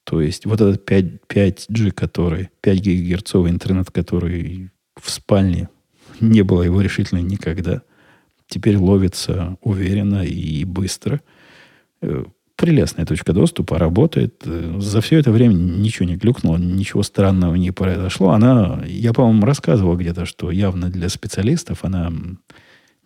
То 0.04 0.20
есть 0.20 0.44
вот 0.46 0.60
этот 0.60 0.84
5, 0.84 1.22
5G, 1.28 1.92
который, 1.92 2.50
5 2.60 2.78
гигагерцовый 2.78 3.50
интернет, 3.50 3.90
который 3.90 4.70
в 5.00 5.10
спальне, 5.10 5.68
не 6.20 6.42
было 6.42 6.62
его 6.62 6.82
решительно 6.82 7.20
никогда, 7.20 7.82
теперь 8.48 8.76
ловится 8.76 9.56
уверенно 9.62 10.24
и 10.24 10.64
быстро. 10.64 11.22
Прелестная 12.62 13.06
точка 13.06 13.32
доступа, 13.32 13.76
работает. 13.76 14.40
Э, 14.44 14.76
за 14.78 15.00
все 15.00 15.18
это 15.18 15.32
время 15.32 15.54
ничего 15.54 16.08
не 16.08 16.14
глюкнуло, 16.14 16.58
ничего 16.58 17.02
странного 17.02 17.56
не 17.56 17.72
произошло. 17.72 18.30
Она, 18.30 18.84
я, 18.86 19.12
по-моему, 19.12 19.44
рассказывал 19.44 19.96
где-то, 19.96 20.26
что 20.26 20.48
явно 20.52 20.88
для 20.88 21.08
специалистов 21.08 21.80
она 21.82 22.12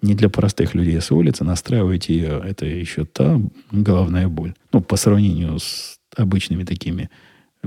не 0.03 0.15
для 0.15 0.29
простых 0.29 0.75
людей 0.75 1.01
с 1.01 1.11
улицы. 1.11 1.43
Настраивать 1.43 2.11
ее, 2.11 2.43
это 2.45 2.67
еще 2.67 3.07
та 3.07 3.41
головная 3.73 4.29
боль. 4.29 4.53
Ну, 4.75 4.83
по 4.83 4.97
сравнению 4.97 5.59
с 5.59 5.97
обычными 6.15 6.65
такими 6.65 7.09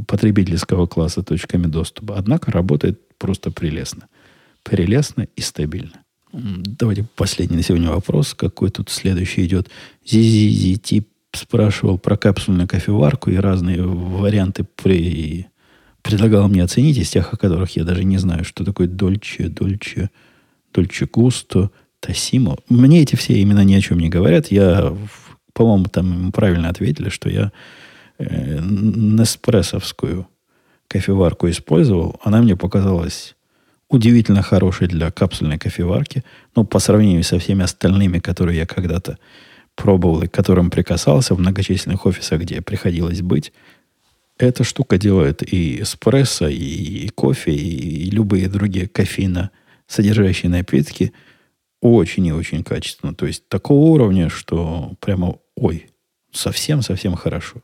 потребительского 0.05 0.85
класса 0.85 1.23
точками 1.23 1.65
доступа. 1.65 2.17
Однако 2.19 2.51
работает 2.51 3.01
просто 3.17 3.49
прелестно. 3.49 4.03
Прелестно 4.61 5.27
и 5.35 5.41
стабильно. 5.41 6.03
Давайте 6.33 7.07
последний 7.15 7.57
на 7.57 7.63
сегодня 7.63 7.89
вопрос. 7.89 8.35
Какой 8.35 8.69
тут 8.69 8.91
следующий 8.91 9.43
идет? 9.43 9.71
Тип 10.03 11.07
спрашивал 11.34 11.97
про 11.97 12.17
капсульную 12.17 12.67
кофеварку 12.67 13.30
и 13.30 13.38
разные 13.38 13.82
варианты 13.82 14.65
при... 14.75 15.47
предлагал 16.01 16.47
мне 16.47 16.63
оценить 16.63 16.97
из 16.97 17.09
тех, 17.09 17.34
о 17.34 17.38
которых 17.38 17.75
я 17.75 17.84
даже 17.84 18.03
не 18.03 18.17
знаю, 18.17 18.43
что 18.43 18.63
такое 18.63 18.88
Дольче, 18.88 19.47
Дольче, 19.47 20.09
Дольче 20.73 21.05
Густо, 21.05 21.71
Тасимо. 21.99 22.57
Мне 22.69 23.01
эти 23.01 23.15
все 23.15 23.41
имена 23.41 23.63
ни 23.63 23.73
о 23.73 23.82
чем 23.82 23.99
не 23.99 24.09
говорят. 24.09 24.47
Я, 24.47 24.95
по-моему, 25.53 25.86
там 25.86 26.32
правильно 26.32 26.69
ответили, 26.69 27.09
что 27.09 27.30
я 27.30 27.51
э, 28.17 28.59
Неспрессовскую 28.61 30.27
кофеварку 30.88 31.49
использовал. 31.49 32.19
Она 32.23 32.41
мне 32.41 32.55
показалась 32.55 33.36
удивительно 33.89 34.41
хорошей 34.41 34.88
для 34.88 35.11
капсульной 35.11 35.57
кофеварки. 35.57 36.23
Но 36.55 36.63
по 36.63 36.80
сравнению 36.80 37.23
со 37.23 37.39
всеми 37.39 37.63
остальными, 37.63 38.19
которые 38.19 38.57
я 38.57 38.65
когда-то 38.65 39.17
пробовал 39.82 40.23
и 40.23 40.27
к 40.27 40.32
которым 40.32 40.69
прикасался 40.69 41.36
в 41.36 41.39
многочисленных 41.39 42.05
офисах, 42.05 42.41
где 42.41 42.61
приходилось 42.61 43.21
быть, 43.21 43.53
эта 44.38 44.63
штука 44.63 44.97
делает 44.97 45.41
и 45.41 45.82
эспрессо, 45.82 46.47
и 46.47 47.09
кофе, 47.09 47.53
и 47.53 48.09
любые 48.09 48.47
другие 48.47 48.88
кофеина 48.88 49.51
содержащие 49.88 50.49
напитки– 50.49 51.13
очень 51.82 52.25
и 52.25 52.34
очень 52.34 52.63
качественно. 52.63 53.13
То 53.13 53.25
есть 53.25 53.47
такого 53.47 53.89
уровня, 53.91 54.30
что 54.30 54.93
прямо, 54.99 55.38
ой, 55.55 55.88
совсем-совсем 56.32 57.15
хорошо. 57.15 57.61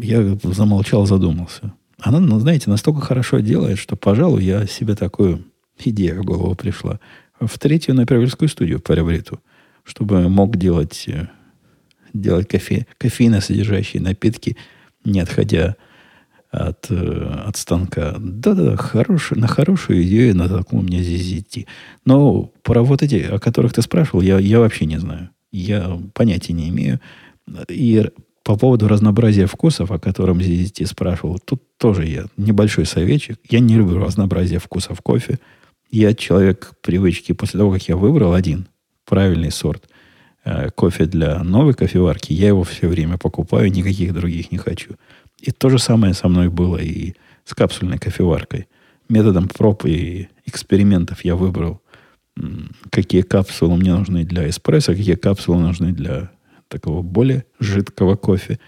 Я 0.00 0.38
замолчал, 0.42 1.06
задумался. 1.06 1.74
Она, 1.98 2.20
ну, 2.20 2.38
знаете, 2.38 2.70
настолько 2.70 3.00
хорошо 3.00 3.40
делает, 3.40 3.78
что, 3.78 3.96
пожалуй, 3.96 4.44
я 4.44 4.66
себе 4.66 4.94
такую 4.94 5.44
идею 5.78 6.22
в 6.22 6.24
голову 6.24 6.54
пришла. 6.54 7.00
В 7.40 7.58
третью 7.58 7.94
напримерскую 7.94 8.48
студию 8.48 8.80
приобрету, 8.80 9.40
чтобы 9.84 10.28
мог 10.28 10.56
делать, 10.56 11.04
э, 11.06 11.28
делать 12.12 12.48
кофе, 12.48 12.86
кофеина 12.98 13.40
содержащие 13.40 14.02
напитки, 14.02 14.56
не 15.04 15.20
отходя 15.20 15.76
от, 16.50 16.90
э, 16.90 17.42
от 17.46 17.56
станка. 17.56 18.16
Да-да, 18.18 18.76
хороший, 18.76 19.36
на 19.36 19.46
хорошую 19.46 20.02
идею 20.04 20.36
натолкнул 20.36 20.82
меня 20.82 21.02
здесь 21.02 21.40
идти. 21.40 21.66
Но 22.04 22.50
про 22.62 22.82
вот 22.82 23.02
эти, 23.02 23.16
о 23.16 23.38
которых 23.38 23.72
ты 23.72 23.82
спрашивал, 23.82 24.22
я, 24.22 24.38
я 24.38 24.60
вообще 24.60 24.86
не 24.86 24.98
знаю. 24.98 25.30
Я 25.52 26.00
понятия 26.14 26.52
не 26.52 26.68
имею. 26.70 27.00
И 27.68 28.08
по 28.42 28.56
поводу 28.56 28.88
разнообразия 28.88 29.46
вкусов, 29.46 29.90
о 29.90 29.98
котором 29.98 30.40
здесь 30.40 30.68
идти 30.68 30.84
спрашивал, 30.84 31.38
тут 31.38 31.62
тоже 31.76 32.06
я 32.06 32.26
небольшой 32.36 32.86
советчик. 32.86 33.38
Я 33.48 33.60
не 33.60 33.74
люблю 33.74 33.98
разнообразие 33.98 34.58
вкусов 34.58 35.00
кофе. 35.00 35.38
Я 35.90 36.14
человек 36.14 36.72
привычки. 36.82 37.32
После 37.32 37.58
того, 37.58 37.72
как 37.72 37.82
я 37.88 37.96
выбрал 37.96 38.32
один 38.32 38.68
правильный 39.04 39.50
сорт 39.50 39.88
э, 40.44 40.70
кофе 40.70 41.06
для 41.06 41.42
новой 41.42 41.74
кофеварки, 41.74 42.32
я 42.32 42.48
его 42.48 42.64
все 42.64 42.88
время 42.88 43.18
покупаю, 43.18 43.70
никаких 43.70 44.12
других 44.14 44.52
не 44.52 44.58
хочу. 44.58 44.94
И 45.40 45.50
то 45.50 45.68
же 45.68 45.78
самое 45.78 46.14
со 46.14 46.28
мной 46.28 46.48
было 46.48 46.76
и 46.76 47.14
с 47.44 47.54
капсульной 47.54 47.98
кофеваркой. 47.98 48.66
Методом 49.08 49.48
проб 49.48 49.84
и 49.84 50.28
экспериментов 50.46 51.24
я 51.24 51.36
выбрал, 51.36 51.82
какие 52.90 53.22
капсулы 53.22 53.76
мне 53.76 53.94
нужны 53.94 54.24
для 54.24 54.48
эспрессо, 54.48 54.92
какие 54.92 55.14
капсулы 55.14 55.60
нужны 55.60 55.92
для 55.92 56.30
такого 56.68 57.02
более 57.02 57.44
жидкого 57.60 58.16
кофе. 58.16 58.58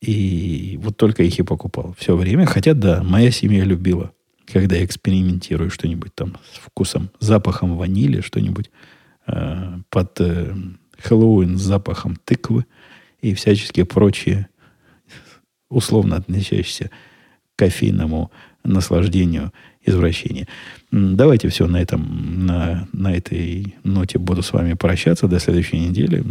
И 0.00 0.78
вот 0.82 0.96
только 0.96 1.22
их 1.22 1.38
и 1.38 1.42
покупал 1.42 1.94
все 1.98 2.16
время. 2.16 2.46
Хотя, 2.46 2.74
да, 2.74 3.02
моя 3.02 3.30
семья 3.30 3.64
любила, 3.64 4.12
когда 4.46 4.76
я 4.76 4.84
экспериментирую 4.84 5.70
что-нибудь 5.70 6.14
там 6.14 6.36
с 6.52 6.58
вкусом, 6.58 7.10
запахом 7.18 7.76
ванили, 7.76 8.20
что-нибудь 8.20 8.70
э, 9.28 9.78
под 9.90 10.20
э, 10.20 10.54
Хэллоуин 10.98 11.56
с 11.56 11.62
запахом 11.62 12.16
тыквы 12.24 12.66
и 13.20 13.34
всяческие 13.34 13.84
прочие 13.84 14.48
условно 15.68 16.16
относящийся 16.16 16.90
к 17.54 17.58
кофейному 17.58 18.30
наслаждению 18.64 19.52
извращения. 19.84 20.46
Давайте 20.90 21.48
все 21.48 21.66
на 21.66 21.80
этом, 21.80 22.46
на, 22.46 22.88
на 22.92 23.14
этой 23.14 23.74
ноте 23.84 24.18
буду 24.18 24.42
с 24.42 24.52
вами 24.52 24.74
прощаться. 24.74 25.28
До 25.28 25.38
следующей 25.38 25.78
недели. 25.78 26.24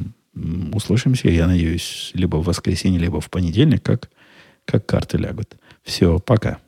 Услышимся, 0.74 1.30
я 1.30 1.48
надеюсь, 1.48 2.12
либо 2.14 2.38
в 2.38 2.46
воскресенье, 2.46 3.00
либо 3.00 3.20
в 3.20 3.30
понедельник, 3.30 3.84
как, 3.84 4.10
как 4.66 4.86
карты 4.86 5.18
лягут. 5.18 5.58
Все, 5.84 6.20
пока. 6.20 6.60